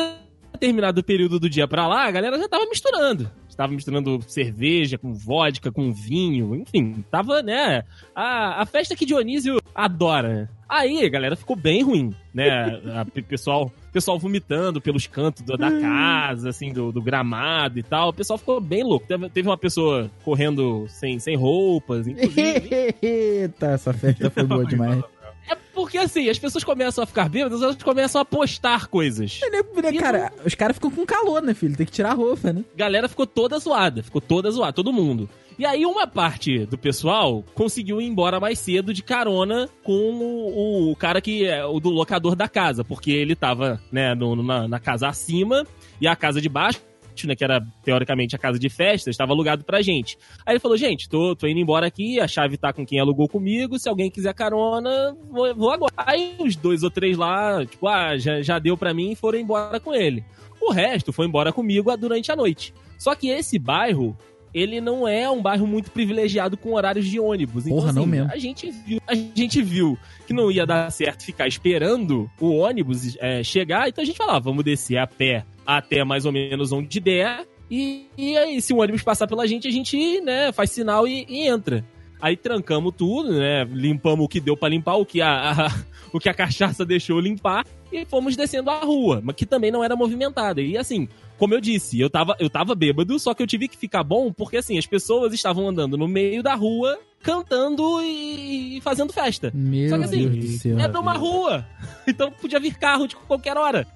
determinado 0.52 1.02
período 1.02 1.40
do 1.40 1.50
dia 1.50 1.66
pra 1.66 1.86
lá, 1.86 2.06
a 2.06 2.10
galera 2.10 2.38
já 2.38 2.48
tava 2.48 2.66
misturando. 2.66 3.30
Estava 3.54 3.72
misturando 3.72 4.20
cerveja 4.26 4.98
com 4.98 5.14
vodka, 5.14 5.70
com 5.70 5.92
vinho, 5.92 6.54
enfim, 6.56 7.04
tava, 7.10 7.40
né? 7.42 7.84
A, 8.14 8.62
a 8.62 8.66
festa 8.66 8.96
que 8.96 9.06
Dionísio 9.06 9.58
adora, 9.74 10.28
né? 10.28 10.48
Aí 10.68 11.08
galera 11.08 11.36
ficou 11.36 11.54
bem 11.54 11.82
ruim, 11.82 12.12
né? 12.34 12.80
A, 12.96 13.04
pe- 13.04 13.22
pessoal, 13.22 13.70
pessoal 13.92 14.18
vomitando 14.18 14.80
pelos 14.80 15.06
cantos 15.06 15.42
do- 15.42 15.56
da 15.56 15.70
casa, 15.80 16.48
assim, 16.48 16.72
do, 16.72 16.90
do 16.90 17.00
gramado 17.00 17.78
e 17.78 17.82
tal. 17.82 18.08
O 18.08 18.12
pessoal 18.12 18.38
ficou 18.38 18.60
bem 18.60 18.82
louco. 18.82 19.06
Teve, 19.06 19.28
teve 19.28 19.48
uma 19.48 19.58
pessoa 19.58 20.10
correndo 20.24 20.86
sem, 20.88 21.18
sem 21.20 21.36
roupas, 21.36 22.08
inclusive. 22.08 22.94
Eita, 23.00 23.66
essa 23.68 23.92
festa 23.92 24.30
foi 24.30 24.42
boa 24.44 24.64
demais. 24.66 25.02
É 25.48 25.54
porque 25.74 25.98
assim, 25.98 26.28
as 26.28 26.38
pessoas 26.38 26.64
começam 26.64 27.04
a 27.04 27.06
ficar 27.06 27.28
bêbadas, 27.28 27.60
elas 27.62 27.76
começam 27.82 28.20
a 28.20 28.24
postar 28.24 28.86
coisas. 28.86 29.40
Né, 29.50 29.62
Cara, 30.00 30.32
os 30.44 30.54
caras 30.54 30.76
ficam 30.76 30.90
com 30.90 31.04
calor, 31.04 31.42
né, 31.42 31.52
filho? 31.54 31.76
Tem 31.76 31.84
que 31.86 31.92
tirar 31.92 32.10
a 32.12 32.14
roupa, 32.14 32.52
né? 32.52 32.64
galera 32.76 33.08
ficou 33.08 33.26
toda 33.26 33.58
zoada, 33.58 34.02
ficou 34.02 34.20
toda 34.20 34.50
zoada, 34.50 34.72
todo 34.72 34.92
mundo. 34.92 35.28
E 35.58 35.64
aí 35.64 35.86
uma 35.86 36.06
parte 36.06 36.66
do 36.66 36.76
pessoal 36.76 37.44
conseguiu 37.54 38.00
ir 38.00 38.06
embora 38.06 38.40
mais 38.40 38.58
cedo 38.58 38.92
de 38.92 39.02
carona 39.04 39.68
com 39.84 39.92
o, 39.92 40.90
o 40.90 40.96
cara 40.96 41.20
que 41.20 41.44
é 41.46 41.64
o 41.64 41.78
do 41.78 41.90
locador 41.90 42.34
da 42.34 42.48
casa, 42.48 42.82
porque 42.82 43.12
ele 43.12 43.36
tava, 43.36 43.80
né, 43.92 44.14
no- 44.16 44.42
na, 44.42 44.66
na 44.66 44.80
casa 44.80 45.06
acima 45.08 45.64
e 46.00 46.08
a 46.08 46.16
casa 46.16 46.40
de 46.40 46.48
baixo 46.48 46.80
né, 47.22 47.36
que 47.36 47.44
era 47.44 47.64
teoricamente 47.84 48.34
a 48.34 48.38
casa 48.38 48.58
de 48.58 48.68
festa, 48.68 49.10
estava 49.10 49.32
alugado 49.32 49.64
pra 49.64 49.80
gente. 49.80 50.18
Aí 50.44 50.54
ele 50.54 50.60
falou, 50.60 50.76
gente, 50.76 51.08
tô, 51.08 51.36
tô 51.36 51.46
indo 51.46 51.60
embora 51.60 51.86
aqui, 51.86 52.18
a 52.18 52.26
chave 52.26 52.56
tá 52.56 52.72
com 52.72 52.84
quem 52.84 52.98
alugou 52.98 53.28
comigo, 53.28 53.78
se 53.78 53.88
alguém 53.88 54.10
quiser 54.10 54.34
carona, 54.34 55.16
vou, 55.30 55.54
vou 55.54 55.70
agora. 55.70 55.92
Aí 55.96 56.34
os 56.40 56.56
dois 56.56 56.82
ou 56.82 56.90
três 56.90 57.16
lá, 57.16 57.64
tipo, 57.64 57.86
ah, 57.86 58.16
já, 58.18 58.42
já 58.42 58.58
deu 58.58 58.76
pra 58.76 58.92
mim 58.92 59.12
e 59.12 59.16
foram 59.16 59.38
embora 59.38 59.78
com 59.78 59.94
ele. 59.94 60.24
O 60.60 60.72
resto 60.72 61.12
foi 61.12 61.26
embora 61.26 61.52
comigo 61.52 61.94
durante 61.96 62.32
a 62.32 62.36
noite. 62.36 62.74
Só 62.98 63.14
que 63.14 63.28
esse 63.28 63.58
bairro, 63.58 64.16
ele 64.52 64.80
não 64.80 65.06
é 65.06 65.28
um 65.28 65.42
bairro 65.42 65.66
muito 65.66 65.90
privilegiado 65.90 66.56
com 66.56 66.74
horários 66.74 67.06
de 67.06 67.20
ônibus. 67.20 67.64
Porra, 67.64 67.92
não 67.92 68.06
mesmo. 68.06 68.30
A 68.32 68.38
gente, 68.38 68.70
viu, 68.70 69.00
a 69.06 69.14
gente 69.14 69.60
viu 69.60 69.98
que 70.26 70.32
não 70.32 70.50
ia 70.50 70.64
dar 70.64 70.90
certo 70.90 71.24
ficar 71.24 71.46
esperando 71.46 72.30
o 72.40 72.56
ônibus 72.56 73.16
é, 73.20 73.42
chegar, 73.42 73.88
então 73.88 74.02
a 74.02 74.06
gente 74.06 74.16
falava, 74.16 74.40
vamos 74.40 74.64
descer 74.64 74.96
a 74.96 75.06
pé 75.06 75.44
até 75.66 76.04
mais 76.04 76.24
ou 76.26 76.32
menos 76.32 76.72
onde 76.72 77.00
der, 77.00 77.46
e, 77.70 78.06
e 78.16 78.36
aí 78.36 78.60
se 78.60 78.72
o 78.72 78.78
ônibus 78.78 79.02
passar 79.02 79.26
pela 79.26 79.46
gente, 79.46 79.66
a 79.66 79.70
gente 79.70 80.20
né, 80.20 80.52
faz 80.52 80.70
sinal 80.70 81.08
e, 81.08 81.24
e 81.28 81.46
entra. 81.46 81.84
Aí 82.20 82.36
trancamos 82.36 82.94
tudo, 82.96 83.32
né? 83.32 83.64
Limpamos 83.64 84.24
o 84.24 84.28
que 84.28 84.40
deu 84.40 84.56
pra 84.56 84.68
limpar, 84.68 84.94
o 84.96 85.04
que 85.04 85.20
a, 85.20 85.50
a- 85.66 85.74
o 86.12 86.18
que 86.18 86.28
a 86.28 86.34
cachaça 86.34 86.84
deixou 86.84 87.18
limpar, 87.20 87.66
e 87.92 88.04
fomos 88.06 88.36
descendo 88.36 88.70
a 88.70 88.78
rua, 88.80 89.20
mas 89.22 89.36
que 89.36 89.44
também 89.44 89.70
não 89.70 89.82
era 89.84 89.94
movimentada. 89.96 90.60
E 90.62 90.76
assim, 90.78 91.08
como 91.36 91.52
eu 91.54 91.60
disse, 91.60 92.00
eu 92.00 92.08
tava, 92.08 92.34
eu 92.38 92.48
tava 92.48 92.74
bêbado, 92.74 93.18
só 93.18 93.34
que 93.34 93.42
eu 93.42 93.46
tive 93.46 93.68
que 93.68 93.76
ficar 93.76 94.02
bom, 94.04 94.32
porque 94.32 94.56
assim, 94.56 94.78
as 94.78 94.86
pessoas 94.86 95.34
estavam 95.34 95.68
andando 95.68 95.96
no 95.98 96.06
meio 96.08 96.42
da 96.42 96.54
rua, 96.54 96.98
cantando 97.22 98.00
e, 98.02 98.78
e 98.78 98.80
fazendo 98.80 99.12
festa. 99.12 99.50
Meu 99.54 99.88
Só 99.90 99.98
que 99.98 100.04
assim, 100.04 100.28
Deus 100.28 100.44
do 100.52 100.58
céu. 100.58 100.78
Era 100.78 101.00
uma 101.00 101.14
rua, 101.14 101.66
então 102.06 102.30
podia 102.30 102.60
vir 102.60 102.74
carro 102.76 103.06
de 103.08 103.16
qualquer 103.16 103.56
hora. 103.56 103.86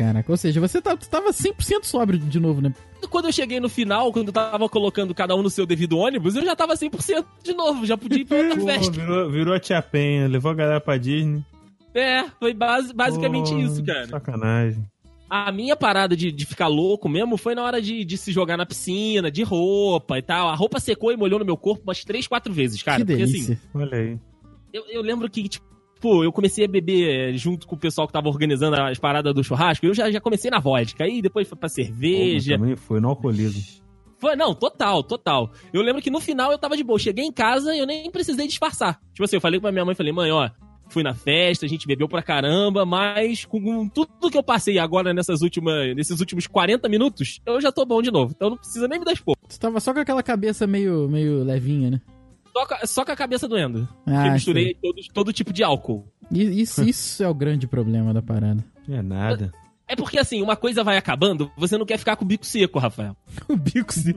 Caraca, 0.00 0.32
ou 0.32 0.36
seja, 0.38 0.58
você 0.60 0.80
tá, 0.80 0.96
tava 0.96 1.30
100% 1.30 1.84
sóbrio 1.84 2.18
de 2.18 2.40
novo, 2.40 2.62
né? 2.62 2.72
Quando 3.10 3.26
eu 3.26 3.32
cheguei 3.32 3.60
no 3.60 3.68
final, 3.68 4.10
quando 4.12 4.28
eu 4.28 4.32
tava 4.32 4.66
colocando 4.66 5.14
cada 5.14 5.36
um 5.36 5.42
no 5.42 5.50
seu 5.50 5.66
devido 5.66 5.98
ônibus, 5.98 6.36
eu 6.36 6.42
já 6.44 6.56
tava 6.56 6.72
100% 6.74 7.22
de 7.42 7.52
novo, 7.52 7.84
já 7.84 7.98
podia 7.98 8.20
ir 8.20 8.24
pra 8.24 8.38
outra 8.38 8.60
festa. 8.62 8.92
virou, 8.92 9.30
virou 9.30 9.54
a 9.54 9.60
tia 9.60 9.82
Penha, 9.82 10.26
levou 10.26 10.50
a 10.52 10.54
galera 10.54 10.80
pra 10.80 10.96
Disney. 10.96 11.44
É, 11.94 12.24
foi 12.38 12.54
basi- 12.54 12.94
basicamente 12.94 13.50
Pô, 13.50 13.58
isso, 13.58 13.84
cara. 13.84 14.06
Sacanagem. 14.06 14.82
A 15.28 15.52
minha 15.52 15.76
parada 15.76 16.16
de, 16.16 16.32
de 16.32 16.46
ficar 16.46 16.66
louco 16.66 17.06
mesmo 17.08 17.36
foi 17.36 17.54
na 17.54 17.62
hora 17.62 17.80
de, 17.82 18.02
de 18.02 18.16
se 18.16 18.32
jogar 18.32 18.56
na 18.56 18.64
piscina, 18.64 19.30
de 19.30 19.42
roupa 19.42 20.18
e 20.18 20.22
tal. 20.22 20.48
A 20.48 20.54
roupa 20.54 20.80
secou 20.80 21.12
e 21.12 21.16
molhou 21.16 21.38
no 21.38 21.44
meu 21.44 21.58
corpo 21.58 21.82
umas 21.84 22.02
três, 22.04 22.26
quatro 22.26 22.52
vezes, 22.54 22.82
cara. 22.82 22.98
que 22.98 23.04
Porque 23.04 23.22
assim, 23.22 23.32
delícia. 23.32 23.60
Olha 23.74 23.96
aí. 23.98 24.18
eu, 24.72 24.84
eu 24.88 25.02
lembro 25.02 25.28
que, 25.30 25.46
tipo, 25.48 25.66
eu 26.02 26.32
comecei 26.32 26.64
a 26.64 26.68
beber 26.68 27.34
eh, 27.34 27.36
junto 27.36 27.66
com 27.66 27.74
o 27.74 27.78
pessoal 27.78 28.06
que 28.06 28.12
tava 28.12 28.28
organizando 28.28 28.76
as 28.76 28.98
paradas 28.98 29.34
do 29.34 29.44
churrasco. 29.44 29.84
Eu 29.86 29.94
já, 29.94 30.10
já 30.10 30.20
comecei 30.20 30.50
na 30.50 30.58
vodka, 30.58 31.04
aí 31.04 31.20
depois 31.20 31.48
foi 31.48 31.58
pra 31.58 31.68
Pô, 31.68 31.74
cerveja. 31.74 32.58
também 32.58 32.76
foi 32.76 33.00
no 33.00 33.08
alcoolismo. 33.08 33.62
Foi, 34.18 34.36
não, 34.36 34.54
total, 34.54 35.02
total. 35.02 35.50
Eu 35.72 35.80
lembro 35.82 36.02
que 36.02 36.10
no 36.10 36.20
final 36.20 36.52
eu 36.52 36.58
tava 36.58 36.76
de 36.76 36.84
boa. 36.84 36.98
Cheguei 36.98 37.24
em 37.24 37.32
casa 37.32 37.74
e 37.74 37.78
eu 37.78 37.86
nem 37.86 38.10
precisei 38.10 38.46
disfarçar. 38.46 39.00
Tipo 39.14 39.24
assim, 39.24 39.36
eu 39.36 39.40
falei 39.40 39.58
pra 39.58 39.72
minha 39.72 39.84
mãe, 39.84 39.94
falei, 39.94 40.12
mãe, 40.12 40.30
ó, 40.30 40.50
fui 40.90 41.02
na 41.02 41.14
festa, 41.14 41.64
a 41.64 41.68
gente 41.68 41.86
bebeu 41.86 42.06
pra 42.08 42.22
caramba, 42.22 42.84
mas 42.84 43.44
com 43.46 43.88
tudo 43.88 44.30
que 44.30 44.36
eu 44.36 44.42
passei 44.42 44.78
agora 44.78 45.14
nessas 45.14 45.40
últimas, 45.40 45.94
nesses 45.96 46.20
últimos 46.20 46.46
40 46.46 46.88
minutos, 46.88 47.40
eu 47.46 47.60
já 47.60 47.72
tô 47.72 47.86
bom 47.86 48.02
de 48.02 48.10
novo. 48.10 48.32
Então 48.36 48.50
não 48.50 48.56
precisa 48.58 48.86
nem 48.88 48.98
me 48.98 49.04
dar 49.04 49.12
expor. 49.12 49.36
Tu 49.48 49.58
tava 49.58 49.80
só 49.80 49.94
com 49.94 50.00
aquela 50.00 50.22
cabeça 50.22 50.66
meio, 50.66 51.08
meio 51.08 51.42
levinha, 51.42 51.90
né? 51.90 52.00
Só, 52.52 52.66
com 52.66 52.74
a- 52.74 52.86
só 52.86 53.04
com 53.04 53.12
a 53.12 53.16
cabeça 53.16 53.48
doendo. 53.48 53.88
Porque 54.04 54.18
Ah, 54.18 54.26
eu 54.28 54.32
misturei 54.32 54.74
todo, 54.74 54.96
todo 55.14 55.32
tipo 55.32 55.52
de 55.52 55.62
álcool. 55.62 56.06
Isso, 56.30 56.82
isso 56.84 57.22
é 57.22 57.28
o 57.28 57.34
grande 57.34 57.66
problema 57.66 58.12
da 58.14 58.22
parada. 58.22 58.64
É 58.88 59.02
nada. 59.02 59.52
É 59.88 59.96
porque 59.96 60.18
assim, 60.18 60.40
uma 60.40 60.54
coisa 60.54 60.84
vai 60.84 60.96
acabando, 60.96 61.50
você 61.56 61.76
não 61.76 61.84
quer 61.84 61.98
ficar 61.98 62.14
com 62.14 62.24
o 62.24 62.28
bico 62.28 62.46
seco, 62.46 62.78
Rafael. 62.78 63.16
O 63.48 63.56
bico 63.56 63.92
se... 63.92 64.14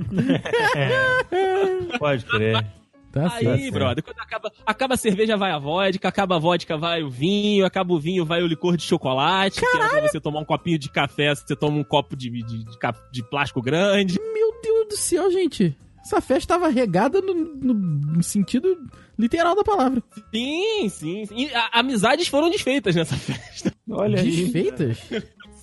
Pode 1.98 2.26
crer. 2.26 2.66
Tá 3.12 3.32
Aí, 3.36 3.44
certo. 3.46 3.72
brother, 3.74 4.04
quando 4.04 4.18
acaba, 4.20 4.52
acaba 4.66 4.94
a 4.96 4.98
cerveja, 4.98 5.38
vai 5.38 5.52
a 5.52 5.60
vodka, 5.60 6.08
acaba 6.08 6.36
a 6.36 6.40
vodka, 6.40 6.76
vai 6.76 7.04
o 7.04 7.10
vinho, 7.12 7.64
acaba 7.64 7.94
o 7.94 8.00
vinho, 8.00 8.26
vai 8.26 8.42
o 8.42 8.48
licor 8.48 8.76
de 8.76 8.82
chocolate, 8.84 9.60
que 9.60 9.66
era 9.78 9.88
pra 9.88 10.02
você 10.02 10.20
tomar 10.20 10.40
um 10.40 10.46
copinho 10.46 10.80
de 10.80 10.90
café, 10.90 11.34
você 11.36 11.56
toma 11.56 11.78
um 11.78 11.84
copo 11.84 12.16
de, 12.16 12.32
de, 12.32 12.64
de, 12.64 12.66
de 13.12 13.24
plástico 13.30 13.62
grande. 13.62 14.20
Meu 14.34 14.60
Deus 14.64 14.88
do 14.90 14.98
céu, 14.98 15.30
gente. 15.32 15.78
Essa 16.04 16.20
festa 16.22 16.54
tava 16.56 16.68
regada 16.68 17.22
no, 17.22 17.34
no- 17.34 17.74
no 17.74 18.24
sentido 18.24 18.78
literal 19.18 19.56
da 19.56 19.64
palavra. 19.64 20.04
Sim, 20.34 20.90
sim. 20.90 21.26
sim. 21.26 21.36
E 21.36 21.54
a- 21.54 21.70
amizades 21.80 22.28
foram 22.28 22.50
desfeitas 22.50 22.96
nessa 22.96 23.16
festa. 23.18 23.74
Olha 23.90 24.20
aí. 24.20 24.30
Desfeitas? 24.30 24.98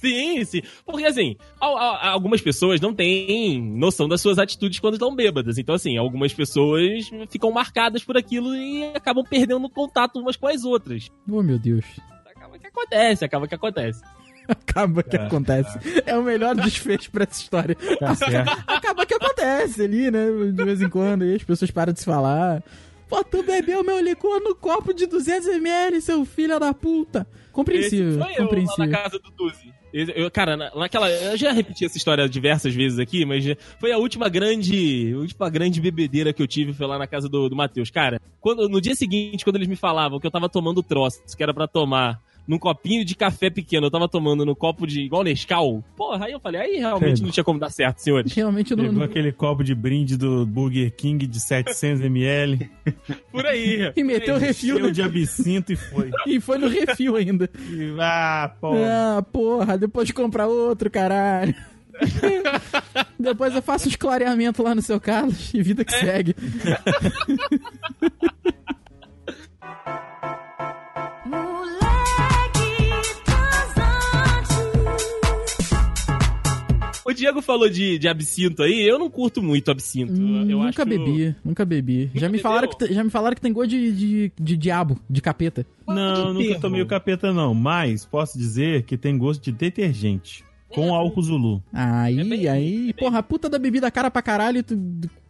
Sim, 0.00 0.42
sim. 0.46 0.62
Porque 0.86 1.04
assim, 1.04 1.36
al- 1.60 1.76
al- 1.76 2.12
algumas 2.14 2.40
pessoas 2.40 2.80
não 2.80 2.94
têm 2.94 3.60
noção 3.76 4.08
das 4.08 4.22
suas 4.22 4.38
atitudes 4.38 4.78
quando 4.80 4.94
estão 4.94 5.14
bêbadas. 5.14 5.58
Então, 5.58 5.74
assim, 5.74 5.98
algumas 5.98 6.32
pessoas 6.32 7.10
ficam 7.28 7.52
marcadas 7.52 8.02
por 8.02 8.16
aquilo 8.16 8.54
e 8.56 8.84
acabam 8.94 9.22
perdendo 9.28 9.68
contato 9.68 10.18
umas 10.18 10.36
com 10.36 10.46
as 10.48 10.64
outras. 10.64 11.10
Oh, 11.30 11.42
meu 11.42 11.58
Deus. 11.58 11.84
Acaba 12.34 12.58
que 12.58 12.66
acontece, 12.66 13.24
acaba 13.26 13.46
que 13.46 13.54
acontece. 13.54 14.00
Acaba 14.48 15.02
que 15.02 15.16
É, 15.16 15.20
acontece. 15.26 15.78
É 16.06 16.16
o 16.16 16.22
melhor 16.22 16.54
desfecho 16.56 17.10
pra 17.10 17.24
essa 17.24 17.40
história. 17.40 17.76
Tá 17.98 18.14
certo. 18.14 18.50
Acaba 18.66 19.06
que 19.06 19.14
acontece 19.14 19.82
ali, 19.82 20.10
né? 20.10 20.26
De 20.52 20.64
vez 20.64 20.80
em 20.82 20.88
quando, 20.88 21.22
aí 21.22 21.34
as 21.34 21.42
pessoas 21.44 21.70
param 21.70 21.92
de 21.92 22.00
se 22.00 22.04
falar. 22.06 22.62
Pô, 23.08 23.24
tu 23.24 23.42
bebeu 23.42 23.82
meu 23.82 24.00
licor 24.00 24.40
no 24.40 24.54
copo 24.54 24.92
de 24.94 25.06
200ml, 25.06 26.00
seu 26.00 26.24
filho 26.24 26.58
da 26.60 26.72
puta. 26.72 27.26
Compreensível, 27.52 28.10
Esse 28.10 28.18
foi 28.18 28.28
eu 28.28 28.32
lá 28.38 28.42
compreensível. 28.44 28.86
na 28.86 28.98
casa 29.02 29.18
do. 29.18 29.52
Esse- 29.92 30.12
Eu, 30.14 30.30
cara, 30.30 30.56
na- 30.56 30.72
naquela. 30.74 31.10
Eu 31.10 31.36
já 31.36 31.50
repeti 31.50 31.84
essa 31.84 31.96
história 31.96 32.28
diversas 32.28 32.72
vezes 32.72 33.00
aqui, 33.00 33.24
mas 33.24 33.44
foi 33.80 33.90
a 33.90 33.98
última 33.98 34.28
grande. 34.28 35.12
A 35.12 35.18
última 35.18 35.50
grande 35.50 35.80
bebedeira 35.80 36.32
que 36.32 36.40
eu 36.40 36.46
tive 36.46 36.72
foi 36.72 36.86
lá 36.86 36.96
na 36.96 37.08
casa 37.08 37.28
do, 37.28 37.48
do 37.48 37.56
Matheus. 37.56 37.90
Cara, 37.90 38.20
quando, 38.40 38.68
no 38.68 38.80
dia 38.80 38.94
seguinte, 38.94 39.42
quando 39.42 39.56
eles 39.56 39.66
me 39.66 39.74
falavam 39.74 40.20
que 40.20 40.26
eu 40.26 40.30
tava 40.30 40.48
tomando 40.48 40.80
troço, 40.80 41.20
que 41.36 41.42
era 41.42 41.52
pra 41.52 41.66
tomar 41.66 42.20
num 42.46 42.58
copinho 42.58 43.04
de 43.04 43.14
café 43.14 43.48
pequeno, 43.50 43.86
eu 43.86 43.90
tava 43.90 44.08
tomando 44.08 44.44
no 44.44 44.56
copo 44.56 44.86
de. 44.86 45.02
igual 45.02 45.22
Nescau, 45.22 45.84
porra, 45.96 46.26
aí 46.26 46.32
eu 46.32 46.40
falei, 46.40 46.60
aí 46.60 46.76
realmente 46.78 47.20
É. 47.20 47.24
não 47.24 47.30
tinha 47.30 47.44
como 47.44 47.58
dar 47.60 47.70
certo, 47.70 47.98
senhores. 47.98 48.32
Realmente 48.32 48.74
não. 48.74 48.84
Pegou 48.84 49.02
aquele 49.04 49.32
copo 49.32 49.62
de 49.62 49.74
brinde 49.74 50.16
do 50.16 50.44
Burger 50.46 50.90
King 50.94 51.26
de 51.26 51.38
700ml, 51.38 52.68
Por 53.30 53.46
aí. 53.46 53.92
E 53.96 54.02
meteu 54.04 54.34
o 54.34 54.38
refil, 54.38 54.78
né? 54.80 54.90
de 54.90 55.02
absinto 55.02 55.72
e 55.72 55.76
foi. 55.76 56.10
E 56.26 56.40
foi 56.40 56.58
no 56.58 56.68
refil 56.68 57.16
ainda. 57.16 57.48
E, 57.70 57.94
ah, 57.98 58.52
pô. 58.60 58.72
Ah, 58.74 59.22
porra, 59.32 59.78
depois 59.78 60.06
de 60.06 60.12
comprar 60.12 60.46
outro, 60.46 60.90
caralho. 60.90 61.54
depois 63.18 63.54
eu 63.54 63.60
faço 63.62 63.88
os 63.88 63.96
clareamentos 63.96 64.64
lá 64.64 64.74
no 64.74 64.80
seu 64.82 64.98
Carlos 65.00 65.52
e 65.52 65.62
vida 65.62 65.84
que 65.84 65.92
segue. 65.92 66.34
O 77.10 77.14
Diego 77.14 77.42
falou 77.42 77.68
de, 77.68 77.98
de 77.98 78.08
absinto 78.08 78.62
aí, 78.62 78.86
eu 78.88 78.98
não 78.98 79.10
curto 79.10 79.42
muito 79.42 79.70
absinto. 79.70 80.12
Hum, 80.12 80.48
eu 80.48 80.58
nunca 80.58 80.82
acho... 80.82 80.88
bebi, 80.88 81.34
nunca 81.44 81.64
bebi. 81.64 82.10
já, 82.14 82.26
me 82.28 82.32
bebeu? 82.32 82.40
falaram 82.40 82.68
que, 82.68 82.94
já 82.94 83.02
me 83.04 83.10
falaram 83.10 83.34
que 83.34 83.40
tem 83.40 83.52
gosto 83.52 83.70
de, 83.70 83.92
de, 83.92 84.32
de 84.40 84.56
diabo, 84.56 84.98
de 85.08 85.20
capeta. 85.20 85.66
Não, 85.86 86.32
nunca 86.32 86.46
terror. 86.46 86.60
tomei 86.60 86.82
o 86.82 86.86
capeta, 86.86 87.32
não. 87.32 87.52
Mas 87.54 88.04
posso 88.04 88.38
dizer 88.38 88.84
que 88.84 88.96
tem 88.96 89.18
gosto 89.18 89.42
de 89.42 89.52
detergente. 89.52 90.44
Com 90.68 90.94
álcool 90.94 91.22
Zulu. 91.22 91.62
Aí, 91.72 92.20
É 92.20 92.24
bem- 92.24 92.46
aí, 92.48 92.92
porra, 92.94 93.18
a 93.18 93.22
puta 93.24 93.48
da 93.48 93.58
bebida 93.58 93.90
cara 93.90 94.08
pra 94.08 94.22
caralho 94.22 94.62
tu- 94.62 94.78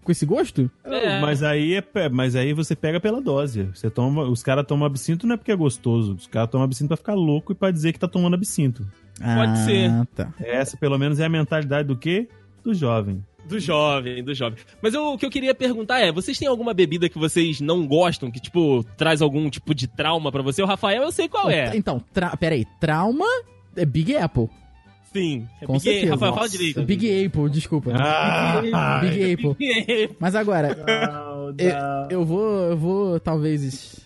com 0.04 0.12
esse 0.12 0.26
gosto? 0.26 0.70
É. 0.84 1.18
Mas 1.20 1.42
aí 1.42 1.74
é, 1.74 2.08
mas 2.10 2.36
aí 2.36 2.52
você 2.52 2.76
pega 2.76 3.00
pela 3.00 3.22
dose. 3.22 3.62
Você 3.74 3.88
toma, 3.88 4.24
os 4.28 4.42
caras 4.42 4.66
tomam 4.66 4.84
absinto 4.84 5.26
não 5.26 5.34
é 5.34 5.36
porque 5.38 5.50
é 5.52 5.56
gostoso. 5.56 6.12
Os 6.14 6.26
caras 6.26 6.50
tomam 6.50 6.64
absinto 6.66 6.88
pra 6.88 6.96
ficar 6.98 7.14
louco 7.14 7.52
e 7.52 7.54
pra 7.54 7.70
dizer 7.70 7.94
que 7.94 7.98
tá 7.98 8.06
tomando 8.06 8.34
absinto. 8.34 8.86
Ah, 9.20 9.56
ser. 9.56 9.90
tá. 10.14 10.32
Essa, 10.40 10.76
pelo 10.76 10.98
menos, 10.98 11.20
é 11.20 11.24
a 11.24 11.28
mentalidade 11.28 11.86
do 11.88 11.96
quê? 11.96 12.28
Do 12.64 12.74
jovem. 12.74 13.24
Do 13.46 13.58
jovem, 13.58 14.22
do 14.22 14.34
jovem. 14.34 14.58
Mas 14.82 14.94
eu- 14.94 15.12
o 15.14 15.18
que 15.18 15.24
eu 15.26 15.30
queria 15.30 15.54
perguntar 15.54 15.98
é, 16.00 16.12
vocês 16.12 16.38
têm 16.38 16.46
alguma 16.46 16.72
bebida 16.74 17.08
que 17.08 17.18
vocês 17.18 17.60
não 17.60 17.86
gostam, 17.86 18.30
que, 18.30 18.38
tipo, 18.38 18.84
traz 18.96 19.20
algum 19.22 19.48
tipo 19.50 19.74
de 19.74 19.88
trauma 19.88 20.30
pra 20.30 20.42
você? 20.42 20.62
O 20.62 20.66
Rafael, 20.66 21.02
eu 21.02 21.10
sei 21.10 21.28
qual 21.28 21.50
é. 21.50 21.74
Então, 21.76 22.02
tra 22.12 22.36
peraí, 22.36 22.64
trauma 22.78 23.24
é 23.76 23.84
Big 23.84 24.16
Apple. 24.16 24.48
Sim. 25.12 25.48
É 25.60 25.66
Com 25.66 25.72
Big- 25.72 25.82
certeza. 25.84 26.12
Rafael, 26.12 26.32
fala 26.32 26.42
Nossa, 26.46 26.56
direito. 26.58 26.82
Big 26.84 27.24
Apple, 27.26 27.50
desculpa. 27.50 27.90
Ah, 27.96 29.00
Big 29.00 29.32
Apple. 29.32 29.54
Big 29.58 30.16
Mas 30.20 30.34
agora, 30.36 30.76
eu, 31.58 32.18
eu 32.20 32.24
vou, 32.24 32.48
eu 32.70 32.76
vou, 32.76 33.18
talvez, 33.18 33.98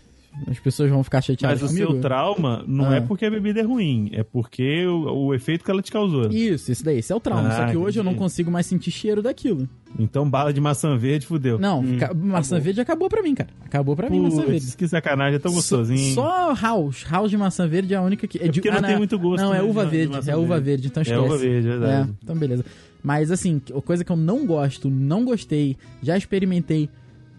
as 0.49 0.59
pessoas 0.59 0.91
vão 0.91 1.03
ficar 1.05 1.21
chateadas 1.23 1.63
Mas 1.63 1.71
o 1.71 1.75
comigo. 1.75 1.93
seu 1.93 2.01
trauma 2.01 2.65
não 2.67 2.91
Ah. 2.91 2.97
é 2.97 3.01
porque 3.01 3.25
a 3.25 3.31
bebida 3.31 3.61
é 3.61 3.63
ruim, 3.63 4.11
é 4.13 4.23
porque 4.23 4.85
o, 4.87 5.27
o 5.27 5.35
efeito 5.35 5.65
que 5.65 5.71
ela 5.71 5.81
te 5.81 5.93
causou. 5.93 6.29
Isso, 6.31 6.73
isso 6.73 6.85
daí, 6.85 6.99
esse 6.99 7.13
é 7.13 7.17
o 7.17 7.21
trauma. 7.21 7.49
Ah, 7.49 7.53
Só 7.53 7.67
que 7.71 7.77
hoje 7.77 7.99
eu 8.01 8.05
não 8.05 8.11
entendi. 8.13 8.25
consigo 8.25 8.51
mais 8.51 8.67
sentir 8.67 8.91
cheiro 8.91 9.23
daquilo. 9.23 9.69
Então 9.99 10.29
bala 10.29 10.53
de 10.53 10.61
maçã 10.61 10.97
verde 10.99 11.25
fudeu. 11.27 11.57
Não, 11.59 11.83
ca- 11.99 12.13
maçã 12.13 12.59
verde 12.59 12.81
acabou 12.81 13.09
pra 13.09 13.23
mim, 13.23 13.35
cara. 13.35 13.51
Acabou 13.65 13.95
pra 13.95 14.11
mim 14.11 14.21
maçã 14.21 14.43
verde. 14.43 14.77
Que 14.77 14.89
sacanagem, 14.89 15.37
é 15.37 15.39
tão 15.39 15.53
gostosinho. 15.53 16.15
Só 16.15 16.53
house. 16.55 17.05
House 17.09 17.31
de 17.31 17.37
maçã 17.37 17.69
verde 17.69 17.95
é 17.95 17.97
a 17.97 18.03
única 18.03 18.27
que. 18.27 18.39
É 18.39 18.51
porque 18.51 18.71
não 18.71 18.83
tem 18.83 18.97
muito 18.99 19.17
gosto, 19.19 19.41
Não, 19.43 19.55
é 19.55 19.59
né, 19.59 19.63
uva 19.63 19.85
de- 19.85 19.91
de 19.93 19.97
verde. 20.09 20.31
É 20.31 20.37
uva 20.37 20.47
verde. 20.61 20.65
verde, 20.65 20.87
então 20.89 21.01
É 21.01 21.05
esquece. 21.05 21.21
uva 21.25 21.39
verde, 21.39 21.69
é 21.69 21.71
verdade. 21.71 22.11
É, 22.11 22.15
então 22.23 22.37
beleza. 22.37 22.65
Mas 23.03 23.31
assim, 23.31 23.61
coisa 23.85 24.03
que 24.05 24.11
eu 24.11 24.17
não 24.17 24.45
gosto, 24.47 24.91
não 24.91 25.25
gostei, 25.25 25.77
já 26.03 26.17
experimentei 26.17 26.89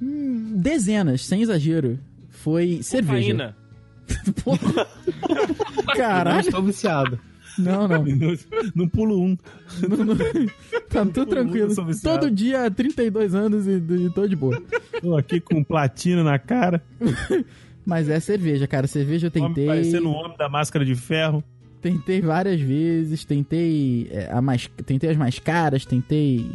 hum, 0.01 0.53
dezenas, 0.55 1.25
sem 1.25 1.41
exagero, 1.41 1.99
foi 2.45 2.83
cerveja. 2.83 3.55
Porra. 4.45 4.85
Caralho, 5.95 6.41
estou 6.47 6.61
viciado. 6.61 7.19
não, 7.57 7.87
não. 7.87 8.05
Não 8.75 8.87
pulo 8.87 9.19
um. 9.19 9.35
não, 9.89 10.05
não. 10.05 10.15
Tá 10.87 11.03
tudo 11.07 11.25
tranquilo. 11.25 11.69
viciado. 11.69 12.19
Todo 12.19 12.29
dia, 12.29 12.69
32 12.69 13.33
anos 13.33 13.65
e, 13.65 13.77
e 13.77 14.09
tô 14.13 14.27
de 14.27 14.35
boa. 14.35 14.61
Tô 15.01 15.17
aqui 15.17 15.39
com 15.39 15.63
platina 15.63 16.23
na 16.23 16.37
cara. 16.37 16.83
Mas 17.83 18.09
é 18.09 18.19
cerveja, 18.19 18.67
cara. 18.67 18.85
Cerveja 18.85 19.31
eu 19.33 19.41
Homem 19.41 19.55
tentei. 19.55 19.65
parecendo 19.67 20.07
um 20.09 20.13
homem 20.13 20.37
da 20.37 20.47
máscara 20.47 20.85
de 20.85 20.93
ferro. 20.93 21.43
Tentei 21.81 22.21
várias 22.21 22.61
vezes, 22.61 23.25
tentei 23.25 24.07
é, 24.11 24.29
a 24.31 24.39
mais, 24.39 24.69
tentei 24.85 25.09
as 25.09 25.17
mais 25.17 25.39
caras, 25.39 25.83
tentei, 25.83 26.47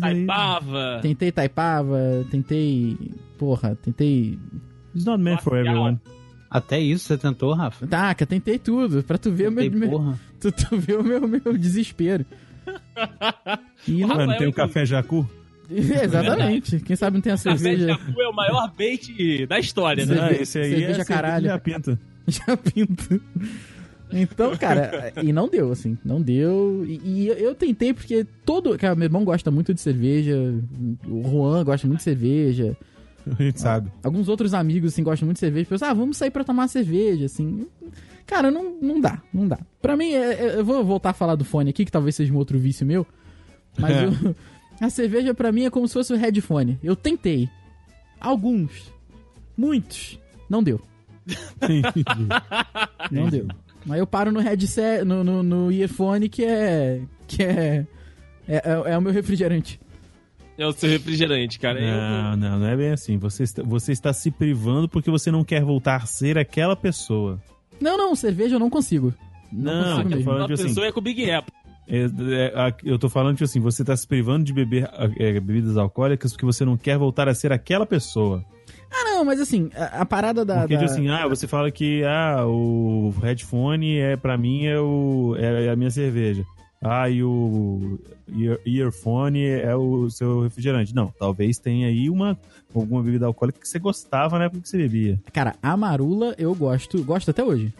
Taipava. 0.00 0.98
tentei 1.02 1.30
Taipava, 1.32 1.98
tentei, 2.30 2.96
porra, 3.38 3.76
tentei, 3.82 4.38
It's 4.94 5.04
not 5.04 5.22
meant 5.22 5.40
for 5.42 5.56
everyone. 5.56 5.98
Até 6.50 6.78
isso 6.78 7.04
você 7.06 7.18
tentou, 7.18 7.52
Rafa? 7.52 7.86
taca, 7.86 8.24
tentei 8.24 8.58
tudo, 8.58 9.02
pra 9.02 9.18
tu 9.18 9.32
ver 9.32 9.48
o 9.48 9.52
meu, 9.52 9.64
Tentei, 9.64 9.80
meu- 9.80 9.90
porra. 9.90 10.20
tu, 10.40 10.52
tu 10.52 10.76
ver 10.78 10.98
o 10.98 11.02
meu, 11.04 11.26
meu 11.26 11.58
desespero. 11.58 12.24
E 13.86 14.00
não, 14.00 14.08
Mano, 14.08 14.18
tem 14.38 14.46
um 14.46 14.50
inclusive. 14.50 14.52
café 14.54 14.86
jacu? 14.86 15.28
exatamente, 15.70 16.80
quem 16.80 16.96
sabe 16.96 17.16
não 17.18 17.22
tem 17.22 17.32
a 17.32 17.36
Café 17.36 17.56
cerveja, 17.56 17.86
Jacu 17.88 18.20
é 18.22 18.28
o 18.28 18.32
maior 18.32 18.72
bait 18.76 19.46
da 19.46 19.58
história, 19.58 20.06
né? 20.06 20.14
Cerve- 20.14 20.34
Ah, 20.38 20.42
esse 20.42 20.58
aí 20.58 20.70
cerveja 20.70 21.02
é 21.02 21.04
caralho. 21.04 21.46
cerveja 21.48 21.58
pinta. 21.60 22.00
já 22.26 22.56
pinto. 22.56 23.20
Então, 24.14 24.56
cara, 24.56 25.12
e 25.22 25.32
não 25.32 25.48
deu, 25.48 25.72
assim, 25.72 25.98
não 26.04 26.22
deu. 26.22 26.84
E, 26.86 27.00
e 27.04 27.28
eu, 27.28 27.54
tentei 27.54 27.92
porque 27.92 28.24
todo. 28.44 28.78
Cara, 28.78 28.94
meu 28.94 29.06
irmão 29.06 29.24
gosta 29.24 29.50
muito 29.50 29.74
de 29.74 29.80
cerveja, 29.80 30.36
o 31.06 31.22
Juan 31.28 31.64
gosta 31.64 31.86
muito 31.86 31.98
de 31.98 32.04
cerveja. 32.04 32.76
A 33.38 33.42
gente 33.42 33.60
sabe. 33.60 33.90
alguns 34.02 34.28
outros 34.28 34.52
amigos, 34.54 34.92
assim, 34.92 35.02
gostam 35.02 35.26
muito 35.26 35.36
de 35.36 35.40
cerveja. 35.40 35.66
Pensam, 35.68 35.88
ah, 35.88 35.94
vamos 35.94 36.16
sair 36.16 36.30
pra 36.30 36.44
tomar 36.44 36.68
cerveja, 36.68 37.24
assim. 37.26 37.66
Cara, 38.26 38.50
não, 38.50 38.76
não 38.80 39.00
dá, 39.00 39.20
não 39.32 39.48
dá. 39.48 39.58
Pra 39.82 39.96
mim, 39.96 40.12
é- 40.12 40.34
é- 40.34 40.58
eu 40.58 40.64
vou 40.64 40.84
voltar 40.84 41.10
a 41.10 41.14
falar 41.14 41.34
do 41.34 41.44
fone 41.44 41.70
aqui, 41.70 41.84
que 41.84 41.90
talvez 41.92 42.14
seja 42.14 42.32
um 42.32 42.36
outro 42.36 42.58
vício 42.58 42.86
meu. 42.86 43.06
Mas 43.78 43.96
É. 43.96 44.04
eu- 44.04 44.36
a 44.80 44.90
cerveja 44.90 45.32
pra 45.34 45.50
mim 45.50 45.64
é 45.64 45.70
como 45.70 45.88
se 45.88 45.94
fosse 45.94 46.12
o 46.12 46.16
headphone. 46.16 46.78
Eu 46.84 46.94
tentei. 46.94 47.48
Alguns. 48.20 48.92
Muitos. 49.56 50.18
Não 50.48 50.62
deu. 50.62 50.80
Não 53.10 53.28
deu. 53.28 53.46
Aí 53.88 53.98
eu 54.00 54.06
paro 54.06 54.32
no 54.32 54.40
headset, 54.40 55.04
no, 55.04 55.22
no, 55.22 55.42
no 55.42 55.72
earphone, 55.72 56.28
que 56.28 56.44
é. 56.44 57.00
Que 57.26 57.42
é. 57.42 57.86
É, 58.46 58.56
é- 58.56 58.92
é 58.92 58.98
o 58.98 59.02
meu 59.02 59.12
refrigerante. 59.12 59.80
É 60.56 60.66
o 60.66 60.72
seu 60.72 60.88
refrigerante, 60.88 61.58
cara. 61.58 61.80
Eu- 61.80 61.86
Não, 61.96 62.36
não, 62.36 62.58
não 62.60 62.66
é 62.66 62.76
bem 62.76 62.90
assim. 62.90 63.18
Você 63.18 63.42
está, 63.42 63.62
você 63.62 63.92
está 63.92 64.12
se 64.12 64.30
privando 64.30 64.88
porque 64.88 65.10
você 65.10 65.30
não 65.30 65.42
quer 65.44 65.62
voltar 65.64 65.96
a 66.02 66.06
ser 66.06 66.38
aquela 66.38 66.76
pessoa. 66.76 67.40
Não, 67.80 67.96
não, 67.96 68.14
cerveja 68.14 68.54
eu 68.54 68.60
não 68.60 68.70
consigo. 68.70 69.12
Não, 69.52 70.02
consigo 70.02 70.22
falando 70.22 70.40
Uma 70.42 70.46
de 70.48 70.52
assim. 70.54 70.64
pessoa 70.64 70.86
é 70.86 70.92
com 70.92 71.00
o 71.00 71.02
Big 71.02 71.30
Apple. 71.30 71.52
É, 71.86 72.04
é, 72.04 72.74
eu 72.84 72.98
tô 72.98 73.08
falando, 73.10 73.34
tipo 73.36 73.44
assim, 73.44 73.60
você 73.60 73.84
tá 73.84 73.94
se 73.96 74.06
privando 74.06 74.44
de 74.44 74.52
beber 74.52 74.88
é, 75.18 75.32
bebidas 75.32 75.76
alcoólicas 75.76 76.32
porque 76.32 76.46
você 76.46 76.64
não 76.64 76.76
quer 76.76 76.96
voltar 76.96 77.28
a 77.28 77.34
ser 77.34 77.52
aquela 77.52 77.84
pessoa. 77.84 78.44
Ah, 78.96 79.04
não, 79.04 79.24
mas 79.24 79.40
assim, 79.40 79.70
a, 79.74 80.02
a 80.02 80.06
parada 80.06 80.44
da. 80.44 80.60
Porque, 80.60 80.76
da- 80.76 80.84
assim, 80.84 81.08
ah, 81.08 81.26
você 81.26 81.46
fala 81.48 81.70
que 81.70 82.02
ah, 82.04 82.46
o 82.46 83.12
headphone 83.22 83.98
é, 83.98 84.16
pra 84.16 84.36
mim, 84.38 84.66
é, 84.66 84.78
o, 84.78 85.34
é 85.38 85.68
a 85.70 85.76
minha 85.76 85.90
cerveja. 85.90 86.44
Ah, 86.86 87.08
e 87.08 87.22
o 87.22 87.98
ear- 88.36 88.60
earphone 88.66 89.42
é 89.42 89.74
o 89.74 90.08
seu 90.10 90.42
refrigerante. 90.42 90.94
Não, 90.94 91.12
talvez 91.18 91.58
tenha 91.58 91.88
aí 91.88 92.10
uma, 92.10 92.38
alguma 92.74 93.02
bebida 93.02 93.24
alcoólica 93.26 93.58
que 93.58 93.66
você 93.66 93.78
gostava 93.78 94.38
na 94.38 94.44
época 94.44 94.60
que 94.62 94.68
você 94.68 94.76
bebia. 94.76 95.18
Cara, 95.32 95.54
a 95.62 95.76
marula 95.78 96.34
eu 96.36 96.54
gosto, 96.54 97.02
gosto 97.02 97.30
até 97.30 97.42
hoje. 97.42 97.72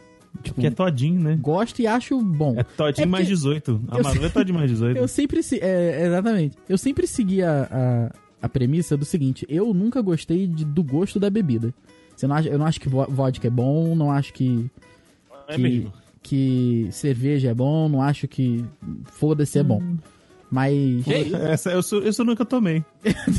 Tipo, 0.43 0.61
Que 0.61 0.67
é 0.67 0.71
todinho, 0.71 1.21
né? 1.21 1.39
gosto 1.41 1.81
e 1.81 1.87
acho 1.87 2.19
bom. 2.21 2.55
É 2.59 2.63
todinho 2.65 3.05
É 3.05 3.07
mais 3.07 3.25
porque- 3.27 3.35
18. 3.37 3.81
A 3.89 3.99
eu 3.99 4.03
Maru 4.03 4.17
sei- 4.19 4.27
é 4.27 4.29
todinho 4.31 4.59
mais 4.59 4.71
18. 4.71 4.97
Eu 4.99 5.07
sempre 5.07 5.43
se, 5.45 5.61
é, 5.61 6.07
exatamente. 6.07 6.57
Eu 6.69 6.77
sempre 6.79 7.07
segui 7.07 7.41
a, 7.43 7.69
a, 7.71 8.11
a 8.45 8.49
premissa 8.49 8.97
do 8.97 9.05
seguinte: 9.05 9.45
eu 9.49 9.73
nunca 9.75 10.01
gostei 10.03 10.47
de- 10.47 10.65
do 10.65 10.83
gosto 10.83 11.19
da 11.21 11.29
bebida. 11.31 11.73
Você 12.17 12.27
não 12.27 12.37
acha, 12.37 12.49
eu 12.49 12.59
não 12.59 12.67
acho 12.67 12.81
que 12.81 12.89
vo- 12.89 13.07
vodka 13.09 13.47
é 13.47 13.51
bom, 13.51 13.95
não 13.97 14.11
acho 14.13 14.33
que 14.33 14.71
É 15.49 15.57
que, 15.57 15.61
mesmo. 15.63 15.93
que 16.23 16.89
cerveja 16.93 17.51
é 17.51 17.55
bom, 17.55 17.89
não 17.89 18.01
acho 18.03 18.29
que 18.29 18.65
foda-se 19.05 19.59
é 19.59 19.63
bom. 19.63 19.83
Mas 20.51 21.05
Essa 21.51 21.71
eu, 21.73 21.83
sou, 21.83 22.01
eu 22.03 22.13
sou 22.13 22.25
nunca 22.25 22.45
tomei. 22.45 22.85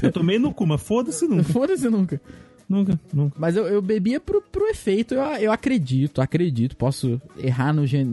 Eu 0.04 0.12
tomei 0.12 0.38
no 0.38 0.54
cu, 0.54 0.66
mas 0.68 0.82
foda-se 0.82 1.26
nunca. 1.28 1.44
foda-se 1.54 1.88
nunca. 1.90 2.20
Nunca, 2.68 3.00
nunca. 3.14 3.36
Mas 3.40 3.56
eu, 3.56 3.66
eu 3.68 3.80
bebia 3.82 4.20
pro, 4.20 4.42
pro 4.42 4.66
efeito, 4.68 5.14
eu, 5.14 5.22
eu 5.22 5.52
acredito, 5.52 6.20
acredito. 6.20 6.76
Posso 6.76 7.22
errar 7.38 7.72
no, 7.72 7.86
ge- 7.86 8.04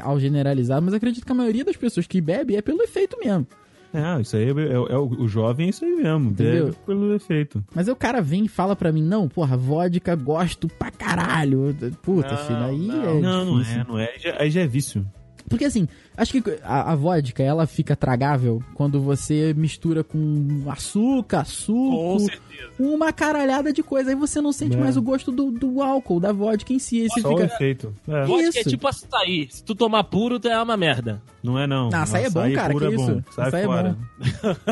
ao 0.00 0.20
generalizar, 0.20 0.80
mas 0.82 0.92
acredito 0.94 1.24
que 1.24 1.32
a 1.32 1.34
maioria 1.34 1.64
das 1.64 1.76
pessoas 1.76 2.06
que 2.06 2.20
bebe 2.20 2.54
é 2.54 2.60
pelo 2.62 2.82
efeito 2.82 3.16
mesmo. 3.18 3.46
É, 3.94 4.20
isso 4.20 4.36
aí 4.36 4.44
é, 4.44 4.50
é- 4.50 4.92
é 4.94 4.96
o, 4.98 5.06
o 5.06 5.28
jovem 5.28 5.66
é 5.66 5.70
isso 5.70 5.84
aí 5.84 5.94
mesmo. 5.96 6.30
Entendeu? 6.30 6.74
Pelo 6.86 7.14
efeito. 7.14 7.62
Mas 7.74 7.88
aí 7.88 7.92
o 7.92 7.96
cara 7.96 8.20
vem 8.22 8.44
e 8.44 8.48
fala 8.48 8.74
pra 8.74 8.90
mim, 8.92 9.02
não, 9.02 9.28
porra, 9.28 9.56
vodka 9.56 10.14
gosto 10.16 10.66
pra 10.68 10.90
caralho. 10.90 11.76
Puta, 12.02 12.30
Não, 12.30 12.36
filho, 12.38 12.64
aí 12.64 12.86
não. 12.86 13.04
é 13.18 13.20
não, 13.20 13.44
não 13.44 13.58
difícil. 13.58 13.80
é, 13.80 13.84
não 13.88 13.98
é. 13.98 14.04
Aí 14.06 14.18
já, 14.18 14.36
aí 14.40 14.50
já 14.50 14.60
é 14.62 14.66
vício. 14.66 15.06
Porque 15.52 15.66
assim, 15.66 15.86
acho 16.16 16.32
que 16.32 16.58
a, 16.64 16.92
a 16.92 16.94
vodka, 16.96 17.42
ela 17.42 17.66
fica 17.66 17.94
tragável 17.94 18.62
quando 18.74 19.00
você 19.02 19.52
mistura 19.54 20.02
com 20.02 20.64
açúcar, 20.68 21.44
Com 21.44 21.44
suco, 21.44 22.20
certeza. 22.20 22.72
uma 22.78 23.12
caralhada 23.12 23.70
de 23.72 23.82
coisa. 23.82 24.08
Aí 24.10 24.16
você 24.16 24.40
não 24.40 24.50
sente 24.50 24.74
É. 24.76 24.80
mais 24.80 24.96
o 24.96 25.02
gosto 25.02 25.30
do, 25.30 25.50
do 25.50 25.82
álcool, 25.82 26.18
da 26.18 26.32
vodka 26.32 26.72
em 26.72 26.78
si. 26.78 27.06
Você 27.08 27.20
Só 27.20 27.28
o 27.34 27.36
fica... 27.38 27.54
efeito. 27.54 27.94
É. 28.08 28.24
Vodka 28.24 28.58
é 28.58 28.60
Isso. 28.60 28.70
tipo 28.70 28.88
açaí. 28.88 29.46
Se 29.50 29.62
tu 29.62 29.74
tomar 29.74 30.04
puro, 30.04 30.40
tu 30.40 30.48
é 30.48 30.62
uma 30.62 30.76
merda. 30.76 31.20
Não 31.42 31.58
é 31.58 31.66
não. 31.66 31.90
Não, 31.90 31.98
açaí 32.02 32.24
é 32.24 32.30
bom, 32.30 32.52
cara, 32.54 32.74
que 32.74 32.84
é 32.84 32.90
bom. 32.90 33.02
isso? 33.02 33.24
Sai 33.34 33.48
Açaí 33.48 33.62
é 33.62 33.66
fora. 33.66 33.96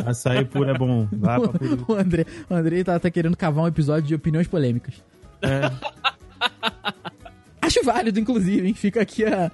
açaí 0.06 0.44
puro 0.46 0.70
é 0.70 0.78
bom. 0.78 1.06
Vá 1.12 1.38
pra 1.40 1.48
puro. 1.58 1.84
O 1.88 1.92
André, 1.94 2.24
o 2.48 2.54
André 2.54 2.82
tá, 2.84 2.98
tá 2.98 3.10
querendo 3.10 3.36
cavar 3.36 3.64
um 3.64 3.68
episódio 3.68 4.08
de 4.08 4.14
opiniões 4.14 4.46
polêmicas. 4.48 4.94
É. 5.42 5.70
Acho 7.62 7.84
válido, 7.84 8.18
inclusive, 8.18 8.66
hein? 8.66 8.74
Fica 8.74 9.02
aqui 9.02 9.24
a. 9.24 9.50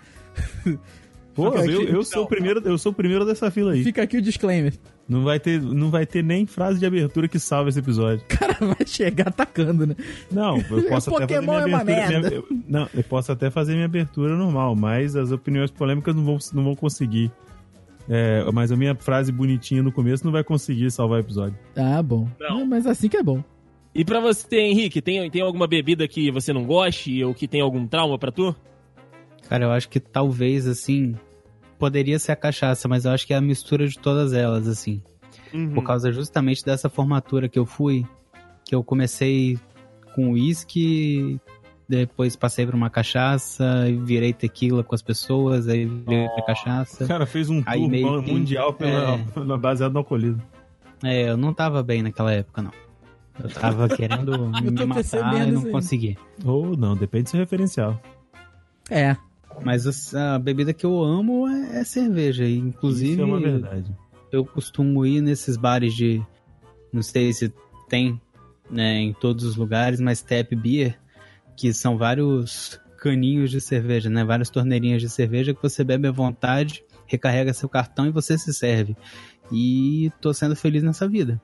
Pô, 1.36 1.48
eu, 1.48 1.58
aqui. 1.82 1.92
eu 1.92 2.02
sou 2.02 2.24
o 2.24 2.26
primeiro, 2.26 2.60
eu 2.64 2.78
sou 2.78 2.90
o 2.92 2.94
primeiro 2.94 3.24
dessa 3.26 3.50
fila 3.50 3.72
aí. 3.72 3.84
Fica 3.84 4.02
aqui 4.02 4.16
o 4.16 4.22
disclaimer. 4.22 4.72
Não 5.08 5.22
vai 5.22 5.38
ter, 5.38 5.60
não 5.60 5.90
vai 5.90 6.04
ter 6.06 6.24
nem 6.24 6.46
frase 6.46 6.80
de 6.80 6.86
abertura 6.86 7.28
que 7.28 7.38
salve 7.38 7.68
esse 7.68 7.78
episódio. 7.78 8.24
O 8.24 8.38
cara 8.38 8.54
vai 8.60 8.86
chegar 8.86 9.28
atacando, 9.28 9.86
né? 9.86 9.94
Não, 10.32 10.56
eu 10.56 10.82
posso 10.88 11.14
até 11.14 11.26
fazer 11.28 11.46
Pokémon 11.46 11.52
minha 11.52 11.60
é 11.62 11.66
uma 11.66 11.80
abertura. 11.80 12.20
merda. 12.20 12.30
minha- 12.30 12.64
não, 12.66 12.88
eu 12.94 13.04
posso 13.04 13.30
até 13.30 13.50
fazer 13.50 13.74
minha 13.74 13.84
abertura 13.84 14.34
normal, 14.34 14.74
mas 14.74 15.14
as 15.14 15.30
opiniões 15.30 15.70
polêmicas 15.70 16.16
não 16.16 16.24
vão, 16.24 16.38
não 16.54 16.64
vão 16.64 16.74
conseguir. 16.74 17.30
É, 18.08 18.44
mas 18.52 18.72
a 18.72 18.76
minha 18.76 18.94
frase 18.94 19.30
bonitinha 19.30 19.82
no 19.82 19.92
começo 19.92 20.24
não 20.24 20.32
vai 20.32 20.42
conseguir 20.42 20.90
salvar 20.90 21.18
o 21.18 21.20
episódio. 21.20 21.58
Ah, 21.76 22.02
bom. 22.02 22.28
Não. 22.40 22.60
É, 22.60 22.64
Mas 22.64 22.86
assim 22.86 23.08
que 23.08 23.16
é 23.16 23.22
bom. 23.22 23.42
E 23.94 24.04
pra 24.04 24.20
você, 24.20 24.56
Henrique, 24.58 25.00
tem, 25.02 25.28
tem 25.30 25.42
alguma 25.42 25.66
bebida 25.66 26.06
que 26.06 26.30
você 26.30 26.52
não 26.52 26.64
goste 26.64 27.22
ou 27.24 27.34
que 27.34 27.48
tem 27.48 27.60
algum 27.60 27.86
trauma 27.86 28.18
pra 28.18 28.30
tu? 28.30 28.54
Cara, 29.48 29.64
eu 29.64 29.70
acho 29.70 29.88
que 29.88 29.98
talvez, 30.00 30.66
assim, 30.66 31.14
poderia 31.78 32.18
ser 32.18 32.32
a 32.32 32.36
cachaça, 32.36 32.88
mas 32.88 33.04
eu 33.04 33.10
acho 33.12 33.26
que 33.26 33.32
é 33.32 33.36
a 33.36 33.40
mistura 33.40 33.86
de 33.86 33.98
todas 33.98 34.32
elas, 34.32 34.66
assim. 34.66 35.02
Uhum. 35.52 35.74
Por 35.74 35.84
causa 35.84 36.12
justamente 36.12 36.64
dessa 36.64 36.88
formatura 36.88 37.48
que 37.48 37.58
eu 37.58 37.66
fui, 37.66 38.04
que 38.64 38.74
eu 38.74 38.82
comecei 38.82 39.58
com 40.14 40.32
uísque, 40.32 41.38
depois 41.88 42.34
passei 42.34 42.66
pra 42.66 42.76
uma 42.76 42.90
cachaça, 42.90 43.88
e 43.88 43.96
virei 43.96 44.32
tequila 44.32 44.82
com 44.82 44.94
as 44.94 45.02
pessoas, 45.02 45.68
aí 45.68 45.84
virei 45.84 46.26
pra 46.28 46.42
O 46.42 46.46
cachaça. 46.46 47.06
cara 47.06 47.26
fez 47.26 47.48
um 47.48 47.62
tour 47.62 47.88
meio 47.88 48.22
mundial 48.22 48.72
pela, 48.72 49.18
pela 49.18 49.56
baseado 49.58 49.92
no 49.92 49.98
alcoolismo. 49.98 50.42
É, 51.04 51.28
eu 51.28 51.36
não 51.36 51.52
tava 51.52 51.82
bem 51.82 52.02
naquela 52.02 52.32
época, 52.32 52.62
não. 52.62 52.72
Eu 53.42 53.50
tava 53.50 53.88
querendo 53.94 54.48
me 54.48 54.86
matar 54.86 55.46
e 55.46 55.52
não 55.52 55.70
consegui. 55.70 56.16
Ou 56.44 56.76
não, 56.76 56.96
depende 56.96 57.24
do 57.24 57.30
seu 57.30 57.40
referencial. 57.40 58.00
É. 58.90 59.16
Mas 59.64 59.86
as- 59.86 60.14
a 60.14 60.38
bebida 60.38 60.72
que 60.72 60.84
eu 60.86 61.02
amo 61.02 61.48
é, 61.48 61.80
é 61.80 61.84
cerveja. 61.84 62.44
e, 62.44 62.56
Inclusive, 62.58 63.12
Isso 63.12 63.20
é 63.20 63.24
uma 63.24 63.40
verdade. 63.40 63.90
eu 64.32 64.44
costumo 64.44 65.04
ir 65.06 65.20
nesses 65.20 65.56
bares 65.56 65.94
de. 65.94 66.22
Não 66.92 67.02
sei 67.02 67.32
se 67.32 67.52
tem 67.88 68.20
né, 68.70 68.98
em 69.00 69.12
todos 69.12 69.44
os 69.44 69.56
lugares, 69.56 70.00
mas 70.00 70.20
tap 70.22 70.52
beer, 70.54 70.98
que 71.56 71.72
são 71.72 71.96
vários 71.96 72.80
caninhos 72.98 73.50
de 73.50 73.60
cerveja, 73.60 74.10
né? 74.10 74.24
Várias 74.24 74.50
torneirinhas 74.50 75.00
de 75.02 75.08
cerveja 75.08 75.54
que 75.54 75.62
você 75.62 75.84
bebe 75.84 76.08
à 76.08 76.12
vontade, 76.12 76.82
recarrega 77.06 77.52
seu 77.52 77.68
cartão 77.68 78.06
e 78.06 78.10
você 78.10 78.36
se 78.36 78.52
serve. 78.52 78.96
E 79.52 80.10
tô 80.20 80.32
sendo 80.34 80.56
feliz 80.56 80.82
nessa 80.82 81.08
vida. 81.08 81.40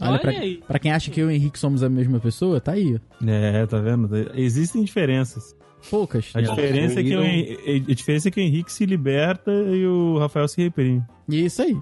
Olha, 0.00 0.18
pra, 0.18 0.30
aí. 0.30 0.62
pra 0.66 0.78
quem 0.78 0.90
acha 0.90 1.10
que 1.10 1.20
eu 1.20 1.26
e 1.30 1.34
o 1.34 1.36
Henrique 1.36 1.58
somos 1.58 1.82
a 1.82 1.88
mesma 1.90 2.18
pessoa, 2.18 2.58
tá 2.60 2.72
aí. 2.72 2.98
É, 3.26 3.66
tá 3.66 3.78
vendo? 3.78 4.08
Existem 4.34 4.82
diferenças. 4.82 5.54
Poucas. 5.90 6.30
A 6.34 6.40
diferença, 6.40 7.00
é 7.00 7.02
que 7.04 7.16
o, 7.16 7.22
Hen- 7.22 7.56
a 7.90 7.94
diferença 7.94 8.28
é 8.28 8.30
que 8.30 8.40
o 8.40 8.42
Henrique 8.42 8.72
se 8.72 8.86
liberta 8.86 9.50
e 9.52 9.86
o 9.86 10.18
Rafael 10.18 10.46
se 10.48 10.62
reprime. 10.62 11.02
Isso 11.28 11.62
aí. 11.62 11.76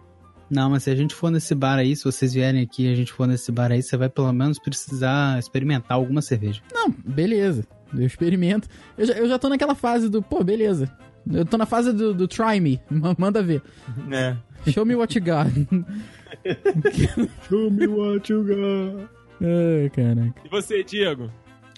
Não, 0.51 0.68
mas 0.70 0.82
se 0.82 0.90
a 0.90 0.96
gente 0.96 1.14
for 1.14 1.30
nesse 1.30 1.55
bar 1.55 1.78
aí, 1.78 1.94
se 1.94 2.05
vocês 2.05 2.32
vierem 2.34 2.61
aqui 2.62 2.86
e 2.86 2.92
a 2.92 2.94
gente 2.96 3.12
for 3.12 3.26
nesse 3.26 3.53
bar 3.53 3.70
aí, 3.70 3.82
você 3.82 3.96
vai 3.96 4.09
pelo 4.09 4.32
menos 4.32 4.59
precisar 4.59 5.38
experimentar 5.38 5.96
alguma 5.96 6.20
cerveja. 6.20 6.61
Não, 6.74 6.90
beleza. 6.90 7.64
Eu 7.94 8.05
experimento. 8.07 8.68
Eu 8.98 9.07
já, 9.07 9.14
eu 9.14 9.28
já 9.28 9.38
tô 9.38 9.48
naquela 9.48 9.74
fase 9.76 10.09
do, 10.09 10.20
pô, 10.22 10.42
beleza. 10.42 10.90
Eu 11.30 11.44
tô 11.44 11.57
na 11.57 11.66
fase 11.66 11.92
do, 11.92 12.12
do 12.14 12.26
try 12.26 12.59
me. 12.61 12.80
Ma- 12.90 13.14
Manda 13.18 13.42
ver. 13.42 13.62
É. 14.11 14.36
Show 14.70 14.84
me 14.84 14.94
what 14.96 15.16
you 15.16 15.24
got. 15.24 15.46
Show 17.48 17.70
me 17.70 17.86
what 17.86 18.32
you 18.32 18.44
got. 18.44 19.09
Ai, 19.42 19.90
caraca. 19.90 20.34
E 20.44 20.48
você, 20.48 20.82
Diego? 20.84 21.30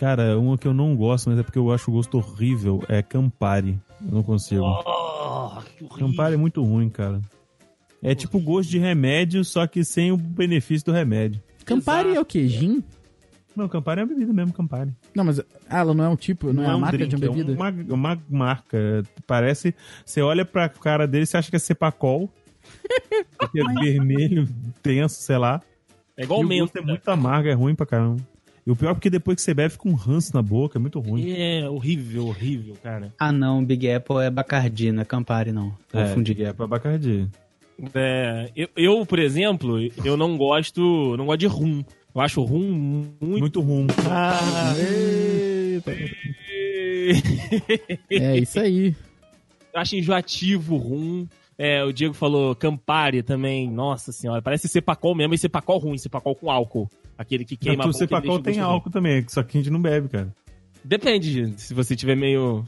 Cara, 0.03 0.37
uma 0.37 0.59
que 0.59 0.67
eu 0.67 0.75
não 0.75 0.97
gosto, 0.97 1.31
mas 1.31 1.39
é 1.39 1.45
porque 1.45 1.61
eu 1.61 1.71
acho 1.71 1.89
o 1.89 1.95
gosto 1.95 2.19
horrível, 2.19 2.83
é 2.89 3.01
Campari. 3.03 3.79
Eu 4.05 4.17
não 4.17 4.23
consigo. 4.25 4.61
Oh, 4.65 5.61
que 5.61 5.85
horrível. 5.85 6.09
Campari 6.09 6.35
é 6.35 6.37
muito 6.37 6.61
ruim, 6.61 6.91
cara. 6.91 7.21
É 8.03 8.13
tipo 8.13 8.41
gosto 8.41 8.69
de 8.69 8.81
remédio, 8.81 9.45
só 9.45 9.65
que 9.65 9.85
sem 9.85 10.11
o 10.11 10.17
benefício 10.17 10.87
do 10.87 10.93
remédio. 10.93 11.41
Campari 11.65 12.09
Exato. 12.09 12.19
é 12.19 12.21
o 12.21 12.25
quê? 12.25 12.49
Gin? 12.49 12.83
Não, 13.55 13.69
Campari 13.69 14.01
é 14.01 14.03
uma 14.03 14.13
bebida 14.13 14.33
mesmo, 14.33 14.53
Campari. 14.53 14.91
Não, 15.15 15.23
mas 15.23 15.39
ah, 15.39 15.45
ela 15.71 15.95
não 15.95 16.03
é 16.03 16.09
um 16.09 16.17
tipo, 16.17 16.53
não, 16.53 16.65
é 16.65 16.67
a 16.67 16.75
um 16.75 16.81
marca 16.81 16.99
drink, 16.99 17.09
de 17.09 17.15
uma 17.15 17.33
bebida? 17.33 17.53
É 17.53 17.55
uma, 17.55 17.71
uma 17.89 18.23
marca. 18.29 19.05
Parece. 19.25 19.73
Você 20.05 20.21
olha 20.21 20.45
pra 20.45 20.69
cara 20.69 21.07
dele 21.07 21.27
e 21.33 21.37
acha 21.37 21.49
que 21.49 21.55
é 21.55 21.61
Cepacol. 21.61 22.29
porque 23.39 23.61
é 23.61 23.65
vermelho, 23.81 24.49
tenso, 24.83 25.23
sei 25.23 25.39
lá. 25.39 25.63
É 26.17 26.25
igual 26.25 26.43
e 26.43 26.45
o 26.45 26.59
gosto 26.59 26.77
é 26.77 26.81
muito 26.81 27.09
amargo, 27.09 27.49
é 27.49 27.53
ruim 27.53 27.77
pra 27.77 27.87
caramba. 27.87 28.32
E 28.65 28.71
o 28.71 28.77
pior 28.77 28.91
é 28.91 28.95
porque 28.95 29.11
depois 29.11 29.35
que 29.35 29.43
você 29.43 29.53
bebe, 29.53 29.73
fica 29.73 29.89
um 29.89 29.95
ranço 29.95 30.33
na 30.35 30.41
boca, 30.41 30.79
é 30.79 30.81
muito 30.81 31.01
ruim. 31.01 31.33
É 31.33 31.69
horrível, 31.69 32.27
horrível, 32.29 32.77
cara. 32.81 33.13
Ah, 33.19 33.33
não, 33.33 33.65
Big 33.65 33.91
Apple 33.91 34.19
é 34.19 34.31
Bacardi, 34.31 34.93
não 34.93 35.03
é 35.03 35.05
Campari, 35.05 35.51
não. 35.51 35.75
Confundi. 35.91 36.45
É, 36.45 36.49
é 36.49 36.53
pra 36.53 36.67
Bacardi. 36.67 37.29
É, 37.95 38.51
eu, 38.55 38.69
eu, 38.77 39.07
por 39.07 39.19
exemplo, 39.19 39.79
eu 40.05 40.17
não 40.17 40.37
gosto, 40.37 41.17
não 41.17 41.27
gosto 41.27 41.41
de 41.41 41.47
rum. 41.47 41.83
Eu 42.15 42.21
acho 42.21 42.43
rum 42.43 43.13
muito. 43.21 43.41
Muito 43.41 43.61
ruim. 43.61 43.87
Ah, 44.09 44.75
eita. 44.79 45.93
É 48.11 48.37
isso 48.39 48.61
aí. 48.61 48.95
Eu 49.75 49.81
acho 49.81 49.97
enjoativo 49.97 50.77
rum. 50.77 51.27
É, 51.57 51.83
o 51.83 51.93
Diego 51.93 52.13
falou 52.13 52.55
Campari 52.55 53.23
também. 53.23 53.71
Nossa 53.71 54.13
senhora, 54.13 54.43
parece 54.43 54.69
Cepacol 54.69 55.15
mesmo, 55.15 55.33
e 55.33 55.39
Cepacol 55.39 55.79
ruim, 55.79 55.97
Cepacol 55.97 56.35
com 56.35 56.51
álcool. 56.51 56.91
Aquele 57.19 57.45
que 57.45 57.57
queima 57.57 57.85
a 57.85 57.87
o 57.87 57.91
boca 57.93 58.05
e 58.05 58.09
Cepacol 58.09 58.37
o 58.37 58.43
tem 58.43 58.59
álcool 58.61 58.91
também, 58.91 59.25
só 59.29 59.43
que 59.43 59.57
a 59.59 59.61
gente 59.61 59.71
não 59.71 59.81
bebe, 59.81 60.09
cara. 60.09 60.35
Depende, 60.85 61.55
se 61.59 61.73
você 61.75 61.95
tiver 61.95 62.17
meio 62.17 62.65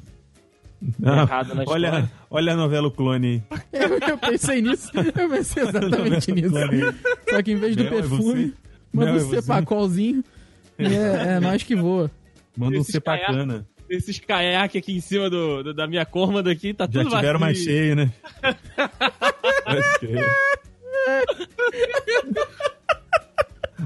Ah, 1.03 1.22
errado 1.22 1.55
na 1.55 1.64
olha, 1.66 1.86
história. 1.88 2.12
olha 2.30 2.53
a 2.53 2.57
novela 2.57 2.86
o 2.88 2.90
Clone 2.90 3.42
aí. 3.51 3.59
Eu, 3.72 3.99
eu 4.11 4.18
pensei 4.18 4.62
nisso. 4.62 4.90
Eu 4.95 5.28
pensei 5.28 5.62
exatamente 5.68 6.30
nisso. 6.32 6.55
Só 7.28 7.42
que 7.42 7.53
em 7.53 7.57
vez 7.57 7.74
do 7.74 7.84
Mel, 7.84 7.92
é 7.92 7.97
perfume, 7.97 8.22
você? 8.22 8.53
manda 8.92 9.12
Mel, 9.12 9.26
um 9.26 9.34
é 9.34 9.40
cepacolzinho. 9.40 10.24
E 10.78 10.84
é, 10.86 11.34
é 11.36 11.40
nós 11.40 11.62
que 11.62 11.74
voa. 11.74 12.11
Manda 12.57 12.78
um 12.78 12.84
Cepacana. 12.84 13.66
Esses 13.90 14.18
caiaques 14.18 14.80
aqui 14.80 14.97
em 14.97 15.01
cima 15.01 15.28
do, 15.28 15.62
do- 15.62 15.74
da 15.74 15.86
minha 15.86 16.07
cômoda 16.07 16.51
aqui, 16.51 16.72
tá 16.72 16.88
Já 16.90 17.03
tudo 17.03 17.14
tiveram 17.16 17.38
mais 17.40 17.59
vazio. 17.59 17.72
cheio, 17.72 17.97
né? 17.97 18.12
Pode 19.64 19.99
crer. 19.99 20.24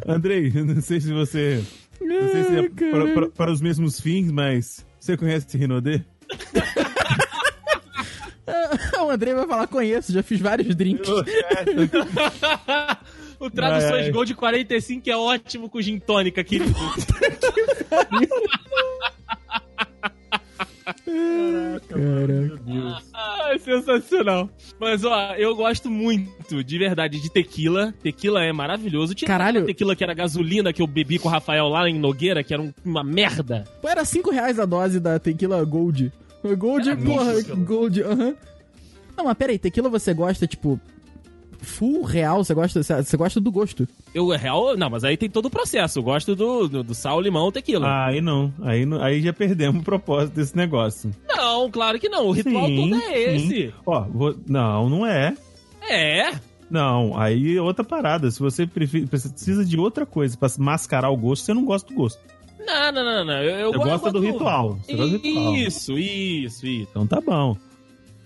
Andrei, 0.07 0.51
não 0.55 0.81
sei 0.81 1.01
se 1.01 1.13
você. 1.13 1.63
Não 2.01 2.29
sei 2.31 2.45
se 2.45 2.55
é 2.55 2.59
Ai, 2.61 2.69
para, 2.69 3.13
para- 3.15 3.29
para 3.31 3.53
os 3.53 3.61
mesmos 3.61 4.01
fins, 4.01 4.31
mas. 4.31 4.87
Você 5.01 5.17
conhece 5.17 5.47
esse 5.47 5.59
Rinodê? 5.59 6.03
o 9.01 9.11
André 9.11 9.35
vai 9.35 9.47
falar, 9.47 9.67
conheço, 9.67 10.13
já 10.13 10.23
fiz 10.23 10.41
vários 10.41 10.75
drinks. 10.75 11.09
o 13.41 13.51
Traduções 13.51 13.93
Ai, 13.93 14.05
ai. 14.05 14.11
Gol 14.11 14.25
de 14.25 14.35
45 14.35 15.09
é 15.11 15.17
ótimo 15.17 15.69
com 15.71 15.81
gin 15.81 15.99
tônica, 15.99 16.43
querido. 16.45 16.75
Caraca. 21.89 23.03
Ah, 23.15 23.57
sensacional. 23.59 24.49
Mas, 24.79 25.05
ó, 25.05 25.35
eu 25.35 25.55
gosto 25.55 25.91
muito, 25.91 26.63
de 26.63 26.79
verdade, 26.79 27.21
de 27.21 27.31
tequila. 27.31 27.93
Tequila 28.03 28.43
é 28.45 28.53
maravilhoso. 28.53 29.15
Tinha 29.15 29.27
Caralho. 29.27 29.65
tequila 29.67 29.95
que 29.97 30.05
era 30.05 30.15
gasolina 30.15 30.73
que 30.73 30.83
eu 30.83 30.87
bebi 30.87 31.19
com 31.19 31.29
o 31.29 31.31
Rafael 31.33 31.69
lá 31.69 31.89
em 31.89 31.99
Nogueira, 31.99 32.43
que 32.45 32.53
era 32.53 32.63
um- 32.63 32.73
uma 32.85 33.03
merda. 33.05 33.65
Pô, 33.81 33.89
era 33.89 34.05
5 34.05 34.31
reais 34.31 34.59
a 34.59 34.65
dose 34.65 35.01
da 35.01 35.19
tequila 35.19 35.63
Gold. 35.65 36.13
Gold, 36.57 36.89
Era 36.89 36.97
porra, 37.01 37.33
isso. 37.35 37.57
Gold, 37.57 38.03
aham. 38.03 38.35
Não, 39.17 39.25
mas 39.25 39.37
peraí, 39.37 39.59
tequila 39.59 39.89
você 39.89 40.15
gosta, 40.15 40.47
tipo, 40.47 40.81
full 41.61 42.03
real? 42.03 42.43
Você 42.45 42.55
gosta, 42.55 42.83
você 42.83 43.17
gosta 43.17 43.41
do 43.41 43.51
gosto? 43.51 43.87
Eu, 44.15 44.29
real, 44.29 44.77
não, 44.77 44.89
mas 44.91 45.05
aí 45.05 45.17
tem 45.17 45.29
todo 45.29 45.47
o 45.47 45.51
processo. 45.51 45.99
Eu 45.99 46.03
gosto 46.03 46.35
do, 46.35 46.69
do, 46.69 46.83
do 46.83 46.95
sal, 46.95 47.21
limão, 47.21 47.51
tequila. 47.53 47.87
Ah, 47.87 48.07
aí 48.07 48.21
não. 48.21 48.53
Aí, 48.63 48.85
aí 49.01 49.21
já 49.23 49.33
perdemos 49.33 49.81
o 49.83 49.85
propósito 49.85 50.35
desse 50.35 50.57
negócio. 50.57 51.11
Não, 51.29 51.71
claro 51.71 51.99
que 51.99 52.09
não. 52.09 52.27
O 52.27 52.33
ritual 52.33 52.67
Sim, 52.67 52.91
todo 52.91 53.03
é 53.03 53.35
esse. 53.35 53.49
sim. 53.49 53.73
Ó, 53.87 54.01
vou- 54.03 54.37
não, 54.49 54.89
não 54.89 55.07
é. 55.07 55.35
É. 55.89 56.33
Não, 56.71 57.19
aí 57.19 57.57
é 57.57 57.63
outra 57.63 57.83
parada. 57.85 58.31
Se 58.31 58.39
você 58.41 58.67
precisa 58.67 59.65
de 59.65 59.79
outra 59.79 60.05
coisa 60.05 60.37
pra 60.37 60.49
mascarar 60.59 61.11
o 61.11 61.17
gosto, 61.17 61.45
você 61.45 61.55
não 61.55 61.65
gosta 61.65 61.89
do 61.89 61.95
gosto. 61.95 62.21
Não, 62.61 62.93
não, 62.93 63.03
não, 63.05 63.25
não. 63.25 63.35
Eu, 63.43 63.51
eu 63.51 63.59
eu 63.59 63.73
do 63.73 63.79
gosto- 63.79 64.19
ritual. 64.21 64.79
Você 64.85 64.95
gosta 64.95 65.19
do 65.19 65.23
ritual. 65.25 65.57
Isso, 65.57 65.99
isso, 65.99 66.67
isso. 66.67 66.89
Então 66.91 67.07
tá 67.07 67.21
bom. 67.21 67.57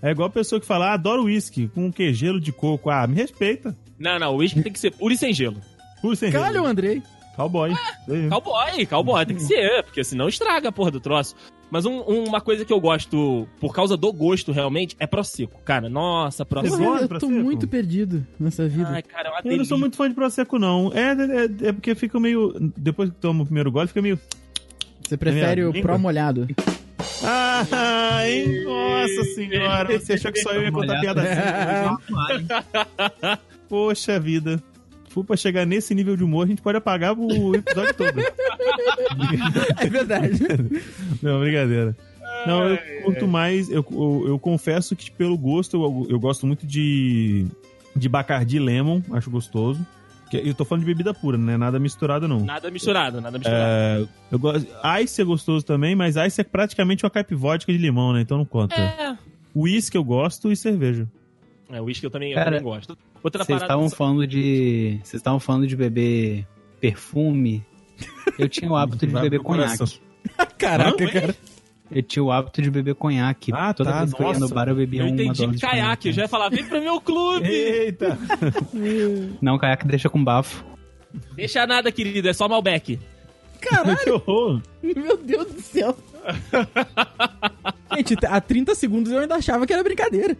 É 0.02 0.10
igual 0.10 0.26
a 0.26 0.30
pessoa 0.30 0.60
que 0.60 0.66
fala, 0.66 0.88
ah, 0.90 0.94
adoro 0.94 1.24
uísque 1.24 1.68
com 1.68 1.86
o 1.86 1.92
quê? 1.92 2.12
Gelo 2.12 2.40
de 2.40 2.50
coco. 2.52 2.90
Ah, 2.90 3.06
me 3.06 3.14
respeita. 3.14 3.76
Não, 3.98 4.18
não, 4.18 4.34
o 4.34 4.38
uísque 4.38 4.60
tem 4.62 4.72
que 4.72 4.78
ser 4.80 4.90
puro 4.90 5.14
e 5.14 5.16
sem 5.16 5.32
gelo. 5.32 5.60
Puro 6.00 6.16
sem 6.16 6.32
Calha 6.32 6.50
o 6.50 6.52
gelo. 6.54 6.66
Andrei. 6.66 7.02
Cowboy. 7.36 7.70
Aí. 8.10 8.28
Cowboy, 8.28 8.86
cowboy, 8.86 9.24
tem 9.24 9.36
que 9.36 9.42
ser, 9.44 9.82
porque 9.84 10.02
senão 10.04 10.28
estraga 10.28 10.68
a 10.68 10.72
porra 10.72 10.90
do 10.90 11.00
troço. 11.00 11.34
Mas 11.70 11.86
um- 11.86 12.00
uma 12.02 12.40
coisa 12.42 12.64
que 12.66 12.72
eu 12.72 12.78
gosto, 12.78 13.48
por 13.58 13.72
causa 13.74 13.96
do 13.96 14.12
gosto 14.12 14.52
realmente, 14.52 14.94
é 14.98 15.06
Prosecco. 15.06 15.58
Cara, 15.64 15.88
nossa, 15.88 16.44
Prosecco. 16.44 16.76
de 16.76 16.82
eu 16.84 16.98
tô 17.00 17.08
Prosecco? 17.08 17.32
muito 17.32 17.66
perdido 17.66 18.26
nessa 18.38 18.68
vida. 18.68 18.90
Ai, 18.90 19.02
cara, 19.02 19.28
é 19.28 19.32
uma 19.32 19.40
Eu 19.52 19.56
não 19.56 19.64
sou 19.64 19.78
muito 19.78 19.96
fã 19.96 20.06
de 20.08 20.14
Prosecco, 20.14 20.58
não. 20.58 20.92
É, 20.92 21.12
é, 21.12 21.68
é 21.68 21.72
porque 21.72 21.94
fica 21.94 22.20
meio... 22.20 22.52
Depois 22.76 23.08
que 23.08 23.16
toma 23.16 23.42
o 23.42 23.46
primeiro 23.46 23.72
gole, 23.72 23.88
fica 23.88 24.02
meio... 24.02 24.18
Você 25.08 25.16
prefere 25.16 25.62
minha 25.64 25.70
o 25.70 25.82
pró 25.82 25.96
molhado? 25.96 26.46
Ah, 27.24 28.22
hein? 28.26 28.64
Nossa 28.64 29.24
senhora. 29.34 29.98
Você 29.98 30.14
achou 30.14 30.32
que 30.32 30.40
só 30.40 30.52
eu 30.52 30.62
ia 30.62 30.72
contar 30.72 31.00
piada 31.00 31.22
assim? 31.22 32.46
Poxa 33.68 34.18
vida. 34.18 34.62
Se 35.08 35.14
for 35.14 35.24
pra 35.24 35.36
chegar 35.36 35.66
nesse 35.66 35.94
nível 35.94 36.16
de 36.16 36.24
humor, 36.24 36.44
a 36.44 36.48
gente 36.48 36.62
pode 36.62 36.78
apagar 36.78 37.16
o 37.16 37.54
episódio 37.54 37.94
todo. 37.94 38.22
É 39.78 39.86
verdade. 39.88 40.38
Não, 41.20 41.40
brincadeira. 41.40 41.94
Não, 42.46 42.68
eu 42.68 42.78
curto 43.02 43.28
mais. 43.28 43.70
Eu, 43.70 43.84
eu, 43.90 44.24
eu 44.28 44.38
confesso 44.38 44.96
que 44.96 45.10
pelo 45.10 45.36
gosto, 45.36 45.76
eu, 45.76 46.06
eu 46.10 46.18
gosto 46.18 46.46
muito 46.46 46.66
de, 46.66 47.46
de 47.94 48.08
Bacardi 48.08 48.58
Lemon, 48.58 49.02
acho 49.12 49.30
gostoso. 49.30 49.86
Que- 50.32 50.48
Eu 50.48 50.54
tô 50.54 50.64
falando 50.64 50.80
de 50.82 50.86
bebida 50.86 51.12
pura, 51.12 51.36
não 51.36 51.52
é 51.52 51.58
nada 51.58 51.78
misturado, 51.78 52.26
não. 52.26 52.40
Nada 52.40 52.70
misturado, 52.70 53.20
nada 53.20 53.36
misturado. 53.38 53.62
É, 53.62 54.06
eu 54.30 54.38
gosto. 54.38 54.66
Ice 55.02 55.20
é 55.20 55.24
gostoso 55.24 55.62
também, 55.64 55.94
mas 55.94 56.16
Ice 56.16 56.40
é 56.40 56.44
praticamente 56.44 57.04
uma 57.04 57.10
caipivódica 57.10 57.70
de 57.70 57.78
limão, 57.78 58.14
né? 58.14 58.22
Então 58.22 58.38
não 58.38 58.44
conta. 58.46 58.74
É. 58.74 59.16
Whisky 59.54 59.94
eu 59.98 60.02
gosto 60.02 60.50
e 60.50 60.56
cerveja. 60.56 61.06
É, 61.70 61.80
o 61.80 61.84
uísque 61.84 62.06
eu 62.06 62.10
também, 62.10 62.30
eu 62.30 62.34
Cara, 62.36 62.46
também 62.52 62.62
gosto. 62.62 62.96
Outra 63.22 63.44
Vocês 63.44 63.58
parada. 63.58 63.64
estavam 63.82 63.90
falando 63.90 64.26
de. 64.26 64.98
Vocês 65.04 65.20
estavam 65.20 65.38
falando 65.38 65.66
de 65.66 65.76
beber 65.76 66.46
perfume. 66.80 67.62
Eu 68.38 68.48
tinha 68.48 68.70
o 68.70 68.74
hábito 68.76 69.06
de 69.06 69.12
beber 69.12 69.40
conhaque. 69.40 70.00
Caraca, 70.56 71.04
Não, 71.04 71.12
cara. 71.12 71.36
Eu 71.94 72.02
tinha 72.02 72.22
o 72.22 72.32
hábito 72.32 72.62
de 72.62 72.70
beber 72.70 72.94
conhaque. 72.94 73.52
Ah, 73.54 73.72
Toda 73.74 73.90
tá, 73.92 73.98
vez 74.00 74.14
que 74.14 74.22
eu 74.22 74.26
ia 74.26 74.32
no 74.34 74.40
nossa. 74.40 74.54
bar 74.54 74.68
eu 74.68 74.74
bebia 74.74 75.00
Eu 75.02 75.06
uma 75.06 75.12
entendi 75.12 75.46
dose 75.46 75.56
de 75.56 75.60
caiaque, 75.60 76.08
eu 76.08 76.12
já 76.14 76.22
ia 76.22 76.28
falar, 76.28 76.48
vem 76.48 76.64
pro 76.64 76.80
meu 76.80 77.00
clube! 77.00 77.46
Eita! 77.48 78.18
Não, 79.42 79.58
caiaque 79.58 79.86
deixa 79.86 80.08
com 80.08 80.22
bafo. 80.22 80.64
Deixa 81.34 81.66
nada, 81.66 81.92
querido, 81.92 82.28
é 82.28 82.32
só 82.32 82.48
Malbec. 82.48 82.98
que 84.02 84.10
horror! 84.10 84.60
Meu 84.82 85.16
Deus 85.18 85.46
do 85.52 85.60
céu. 85.60 85.96
Gente, 87.94 88.16
há 88.26 88.40
30 88.40 88.74
segundos 88.74 89.12
eu 89.12 89.18
ainda 89.20 89.34
achava 89.36 89.66
que 89.66 89.72
era 89.72 89.82
brincadeira. 89.84 90.36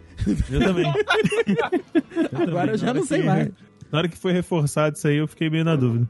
Eu 0.51 0.59
também. 0.59 0.85
Eu 0.91 2.41
Agora 2.41 2.47
também. 2.47 2.69
eu 2.71 2.77
já 2.77 2.93
não 2.93 3.05
sei 3.05 3.19
que- 3.21 3.25
mais. 3.25 3.49
Na 3.91 3.99
hora 3.99 4.07
que 4.07 4.17
foi 4.17 4.33
reforçado 4.33 4.95
isso 4.97 5.07
aí, 5.07 5.17
eu 5.17 5.27
fiquei 5.27 5.49
meio 5.51 5.63
na 5.63 5.75
dúvida. 5.75 6.09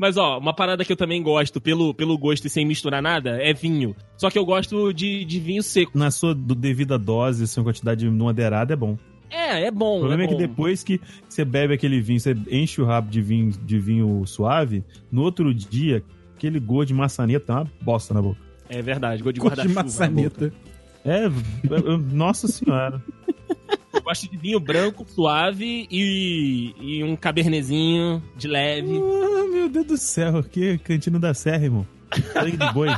Mas, 0.00 0.16
ó, 0.16 0.38
uma 0.38 0.54
parada 0.54 0.82
que 0.82 0.90
eu 0.90 0.96
também 0.96 1.22
gosto, 1.22 1.60
pelo, 1.60 1.92
pelo 1.92 2.16
gosto 2.16 2.46
e 2.46 2.48
sem 2.50 2.64
misturar 2.64 3.02
nada, 3.02 3.36
é 3.42 3.52
vinho. 3.52 3.94
Só 4.16 4.30
que 4.30 4.38
eu 4.38 4.46
gosto 4.46 4.94
de, 4.94 5.26
de 5.26 5.38
vinho 5.38 5.62
seco. 5.62 5.92
Na 5.94 6.10
sua 6.10 6.34
do- 6.34 6.54
devida 6.54 6.98
dose, 6.98 7.44
assim, 7.44 7.60
uma 7.60 7.64
quantidade 7.66 8.08
moderada, 8.08 8.72
é 8.72 8.76
bom. 8.76 8.96
É, 9.28 9.66
é 9.66 9.70
bom. 9.70 9.96
O 9.96 10.00
problema 10.00 10.22
é, 10.24 10.26
que 10.26 10.32
bom. 10.32 10.38
depois 10.38 10.82
que 10.82 10.98
você 11.28 11.44
bebe 11.44 11.74
aquele 11.74 12.00
vinho, 12.00 12.18
você 12.18 12.34
enche 12.50 12.80
o 12.80 12.86
rabo 12.86 13.10
de 13.10 13.20
vinho, 13.20 13.50
de 13.50 13.78
vinho 13.78 14.24
suave, 14.26 14.82
no 15.12 15.20
outro 15.20 15.52
dia, 15.52 16.02
aquele 16.34 16.58
gosto 16.58 16.88
de 16.88 16.94
maçaneta 16.94 17.52
é 17.52 17.56
uma 17.56 17.68
bosta 17.82 18.14
na 18.14 18.22
boca. 18.22 18.40
É 18.70 18.80
verdade, 18.80 19.22
gosto 19.22 19.34
de 19.34 19.40
Gosto 19.40 19.54
de 19.60 19.68
guarda-chuva. 19.74 19.82
na 20.08 20.08
boca. 20.22 20.24
maçaneta. 20.24 20.52
É, 21.04 21.24
é, 21.24 21.26
é, 21.26 21.98
nossa 22.10 22.48
senhora. 22.48 23.02
Gosto 24.10 24.28
de 24.28 24.36
vinho 24.36 24.58
branco, 24.58 25.06
suave 25.08 25.86
e, 25.88 26.74
e 26.80 27.04
um 27.04 27.14
cabernezinho 27.14 28.20
de 28.36 28.48
leve. 28.48 28.90
Ah, 28.98 29.46
meu 29.48 29.68
Deus 29.68 29.86
do 29.86 29.96
céu, 29.96 30.42
que 30.42 30.78
cantina 30.78 31.16
da 31.16 31.32
Serra, 31.32 31.62
irmão. 31.62 31.86
Sangue 32.32 32.56
de 32.56 32.72
boi. 32.72 32.88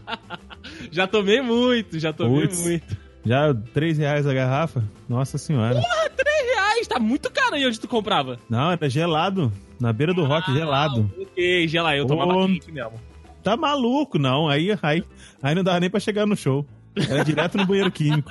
Já 0.90 1.06
tomei 1.06 1.42
muito, 1.42 1.98
já 1.98 2.10
tomei 2.10 2.46
Putz. 2.48 2.62
muito. 2.62 2.96
Já 3.24 3.52
3 3.52 3.98
reais 3.98 4.26
a 4.26 4.32
garrafa? 4.32 4.82
Nossa 5.06 5.36
senhora. 5.36 5.78
Reais, 5.78 6.86
tá 6.88 6.98
muito 6.98 7.30
caro 7.30 7.56
aí 7.56 7.66
onde 7.66 7.78
tu 7.78 7.86
comprava. 7.86 8.38
Não, 8.48 8.72
era 8.72 8.88
gelado. 8.88 9.52
Na 9.78 9.92
beira 9.92 10.14
do 10.14 10.24
rock, 10.24 10.50
gelado. 10.54 11.10
Ah, 11.18 11.22
ok, 11.22 11.68
gela, 11.68 11.94
eu 11.94 12.06
tomava 12.06 12.32
Ô. 12.32 12.46
quente 12.46 12.72
mesmo. 12.72 12.94
Tá 13.42 13.58
maluco, 13.58 14.18
não. 14.18 14.48
Aí, 14.48 14.70
aí, 14.82 15.04
aí 15.42 15.54
não 15.54 15.62
dava 15.62 15.80
nem 15.80 15.90
pra 15.90 16.00
chegar 16.00 16.26
no 16.26 16.34
show. 16.34 16.66
Era 17.08 17.24
direto 17.24 17.56
no 17.56 17.66
banheiro 17.66 17.90
químico. 17.90 18.30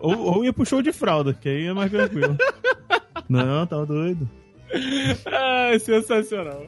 Ou, 0.00 0.18
ou 0.18 0.44
ia 0.44 0.52
pro 0.52 0.64
show 0.66 0.82
de 0.82 0.92
fralda, 0.92 1.32
que 1.34 1.48
aí 1.48 1.66
é 1.66 1.72
mais 1.72 1.90
tranquilo. 1.90 2.36
Não, 3.28 3.66
tá 3.66 3.84
doido. 3.84 4.28
Ai, 5.26 5.78
sensacional. 5.78 6.66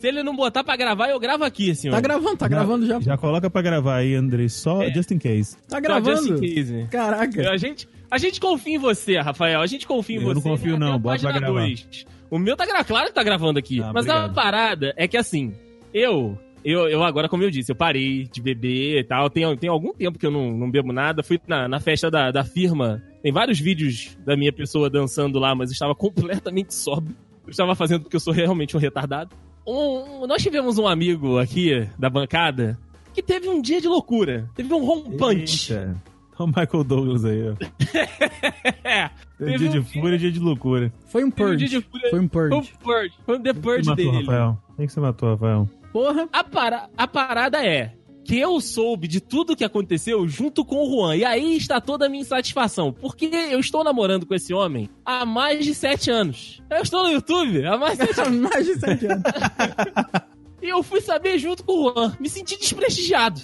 Se 0.00 0.06
ele 0.08 0.22
não 0.22 0.34
botar 0.34 0.64
pra 0.64 0.76
gravar, 0.76 1.10
eu 1.10 1.20
gravo 1.20 1.44
aqui, 1.44 1.74
senhor. 1.74 1.92
Tá 1.94 2.00
gravando, 2.00 2.36
tá 2.36 2.48
gravando 2.48 2.86
já. 2.86 2.98
Já 3.00 3.18
coloca 3.18 3.50
pra 3.50 3.60
gravar 3.60 3.96
aí, 3.96 4.14
André, 4.14 4.48
só 4.48 4.82
É. 4.82 4.90
just 4.90 5.10
in 5.10 5.18
case. 5.18 5.56
Tá 5.68 5.76
Só 5.76 5.80
gravando. 5.80 6.16
just 6.16 6.42
in 6.42 6.54
case. 6.54 6.86
Caraca. 6.90 7.50
A 7.50 7.56
gente, 7.58 7.86
a 8.10 8.18
gente 8.18 8.40
confia 8.40 8.74
em 8.74 8.78
você, 8.78 9.18
Rafael. 9.18 9.60
A 9.60 9.66
gente 9.66 9.86
confia 9.86 10.16
em 10.16 10.20
Eu 10.22 10.28
não 10.28 10.34
você. 10.40 10.48
confio, 10.48 10.74
Até 10.76 10.84
não. 10.84 10.94
a 10.94 10.98
Bota 10.98 11.20
pra 11.20 11.32
gravar. 11.32 11.60
dois. 11.60 12.06
O 12.30 12.38
meu 12.38 12.56
tá 12.56 12.64
gravando. 12.66 12.86
Claro 12.88 13.06
que 13.08 13.14
tá 13.14 13.22
gravando 13.22 13.58
aqui. 13.58 13.80
Ah, 13.82 13.92
Mas 13.94 14.08
a 14.08 14.14
obrigado. 14.26 14.34
parada 14.34 14.94
é 14.96 15.06
que 15.08 15.16
assim, 15.16 15.52
eu. 15.94 16.38
Eu, 16.62 16.86
eu 16.90 17.02
agora, 17.02 17.26
como 17.26 17.42
eu 17.42 17.50
disse, 17.50 17.72
eu 17.72 17.76
parei 17.76 18.28
de 18.30 18.42
beber 18.42 18.98
e 19.00 19.04
tal. 19.04 19.30
Tem, 19.30 19.56
tem 19.56 19.70
algum 19.70 19.94
tempo 19.94 20.18
que 20.18 20.26
eu 20.26 20.30
não, 20.30 20.50
não 20.52 20.70
bebo 20.70 20.92
nada. 20.92 21.22
Fui 21.22 21.40
na, 21.48 21.66
na 21.66 21.80
festa 21.80 22.10
da, 22.10 22.30
da 22.30 22.44
firma. 22.44 23.02
Tem 23.22 23.32
vários 23.32 23.58
vídeos 23.58 24.18
da 24.26 24.36
minha 24.36 24.52
pessoa 24.52 24.90
dançando 24.90 25.38
lá, 25.38 25.54
mas 25.54 25.70
eu 25.70 25.72
estava 25.72 25.94
completamente 25.94 26.74
sóbrio. 26.74 27.16
Eu 27.46 27.50
estava 27.50 27.74
fazendo 27.74 28.02
porque 28.02 28.14
eu 28.16 28.20
sou 28.20 28.32
realmente 28.34 28.76
um 28.76 28.80
retardado. 28.80 29.34
Um- 29.66 30.26
nós 30.26 30.42
tivemos 30.42 30.76
um 30.78 30.86
amigo 30.86 31.38
aqui 31.38 31.88
da 31.98 32.10
bancada 32.10 32.78
que 33.14 33.22
teve 33.22 33.48
um 33.48 33.62
dia 33.62 33.80
de 33.80 33.88
loucura. 33.88 34.46
Teve 34.54 34.72
um 34.74 34.84
rompante. 34.84 35.72
Eita. 35.72 35.96
O 36.42 36.46
Michael 36.46 36.84
Douglas 36.84 37.24
aí, 37.24 37.42
ó. 37.50 37.54
É. 38.82 39.10
Tem 39.38 39.56
dia 39.58 39.68
de 39.68 39.78
um- 39.78 39.84
fúria 39.84 40.16
e 40.16 40.18
dia 40.18 40.32
de 40.32 40.38
loucura. 40.40 40.92
Foi 41.06 41.22
um 41.24 41.30
Teve 41.30 41.44
um 41.44 41.52
purge. 41.52 41.68
de 41.68 41.80
fúria. 41.80 42.10
Foi 42.10 42.20
um 42.20 42.28
Foi 42.28 42.46
um 42.46 42.50
purge. 42.50 42.72
purge. 42.82 43.14
Foi 43.24 43.36
um 43.38 43.42
The 43.42 43.52
Quem 43.52 43.62
Purge 43.62 43.88
matou, 43.88 44.04
dele. 44.12 44.18
Rafael? 44.26 44.58
Quem 44.76 44.86
que 44.86 44.92
você 44.92 45.00
matou, 45.00 45.28
Rafael? 45.30 45.68
Porra. 45.92 46.28
A, 46.32 46.42
para- 46.44 46.88
a 46.96 47.06
parada 47.06 47.64
é 47.64 47.94
que 48.24 48.38
eu 48.38 48.60
soube 48.60 49.08
de 49.08 49.20
tudo 49.20 49.56
que 49.56 49.64
aconteceu 49.64 50.26
junto 50.28 50.64
com 50.64 50.76
o 50.76 50.90
Juan. 50.90 51.16
E 51.16 51.24
aí 51.24 51.56
está 51.56 51.80
toda 51.80 52.06
a 52.06 52.08
minha 52.08 52.20
insatisfação. 52.22 52.92
Porque 52.92 53.26
eu 53.26 53.58
estou 53.60 53.82
namorando 53.84 54.24
com 54.26 54.34
esse 54.34 54.52
homem 54.54 54.88
há 55.04 55.24
mais 55.26 55.64
de 55.64 55.74
sete 55.74 56.10
anos. 56.10 56.62
Eu 56.70 56.82
estou 56.82 57.02
no 57.04 57.10
YouTube 57.10 57.64
há 57.66 57.76
mais 57.76 57.98
de 57.98 58.06
sete 58.06 58.20
anos. 58.26 58.40
Mais 58.40 58.66
de 58.66 58.74
sete 58.78 59.06
anos. 59.06 59.22
E 60.62 60.68
eu 60.68 60.82
fui 60.82 61.00
saber 61.00 61.38
junto 61.38 61.64
com 61.64 61.72
o 61.72 61.90
Juan. 61.94 62.14
Me 62.20 62.28
senti 62.28 62.54
desprestigiado. 62.58 63.40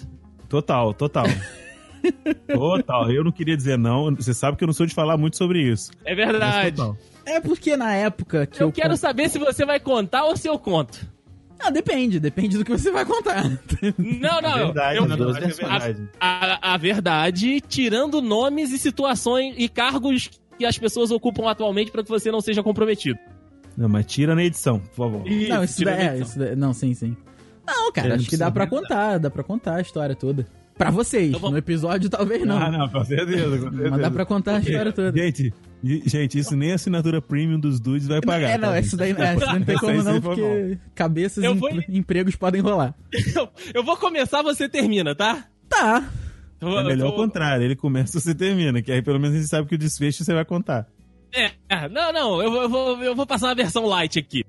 Total, 0.50 0.92
total. 0.92 1.24
Total. 2.52 3.10
Eu 3.10 3.24
não 3.24 3.32
queria 3.32 3.56
dizer 3.56 3.78
não. 3.78 4.14
Você 4.14 4.32
sabe 4.34 4.56
que 4.56 4.64
eu 4.64 4.66
não 4.66 4.74
sou 4.74 4.86
de 4.86 4.94
falar 4.94 5.16
muito 5.16 5.36
sobre 5.36 5.60
isso. 5.62 5.90
É 6.04 6.14
verdade. 6.14 6.80
É 7.24 7.40
porque 7.40 7.76
na 7.76 7.94
época 7.94 8.46
que 8.46 8.62
Eu 8.62 8.68
eu. 8.68 8.72
quero 8.72 8.90
con- 8.90 8.96
saber 8.96 9.28
se 9.28 9.38
você 9.38 9.64
vai 9.64 9.80
contar 9.80 10.24
ou 10.24 10.36
se 10.36 10.48
eu 10.48 10.58
conto. 10.58 11.06
Ah, 11.58 11.70
depende, 11.70 12.20
depende 12.20 12.58
do 12.58 12.64
que 12.64 12.70
você 12.70 12.90
vai 12.90 13.04
contar. 13.06 13.42
Não, 13.98 14.40
não. 14.42 14.58
É 14.58 14.64
verdade, 14.66 14.98
eu, 14.98 15.06
duas 15.16 15.38
verdade, 15.38 15.44
é 15.62 15.68
verdade. 15.68 16.08
a, 16.20 16.74
a 16.74 16.76
verdade, 16.76 17.60
tirando 17.62 18.20
nomes 18.20 18.72
e 18.72 18.78
situações 18.78 19.54
e 19.56 19.66
cargos 19.68 20.30
que 20.58 20.66
as 20.66 20.76
pessoas 20.78 21.10
ocupam 21.10 21.48
atualmente 21.50 21.90
para 21.90 22.02
que 22.02 22.10
você 22.10 22.30
não 22.30 22.40
seja 22.42 22.62
comprometido. 22.62 23.18
Não, 23.76 23.88
mas 23.88 24.04
tira 24.06 24.34
na 24.34 24.44
edição, 24.44 24.78
por 24.80 24.94
favor. 24.94 25.22
não, 25.48 25.64
isso 25.64 25.82
daí, 25.84 25.96
da 25.96 26.02
é, 26.14 26.18
isso 26.18 26.38
daí- 26.38 26.56
Não, 26.56 26.72
sim, 26.74 26.92
sim. 26.94 27.16
Não, 27.66 27.90
cara, 27.90 28.14
acho 28.14 28.24
não 28.24 28.30
que 28.30 28.36
dá 28.36 28.46
nem 28.46 28.52
contar, 28.68 29.18
dá 29.18 29.30
pra 29.30 29.42
contar 29.42 29.76
a 29.76 29.80
história 29.80 30.14
toda. 30.14 30.46
Pra 30.76 30.90
vocês, 30.90 31.28
Então 31.28 31.40
vamos- 31.40 31.52
no 31.52 31.58
episódio 31.58 32.10
talvez 32.10 32.44
não. 32.44 32.58
Ah, 32.58 32.70
não, 32.70 32.88
com 32.88 33.02
certeza, 33.04 33.56
com 33.58 33.70
certeza. 33.70 33.90
Mas 33.90 34.00
dá 34.00 34.10
pra 34.10 34.26
contar 34.26 34.56
a 34.56 34.60
história 34.60 34.92
toda. 34.92 35.16
Gente, 35.18 35.54
gente, 36.04 36.38
isso 36.38 36.54
nem 36.54 36.72
a 36.72 36.74
assinatura 36.74 37.22
premium 37.22 37.58
dos 37.58 37.80
dudes 37.80 38.06
vai 38.06 38.20
pagar. 38.20 38.50
é, 38.50 38.58
não, 38.58 38.68
tá, 38.68 38.80
isso 38.80 38.96
daí, 38.96 39.12
é, 39.12 39.34
isso 39.36 39.46
não 39.46 39.62
tem 39.62 39.76
como 39.78 40.02
não, 40.02 40.20
porque 40.20 40.78
cabeças 40.94 41.42
e 41.42 41.48
vou- 41.54 41.70
empre- 41.70 41.86
empregos 41.96 42.36
podem 42.36 42.60
rolar. 42.60 42.94
Eu, 43.34 43.48
eu 43.74 43.82
vou 43.84 43.96
começar, 43.96 44.42
você 44.42 44.68
termina, 44.68 45.14
tá? 45.14 45.46
Tá. 45.68 46.08
É 46.60 46.84
melhor 46.84 47.08
o 47.10 47.12
contrário, 47.16 47.64
ele 47.64 47.76
começa 47.76 48.16
e 48.16 48.20
você 48.20 48.34
termina, 48.34 48.80
que 48.82 48.90
aí 48.92 49.00
pelo 49.02 49.18
menos 49.18 49.34
a 49.36 49.38
gente 49.40 49.48
sabe 49.48 49.68
que 49.68 49.74
o 49.74 49.78
desfecho 49.78 50.24
você 50.24 50.32
vai 50.34 50.44
contar. 50.44 50.86
É, 51.34 51.50
é, 51.68 51.88
não, 51.88 52.12
não, 52.12 52.42
eu, 52.42 52.50
vou- 52.50 52.62
eu 52.62 52.68
vou, 52.68 53.02
eu 53.04 53.14
vou 53.14 53.26
passar 53.26 53.48
uma 53.48 53.54
versão 53.54 53.84
light 53.86 54.18
aqui. 54.18 54.42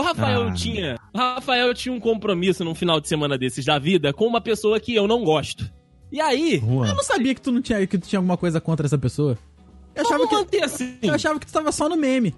O 0.00 0.04
Rafael 0.04 0.48
Ah. 0.48 0.52
tinha. 0.52 0.96
O 1.12 1.18
Rafael 1.18 1.72
tinha 1.74 1.92
um 1.94 2.00
compromisso 2.00 2.64
num 2.64 2.74
final 2.74 3.00
de 3.00 3.08
semana 3.08 3.36
desses 3.38 3.64
da 3.64 3.78
vida 3.78 4.12
com 4.12 4.26
uma 4.26 4.40
pessoa 4.40 4.78
que 4.80 4.94
eu 4.94 5.06
não 5.06 5.24
gosto. 5.24 5.70
E 6.12 6.20
aí, 6.20 6.58
Juan, 6.58 6.88
Eu 6.88 6.94
não 6.94 7.02
sabia 7.04 7.34
que 7.34 7.40
tu 7.40 7.52
não 7.52 7.62
tinha, 7.62 7.86
que 7.86 7.96
tu 7.98 8.08
tinha 8.08 8.18
alguma 8.18 8.36
coisa 8.36 8.60
contra 8.60 8.86
essa 8.86 8.98
pessoa. 8.98 9.38
Eu 9.94 10.02
achava, 10.02 10.26
vamos 10.26 10.50
que, 10.50 10.56
assim. 10.58 10.96
eu 11.02 11.14
achava 11.14 11.38
que 11.38 11.46
tu 11.46 11.52
tava 11.52 11.70
só 11.70 11.88
no 11.88 11.96
meme. 11.96 12.34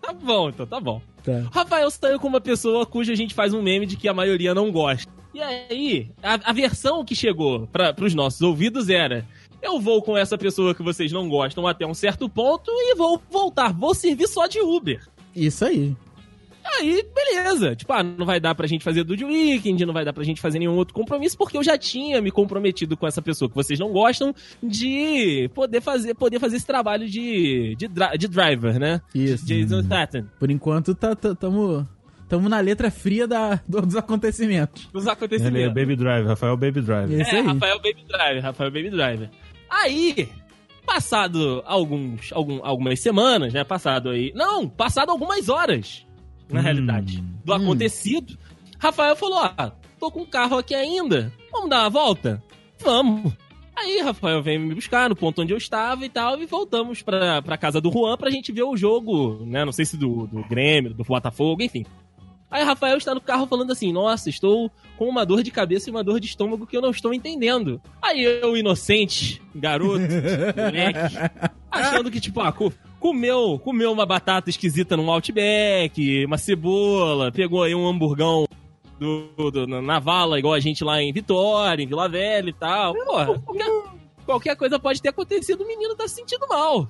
Tá 0.00 0.12
bom, 0.12 0.48
então, 0.50 0.66
tá 0.66 0.80
bom. 0.80 1.00
Tá. 1.24 1.32
O 1.32 1.48
Rafael 1.52 1.90
saiu 1.90 2.20
com 2.20 2.28
uma 2.28 2.40
pessoa 2.40 2.86
cuja 2.86 3.12
a 3.12 3.16
gente 3.16 3.34
faz 3.34 3.52
um 3.52 3.62
meme 3.62 3.86
de 3.86 3.96
que 3.96 4.08
a 4.08 4.14
maioria 4.14 4.54
não 4.54 4.70
gosta. 4.70 5.10
E 5.34 5.40
aí, 5.40 6.10
a, 6.22 6.50
a 6.50 6.52
versão 6.52 7.04
que 7.04 7.14
chegou 7.14 7.66
para 7.66 7.92
pros 7.92 8.14
nossos 8.14 8.40
ouvidos 8.42 8.88
era: 8.88 9.26
eu 9.60 9.80
vou 9.80 10.00
com 10.02 10.16
essa 10.16 10.38
pessoa 10.38 10.74
que 10.74 10.82
vocês 10.82 11.10
não 11.10 11.28
gostam 11.28 11.66
até 11.66 11.84
um 11.86 11.94
certo 11.94 12.28
ponto 12.28 12.70
e 12.70 12.94
vou 12.94 13.20
voltar. 13.30 13.72
Vou 13.72 13.94
servir 13.94 14.28
só 14.28 14.46
de 14.46 14.60
Uber. 14.60 15.00
Isso 15.34 15.64
aí. 15.64 15.96
Aí, 16.78 17.04
beleza. 17.14 17.74
Tipo, 17.76 17.92
ah, 17.92 18.02
não 18.02 18.26
vai 18.26 18.40
dar 18.40 18.54
pra 18.54 18.66
gente 18.66 18.82
fazer 18.84 19.04
Dude 19.04 19.24
Weekend, 19.24 19.84
não 19.86 19.94
vai 19.94 20.04
dar 20.04 20.12
pra 20.12 20.24
gente 20.24 20.40
fazer 20.40 20.58
nenhum 20.58 20.76
outro 20.76 20.92
compromisso, 20.94 21.36
porque 21.38 21.56
eu 21.56 21.62
já 21.62 21.78
tinha 21.78 22.20
me 22.20 22.30
comprometido 22.30 22.96
com 22.96 23.06
essa 23.06 23.22
pessoa 23.22 23.48
que 23.48 23.54
vocês 23.54 23.78
não 23.78 23.90
gostam 23.92 24.34
de 24.62 25.48
poder 25.54 25.80
fazer, 25.80 26.14
poder 26.14 26.38
fazer 26.40 26.56
esse 26.56 26.66
trabalho 26.66 27.08
de, 27.08 27.74
de, 27.76 27.88
de 28.18 28.28
driver, 28.28 28.78
né? 28.78 29.00
Isso. 29.14 29.46
Jason 29.46 29.82
Statham. 29.82 30.26
Por 30.38 30.50
enquanto, 30.50 30.94
tá, 30.94 31.14
tá, 31.14 31.34
tamo, 31.34 31.86
tamo 32.28 32.48
na 32.48 32.60
letra 32.60 32.90
fria 32.90 33.26
da, 33.26 33.60
do- 33.66 33.82
dos 33.82 33.96
acontecimentos. 33.96 34.88
Os 34.92 35.02
ele 35.04 35.10
é 35.10 35.12
acontecimentos. 35.12 35.74
Baby 35.74 35.96
Driver, 35.96 36.26
Rafael 36.26 36.56
Baby 36.56 36.80
Driver. 36.80 37.20
É, 37.20 37.30
aí. 37.36 37.42
Rafael 37.46 37.76
Baby 37.76 38.04
Driver, 38.08 38.42
Rafael 38.42 38.70
Baby 38.70 38.90
Driver. 38.90 39.30
Aí, 39.70 40.28
passado 40.84 41.62
alguns, 41.66 42.32
algum, 42.32 42.64
algumas 42.64 43.00
semanas, 43.00 43.52
né? 43.52 43.64
Passado 43.64 44.10
aí. 44.10 44.32
Não, 44.34 44.68
passado 44.68 45.10
algumas 45.10 45.48
horas, 45.48 46.05
na 46.50 46.60
Hum. 46.60 46.62
realidade, 46.62 47.22
do 47.44 47.52
Hum. 47.52 47.56
acontecido. 47.56 48.36
Rafael 48.78 49.16
falou: 49.16 49.38
Ah, 49.38 49.72
tô 49.98 50.10
com 50.10 50.22
o 50.22 50.26
carro 50.26 50.58
aqui 50.58 50.74
ainda. 50.74 51.32
Vamos 51.52 51.70
dar 51.70 51.80
uma 51.84 51.90
volta? 51.90 52.42
Vamos. 52.82 53.32
Aí, 53.78 54.00
Rafael 54.00 54.42
veio 54.42 54.58
me 54.60 54.74
buscar 54.74 55.08
no 55.08 55.14
ponto 55.16 55.42
onde 55.42 55.52
eu 55.52 55.58
estava 55.58 56.04
e 56.04 56.08
tal, 56.08 56.40
e 56.40 56.46
voltamos 56.46 57.02
pra, 57.02 57.42
pra 57.42 57.58
casa 57.58 57.78
do 57.78 57.90
Juan 57.92 58.16
pra 58.16 58.30
gente 58.30 58.50
ver 58.50 58.62
o 58.62 58.74
jogo, 58.76 59.44
né? 59.44 59.66
Não 59.66 59.72
sei 59.72 59.84
se 59.84 59.98
do, 59.98 60.26
do 60.26 60.42
Grêmio, 60.48 60.94
do 60.94 61.04
Botafogo, 61.04 61.62
enfim. 61.62 61.84
Aí, 62.50 62.62
Rafael 62.64 62.96
está 62.96 63.14
no 63.14 63.20
carro 63.20 63.46
falando 63.46 63.72
assim: 63.72 63.92
Nossa, 63.92 64.30
estou 64.30 64.70
com 64.96 65.06
uma 65.08 65.26
dor 65.26 65.42
de 65.42 65.50
cabeça 65.50 65.90
e 65.90 65.92
uma 65.92 66.02
dor 66.04 66.20
de 66.20 66.26
estômago 66.26 66.66
que 66.66 66.74
eu 66.76 66.80
não 66.80 66.90
estou 66.90 67.12
entendendo. 67.12 67.80
Aí 68.00 68.22
eu, 68.22 68.56
inocente, 68.56 69.42
garoto, 69.54 70.00
moleque, 70.56 71.16
achando 71.70 72.10
que, 72.10 72.20
tipo, 72.20 72.40
ah, 72.40 72.52
co- 72.52 72.72
comeu, 73.00 73.58
comeu 73.58 73.92
uma 73.92 74.06
batata 74.06 74.50
esquisita 74.50 74.96
num 74.96 75.10
Outback, 75.10 76.24
uma 76.24 76.38
cebola, 76.38 77.30
pegou 77.32 77.62
aí 77.62 77.74
um 77.74 77.86
hamburgão 77.86 78.46
do, 78.98 79.50
do- 79.50 79.66
na 79.66 79.98
vala, 79.98 80.38
igual 80.38 80.54
a 80.54 80.60
gente 80.60 80.82
lá 80.82 81.02
em 81.02 81.12
Vitória, 81.12 81.82
em 81.82 81.86
Vila 81.86 82.08
Velha 82.08 82.48
e 82.50 82.52
tal. 82.52 82.94
Porra, 82.94 83.38
qualquer, 83.40 83.82
qualquer 84.24 84.56
coisa 84.56 84.78
pode 84.78 85.00
ter 85.02 85.10
acontecido, 85.10 85.62
o 85.62 85.66
menino 85.66 85.94
tá 85.94 86.08
se 86.08 86.14
sentindo 86.16 86.46
mal. 86.48 86.80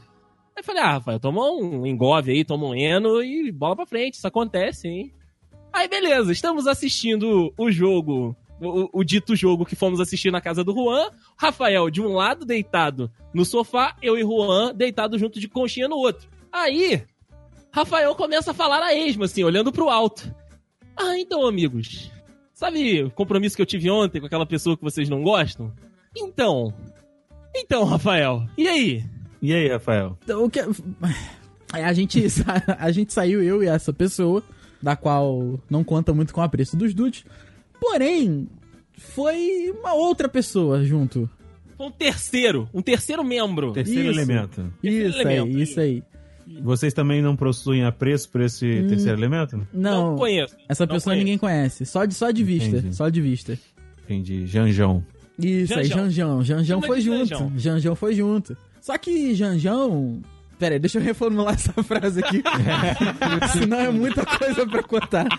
Aí 0.54 0.60
eu 0.60 0.64
falei, 0.64 0.82
ah, 0.82 0.92
Rafael, 0.92 1.20
toma 1.20 1.50
um 1.50 1.84
engove 1.86 2.30
aí, 2.32 2.44
toma 2.44 2.66
um 2.66 2.74
eno 2.74 3.22
e 3.22 3.50
bola 3.52 3.76
pra 3.76 3.86
frente, 3.86 4.14
isso 4.14 4.26
acontece, 4.26 4.88
hein? 4.88 5.12
Aí 5.72 5.86
beleza, 5.88 6.32
estamos 6.32 6.66
assistindo 6.66 7.52
o 7.58 7.70
jogo, 7.70 8.34
o, 8.60 9.00
o 9.00 9.04
dito 9.04 9.36
jogo 9.36 9.64
que 9.64 9.76
fomos 9.76 10.00
assistir 10.00 10.30
na 10.30 10.40
casa 10.40 10.64
do 10.64 10.72
Juan. 10.72 11.10
Rafael 11.36 11.90
de 11.90 12.00
um 12.00 12.12
lado 12.12 12.44
deitado 12.44 13.10
no 13.34 13.44
sofá, 13.44 13.96
eu 14.02 14.16
e 14.18 14.22
Juan 14.22 14.74
deitado 14.74 15.18
junto 15.18 15.38
de 15.40 15.48
conchinha 15.48 15.88
no 15.88 15.96
outro. 15.96 16.28
Aí, 16.52 17.02
Rafael 17.72 18.14
começa 18.14 18.52
a 18.52 18.54
falar 18.54 18.82
a 18.82 18.94
esmo, 18.94 19.24
assim, 19.24 19.44
olhando 19.44 19.72
pro 19.72 19.90
alto. 19.90 20.34
Ah, 20.96 21.18
então, 21.18 21.46
amigos, 21.46 22.10
sabe 22.54 23.04
o 23.04 23.10
compromisso 23.10 23.54
que 23.54 23.62
eu 23.62 23.66
tive 23.66 23.90
ontem 23.90 24.20
com 24.20 24.26
aquela 24.26 24.46
pessoa 24.46 24.76
que 24.76 24.82
vocês 24.82 25.08
não 25.08 25.22
gostam? 25.22 25.72
Então, 26.16 26.72
então, 27.54 27.84
Rafael, 27.84 28.46
e 28.56 28.68
aí? 28.68 29.04
E 29.40 29.52
aí, 29.52 29.68
Rafael? 29.68 30.16
Então, 30.22 30.44
O 30.44 30.50
que... 30.50 30.60
Aí 31.72 31.82
a 31.82 31.92
gente, 31.92 32.24
a 32.78 32.90
gente 32.90 33.12
saiu, 33.12 33.42
eu 33.42 33.62
e 33.62 33.66
essa 33.66 33.92
pessoa, 33.92 34.42
da 34.80 34.94
qual 34.94 35.58
não 35.68 35.82
conta 35.82 36.14
muito 36.14 36.32
com 36.32 36.40
o 36.40 36.44
apreço 36.44 36.76
dos 36.76 36.94
dudes, 36.94 37.24
Porém, 37.80 38.48
foi 38.96 39.72
uma 39.78 39.94
outra 39.94 40.28
pessoa 40.28 40.84
junto. 40.84 41.28
Um 41.78 41.90
terceiro, 41.90 42.68
um 42.72 42.80
terceiro 42.80 43.22
membro. 43.22 43.72
Terceiro 43.72 44.10
Isso. 44.10 44.20
elemento. 44.20 44.72
Terceiro 44.80 45.08
Isso 45.10 45.20
elemento. 45.20 45.56
aí, 45.56 45.62
isso 45.62 45.80
aí. 45.80 46.02
Vocês 46.62 46.94
também 46.94 47.20
não 47.20 47.34
possuem 47.36 47.84
apreço 47.84 48.30
por 48.30 48.40
esse 48.40 48.64
Hum. 48.66 48.86
terceiro 48.88 49.18
elemento? 49.18 49.66
Não, 49.74 50.10
Não 50.12 50.16
conheço. 50.16 50.56
essa 50.68 50.86
não 50.86 50.94
pessoa 50.94 51.12
conheço. 51.12 51.24
ninguém 51.24 51.38
conhece. 51.38 51.84
Só 51.84 52.04
de, 52.04 52.14
só 52.14 52.30
de 52.30 52.42
vista. 52.44 52.76
Entendi. 52.76 52.94
Só 52.96 53.08
de 53.08 53.20
vista. 53.20 53.58
Entendi. 54.04 54.46
Janjão. 54.46 55.04
Isso 55.38 55.74
aí, 55.78 55.84
Janjão. 55.86 56.08
Janjão. 56.08 56.42
Janjão 56.44 56.80
Chama 56.80 56.86
foi 56.86 57.00
junto. 57.00 57.26
Janjão. 57.28 57.52
Janjão 57.58 57.96
foi 57.96 58.14
junto. 58.14 58.56
Só 58.80 58.96
que 58.96 59.34
Janjão. 59.34 60.22
Pera 60.58 60.74
aí, 60.74 60.78
deixa 60.78 60.98
eu 60.98 61.02
reformular 61.02 61.54
essa 61.54 61.72
frase 61.84 62.20
aqui. 62.20 62.42
Senão 63.52 63.78
é 63.78 63.90
muita 63.90 64.24
coisa 64.24 64.66
pra 64.66 64.82
contar. 64.82 65.26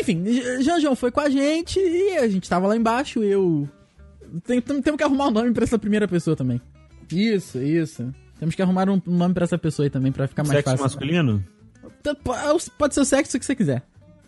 Enfim, 0.00 0.24
Janjão 0.62 0.96
foi 0.96 1.10
com 1.10 1.20
a 1.20 1.28
gente 1.28 1.78
e 1.78 2.16
a 2.16 2.26
gente 2.28 2.48
tava 2.48 2.66
lá 2.66 2.76
embaixo. 2.76 3.22
Eu. 3.22 3.68
Tem- 4.46 4.60
tem- 4.60 4.80
Temos 4.82 4.96
que 4.98 5.04
arrumar 5.04 5.28
um 5.28 5.30
nome 5.30 5.52
pra 5.52 5.64
essa 5.64 5.78
primeira 5.78 6.08
pessoa 6.08 6.34
também. 6.36 6.60
Isso, 7.12 7.58
isso. 7.58 8.12
Temos 8.38 8.54
que 8.54 8.62
arrumar 8.62 8.88
um 8.88 9.00
nome 9.06 9.34
pra 9.34 9.44
essa 9.44 9.58
pessoa 9.58 9.86
aí 9.86 9.90
também, 9.90 10.10
pra 10.10 10.26
ficar 10.26 10.42
mais 10.42 10.56
Sexo 10.56 10.70
fácil. 10.70 10.84
masculino? 10.84 11.44
Tá, 12.02 12.14
po- 12.14 12.34
Pode 12.78 12.94
ser 12.94 13.00
o 13.00 13.04
sexo 13.04 13.38
que 13.38 13.44
você 13.44 13.54
quiser. 13.54 13.82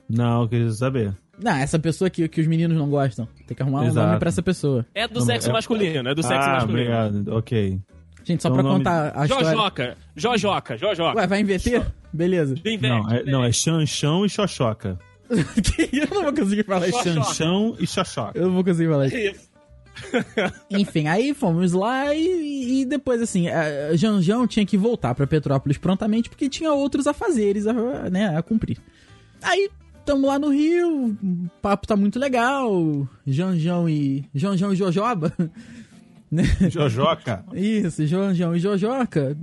Não, 0.08 0.42
eu 0.42 0.48
queria 0.48 0.70
saber. 0.70 1.14
Não, 1.42 1.52
essa 1.52 1.78
pessoa 1.78 2.08
que, 2.08 2.26
que 2.28 2.40
os 2.40 2.46
meninos 2.46 2.76
não 2.76 2.88
gostam. 2.88 3.28
Tem 3.46 3.54
que 3.56 3.62
arrumar 3.62 3.82
um 3.82 3.86
Exato. 3.88 4.06
nome 4.06 4.18
pra 4.18 4.28
essa 4.28 4.42
pessoa. 4.42 4.86
É 4.94 5.06
do 5.06 5.20
Não, 5.20 5.26
sexo 5.26 5.50
é- 5.50 5.52
masculino, 5.52 6.08
é 6.08 6.14
do 6.14 6.22
sexo 6.22 6.48
ah, 6.48 6.52
masculino. 6.54 6.80
obrigado. 6.80 7.36
Ok. 7.36 7.78
Gente, 8.24 8.42
só 8.42 8.48
Então 8.48 8.52
pra 8.52 8.60
o 8.60 8.62
nome- 8.64 8.78
contar 8.84 9.12
a 9.16 9.24
história. 9.24 9.44
Jojoca, 9.50 9.96
Jojoca, 10.16 10.76
Jojoca. 10.76 11.18
Ué, 11.20 11.26
vai 11.26 11.40
inverter? 11.40 11.86
Beleza. 12.12 12.54
Bem 12.62 12.78
Não, 12.78 13.10
é, 13.10 13.22
não, 13.24 13.44
é 13.44 13.52
chanchão 13.52 14.24
e 14.24 14.28
xoxoca. 14.28 14.98
Que 15.62 15.90
eu 15.98 16.08
não 16.14 16.22
vou 16.24 16.32
conseguir 16.32 16.64
falar 16.64 16.88
isso. 16.88 17.02
Chanchão 17.02 17.76
e 17.78 17.86
xoxoca. 17.86 18.38
Eu 18.38 18.46
não 18.46 18.54
vou 18.54 18.64
conseguir 18.64 18.88
falar 18.88 19.06
isso. 19.08 19.16
Isso. 19.16 19.46
Enfim, 20.70 21.06
aí 21.08 21.32
fomos 21.34 21.72
lá 21.72 22.14
e, 22.14 22.82
e 22.82 22.84
depois, 22.84 23.20
assim, 23.22 23.48
a 23.48 23.94
Janjão 23.96 24.46
tinha 24.46 24.64
que 24.66 24.76
voltar 24.76 25.14
pra 25.14 25.26
Petrópolis 25.26 25.78
prontamente 25.78 26.28
porque 26.28 26.48
tinha 26.48 26.72
outros 26.72 27.06
afazeres 27.06 27.66
a, 27.66 27.72
né, 28.10 28.36
a 28.36 28.42
cumprir. 28.42 28.78
Aí, 29.42 29.70
tamo 30.06 30.26
lá 30.26 30.38
no 30.38 30.48
Rio, 30.48 31.08
o 31.22 31.48
papo 31.60 31.86
tá 31.86 31.96
muito 31.96 32.18
legal. 32.18 33.06
Janjão 33.26 33.88
e. 33.88 34.24
Janjão 34.34 34.72
e 34.72 34.76
Jojoba. 34.76 35.32
né? 36.30 36.44
Jojoca. 36.70 37.44
Isso, 37.52 38.06
Janjão 38.06 38.54
e 38.56 38.58
Jojoca, 38.58 39.36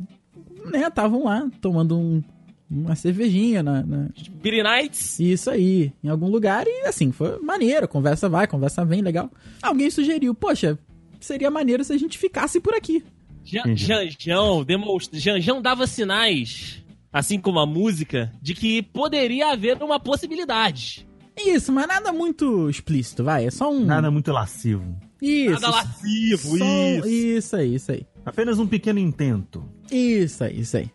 né, 0.72 0.88
estavam 0.88 1.26
lá 1.26 1.48
tomando 1.62 1.98
um- 1.98 2.24
uma 2.72 2.96
cervejinha 2.96 3.62
na- 3.62 3.84
na, 3.84 4.10
Beery 4.42 4.64
Nights. 4.64 5.20
Isso 5.20 5.50
aí, 5.52 5.92
em 6.04 6.08
algum 6.10 6.28
lugar 6.28 6.66
e 6.66 6.88
assim, 6.88 7.12
foi 7.12 7.38
maneiro, 7.40 7.88
conversa 7.88 8.28
vai, 8.28 8.48
conversa 8.48 8.84
vem, 8.84 9.02
legal. 9.02 9.30
Alguém 9.62 9.90
sugeriu, 9.92 10.34
poxa, 10.34 10.80
seria 11.20 11.52
maneiro 11.52 11.84
se 11.84 11.94
a 11.94 11.98
gente 11.98 12.18
ficasse 12.18 12.60
por 12.60 12.74
aqui. 12.74 13.04
Jan- 13.46 13.76
Janjão, 13.76 14.64
demonstra... 14.64 15.20
Janjão 15.20 15.62
dava 15.62 15.86
sinais, 15.86 16.83
assim 17.14 17.40
como 17.40 17.60
a 17.60 17.66
música, 17.66 18.32
de 18.42 18.56
que 18.56 18.82
poderia 18.82 19.54
haver 19.54 19.82
uma 19.82 20.00
possibilidade. 20.00 21.08
Isso, 21.38 21.72
mas 21.72 21.88
nada 21.88 22.12
muito 22.12 22.70
explícito, 22.70 23.24
vai, 23.24 23.46
é 23.46 23.52
só 23.52 23.72
um... 23.72 23.86
Nada 23.86 24.10
muito 24.12 24.32
lascivo. 24.32 24.96
Isso, 25.22 25.52
Nada 25.62 25.70
lascivo, 25.70 26.58
só- 26.58 26.66
isso. 26.66 27.08
Isso 27.08 27.56
aí, 27.56 27.76
isso 27.76 27.92
aí. 27.92 28.06
Apenas 28.26 28.60
um 28.60 28.68
pequeno 28.68 29.00
intento. 29.00 29.64
Isso 29.92 30.44
aí, 30.44 30.60
isso 30.60 30.76
aí. 30.78 30.92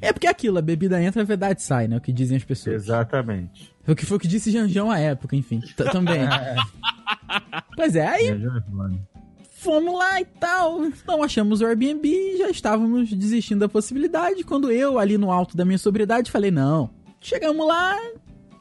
É 0.00 0.12
porque 0.12 0.26
aquilo, 0.26 0.58
a 0.58 0.62
bebida 0.62 1.00
entra, 1.02 1.22
a 1.22 1.24
verdade 1.24 1.62
sai, 1.62 1.86
né? 1.86 1.96
O 1.96 2.00
que 2.00 2.12
dizem 2.12 2.36
as 2.36 2.44
pessoas. 2.44 2.82
Exatamente. 2.82 3.72
Foi 3.84 3.94
o 3.94 3.96
que 3.96 4.04
foi 4.04 4.16
o 4.16 4.20
que 4.20 4.26
disse 4.28 4.50
Janjão 4.50 4.90
à 4.90 4.98
época, 4.98 5.36
enfim. 5.36 5.60
Também. 5.92 6.20
pois 7.76 7.94
é, 7.94 8.06
aí 8.06 8.28
fomos 9.62 9.94
lá 9.98 10.20
e 10.20 10.24
tal. 10.24 10.80
Não 11.06 11.22
achamos 11.22 11.60
o 11.60 11.66
Airbnb 11.66 12.08
e 12.08 12.38
já 12.38 12.50
estávamos 12.50 13.10
desistindo 13.12 13.60
da 13.60 13.68
possibilidade. 13.68 14.44
Quando 14.44 14.70
eu, 14.70 14.98
ali 14.98 15.16
no 15.16 15.30
alto 15.30 15.56
da 15.56 15.64
minha 15.64 15.78
sobriedade, 15.78 16.30
falei: 16.30 16.50
não. 16.50 16.90
Chegamos 17.20 17.66
lá 17.66 17.96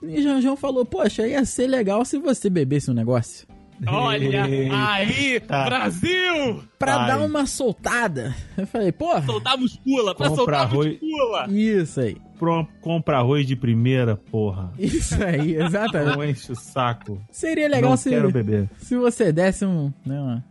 e 0.04 0.22
Janjão 0.22 0.56
falou: 0.56 0.86
Poxa, 0.86 1.28
ia 1.28 1.44
ser 1.46 1.68
legal 1.68 2.06
se 2.06 2.18
você 2.18 2.50
bebesse 2.50 2.90
um 2.92 2.94
negócio. 2.94 3.48
Olha 3.88 4.44
aí, 4.44 5.40
Tá. 5.40 5.66
Brasil! 5.66 6.64
Pra 6.78 6.98
Ai. 6.98 7.08
dar 7.08 7.20
uma 7.26 7.48
soltada. 7.48 8.36
Eu 8.56 8.68
falei: 8.68 8.92
Porra, 8.92 9.24
Soltar 9.26 9.58
muscula, 9.58 10.14
pra 10.16 10.30
soltar 10.30 10.62
arroz. 10.62 10.92
muscula. 11.02 11.48
isso 11.50 12.00
aí. 12.00 12.18
Pro- 12.38 12.68
compra 12.80 13.18
arroz 13.18 13.46
de 13.48 13.56
primeira, 13.56 14.16
porra. 14.16 14.72
Isso 14.78 15.16
aí, 15.24 15.56
exatamente. 15.56 16.16
Não 16.18 16.24
enche 16.24 16.52
o 16.52 16.56
saco. 16.56 17.20
Seria 17.32 17.68
legal 17.68 17.92
não 17.92 17.98
se, 17.98 18.10
quero 18.10 18.32
beber. 18.32 18.70
se 18.78 18.96
você 18.96 19.32
desse 19.32 19.66
um. 19.66 19.92
Né, 20.06 20.20
uma, 20.20 20.44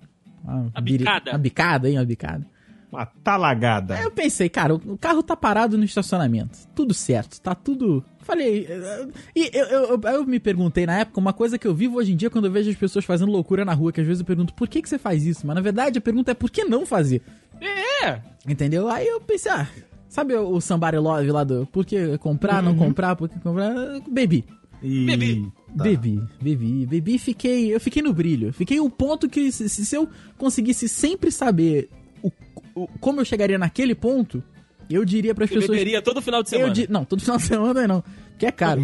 uma, 0.44 0.70
A 0.74 0.80
biri- 0.80 0.98
bicada. 0.98 1.30
Uma 1.32 1.38
bicada, 1.38 1.88
hein? 1.88 1.98
Uma 1.98 2.04
bicada. 2.04 2.46
Uma 2.92 3.06
talagada. 3.06 3.94
Aí 3.94 4.02
eu 4.02 4.10
pensei, 4.10 4.48
cara, 4.48 4.74
o 4.74 4.98
carro 4.98 5.22
tá 5.22 5.36
parado 5.36 5.78
no 5.78 5.84
estacionamento. 5.84 6.58
Tudo 6.74 6.92
certo, 6.92 7.40
tá 7.40 7.54
tudo. 7.54 8.04
Falei. 8.18 8.66
eh, 8.68 9.08
E 9.36 9.50
eu, 9.56 9.64
eu, 9.66 9.82
eu, 9.90 10.00
eu 10.12 10.26
me 10.26 10.40
perguntei 10.40 10.86
na 10.86 10.98
época, 10.98 11.20
uma 11.20 11.32
coisa 11.32 11.56
que 11.56 11.68
eu 11.68 11.74
vivo 11.74 11.98
hoje 11.98 12.12
em 12.12 12.16
dia 12.16 12.28
quando 12.28 12.46
eu 12.46 12.50
vejo 12.50 12.68
as 12.68 12.74
pessoas 12.76 13.04
fazendo 13.04 13.30
loucura 13.30 13.64
na 13.64 13.72
rua, 13.74 13.92
que 13.92 14.00
às 14.00 14.06
vezes 14.06 14.20
eu 14.20 14.26
pergunto, 14.26 14.52
por 14.54 14.66
que, 14.68 14.82
que 14.82 14.88
você 14.88 14.98
faz 14.98 15.24
isso? 15.24 15.46
Mas 15.46 15.54
na 15.54 15.60
verdade 15.62 15.98
a 15.98 16.02
pergunta 16.02 16.32
é 16.32 16.34
por 16.34 16.50
que 16.50 16.64
não 16.64 16.84
fazer? 16.84 17.22
É, 17.60 18.18
Entendeu? 18.48 18.88
Aí 18.88 19.06
eu 19.06 19.20
pensei, 19.20 19.52
ah, 19.52 19.68
sabe 20.08 20.34
o, 20.34 20.48
o 20.56 20.60
Somebody 20.60 20.96
Love 20.98 21.30
lá 21.30 21.44
do 21.44 21.66
por 21.66 21.86
que 21.86 22.18
comprar, 22.18 22.60
não 22.60 22.74
comprar, 22.74 23.14
por 23.14 23.28
que 23.28 23.38
comprar? 23.38 23.72
Bebi. 24.10 24.44
E... 24.82 25.06
Bebi. 25.06 25.52
Tá. 25.76 25.84
Bebi, 25.84 26.20
bebi, 26.40 26.86
bebi, 26.86 27.18
fiquei, 27.18 27.72
eu 27.74 27.80
fiquei 27.80 28.02
no 28.02 28.12
brilho. 28.12 28.52
Fiquei 28.52 28.80
um 28.80 28.90
ponto 28.90 29.28
que 29.28 29.52
se, 29.52 29.68
se 29.68 29.94
eu 29.96 30.08
conseguisse 30.36 30.88
sempre 30.88 31.30
saber 31.30 31.88
o, 32.22 32.30
o- 32.74 32.88
como 33.00 33.20
eu 33.20 33.24
chegaria 33.24 33.56
naquele 33.58 33.94
ponto, 33.94 34.42
eu 34.90 35.04
diria 35.04 35.34
para 35.34 35.44
as 35.44 35.50
pessoas 35.50 35.78
beberia 35.78 36.02
todo 36.02 36.20
final 36.20 36.42
de 36.42 36.48
eu 36.48 36.58
semana. 36.58 36.72
di- 36.74 36.86
não, 36.90 37.04
todo 37.04 37.20
final 37.20 37.36
de 37.36 37.44
semana 37.44 37.86
não, 37.86 38.02
que 38.36 38.46
é 38.46 38.50
caro. 38.50 38.82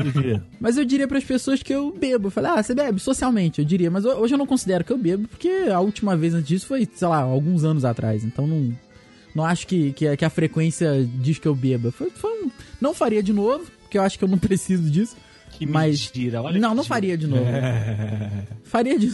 Mas 0.61 0.76
eu 0.76 0.84
diria 0.84 1.09
para 1.09 1.18
as 1.18 1.24
pessoas 1.24 1.61
que 1.62 1.74
eu 1.74 1.91
bebo. 1.91 2.28
Eu 2.28 2.30
falei: 2.30 2.53
"Ah, 2.53 2.62
você 2.62 2.72
bebe 2.74 3.01
socialmente", 3.01 3.59
eu 3.61 3.64
diria, 3.64 3.91
mas 3.91 4.05
ho- 4.05 4.16
hoje 4.20 4.34
eu 4.34 4.39
não 4.39 4.47
considero 4.47 4.84
que 4.84 4.93
eu 4.93 4.99
bebo, 4.99 5.26
porque 5.26 5.49
a 5.72 5.80
última 5.80 6.16
vez 6.16 6.34
antes 6.34 6.47
disso 6.47 6.66
foi, 6.66 6.89
sei 6.95 7.09
lá, 7.09 7.18
alguns 7.22 7.64
anos 7.64 7.84
atrás. 7.84 8.22
Então 8.24 8.47
não 8.47 8.72
não 9.34 9.45
acho 9.45 9.66
que, 9.66 9.93
que, 9.93 10.07
a- 10.07 10.16
que 10.16 10.24
a 10.24 10.30
frequência 10.30 11.07
diz 11.16 11.39
que 11.39 11.49
eu 11.49 11.55
beba. 11.55 11.91
Foi, 11.91 12.09
foi 12.11 12.30
um, 12.45 12.51
não 12.80 12.95
faria 12.95 13.22
de 13.22 13.32
novo, 13.32 13.66
porque 13.82 13.99
eu 13.99 14.03
acho 14.03 14.16
que 14.16 14.24
eu 14.24 14.28
não 14.28 14.39
preciso 14.39 14.89
disso. 14.89 15.16
Que 15.53 15.64
mas 15.66 16.07
mentira, 16.07 16.42
olha 16.42 16.53
não, 16.53 16.55
que 16.55 16.61
não 16.61 16.70
mentira. 16.74 16.88
faria 16.88 17.16
de 17.18 17.26
novo. 17.26 17.44
Faria 18.64 18.99
de 18.99 19.11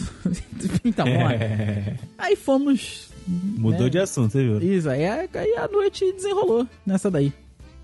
Então, 0.83 1.05
bom. 1.07 1.95
Aí 2.17 2.35
fomos. 2.35 3.09
Mudou 3.25 3.87
É. 3.87 3.89
de 3.89 3.99
assunto, 3.99 4.31
você 4.33 4.43
viu? 4.43 4.59
Isso, 4.61 4.89
aí, 4.89 5.05
a- 5.05 5.27
aí 5.33 5.53
a 5.55 5.67
noite 5.67 6.11
desenrolou 6.11 6.67
nessa 6.85 7.09
daí. 7.09 7.31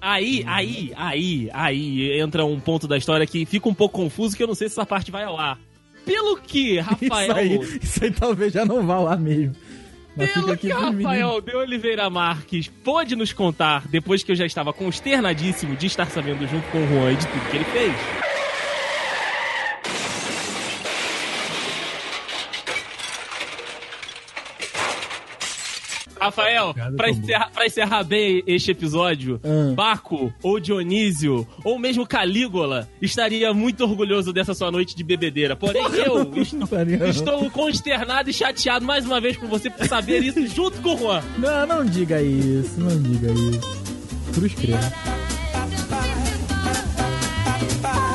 Aí, 0.01 0.43
aí, 0.47 0.91
aí, 0.97 1.49
aí 1.53 2.19
entra 2.19 2.43
um 2.45 2.59
ponto 2.59 2.87
da 2.87 2.97
história 2.97 3.25
que 3.25 3.45
fica 3.45 3.69
um 3.69 3.73
pouco 3.73 3.95
confuso, 4.01 4.35
que 4.35 4.43
eu 4.43 4.47
não 4.47 4.55
sei 4.55 4.67
se 4.67 4.73
essa 4.73 4.85
parte 4.85 5.11
vai 5.11 5.23
ao 5.23 5.37
ar. 5.39 5.57
Pelo 6.05 6.37
que 6.37 6.79
Rafael. 6.81 7.27
Isso 7.61 7.71
aí, 7.71 7.79
isso 7.81 8.03
aí 8.03 8.11
talvez 8.11 8.51
já 8.51 8.65
não 8.65 8.85
vá 8.85 8.99
lá 8.99 9.15
mesmo. 9.15 9.55
Mas 10.17 10.31
Pelo 10.33 10.57
que 10.57 10.67
meninos. 10.73 11.03
Rafael 11.03 11.39
de 11.39 11.55
Oliveira 11.55 12.09
Marques 12.09 12.67
pôde 12.83 13.15
nos 13.15 13.31
contar 13.31 13.87
depois 13.87 14.21
que 14.23 14.31
eu 14.31 14.35
já 14.35 14.45
estava 14.45 14.73
consternadíssimo 14.73 15.75
de 15.77 15.85
estar 15.85 16.09
sabendo 16.09 16.45
junto 16.47 16.67
com 16.71 16.79
o 16.83 16.87
Juan 16.87 17.15
de 17.15 17.25
tudo 17.27 17.49
que 17.51 17.55
ele 17.57 17.65
fez. 17.65 17.93
Rafael, 26.19 26.73
pra 26.97 27.09
encerrar, 27.09 27.51
pra 27.51 27.65
encerrar 27.65 28.03
bem 28.03 28.43
este 28.45 28.71
episódio, 28.71 29.39
Ah. 29.43 29.73
Baco 29.73 30.33
ou 30.43 30.59
Dionísio 30.59 31.47
ou 31.63 31.79
mesmo 31.79 32.05
Calígula 32.05 32.89
estaria 33.01 33.53
muito 33.53 33.83
orgulhoso 33.83 34.33
dessa 34.33 34.53
sua 34.53 34.69
noite 34.71 34.95
de 34.95 35.03
bebedeira. 35.03 35.55
Porém, 35.55 35.81
eu 36.05 36.23
estou, 36.39 37.03
estou 37.07 37.49
consternado 37.51 38.29
e 38.29 38.33
chateado 38.33 38.85
mais 38.85 39.05
uma 39.05 39.19
vez 39.21 39.37
por 39.37 39.47
você 39.47 39.69
por 39.69 39.87
saber 39.87 40.21
isso 40.23 40.45
junto 40.47 40.81
com 40.81 40.95
o 40.95 40.97
Juan. 40.97 41.21
Não, 41.37 41.65
não 41.67 41.85
diga 41.85 42.21
isso, 42.21 42.79
não 42.79 43.01
diga 43.01 43.31
isso. 43.31 43.79
Cruz. 44.33 44.53
Bye. 47.81 48.08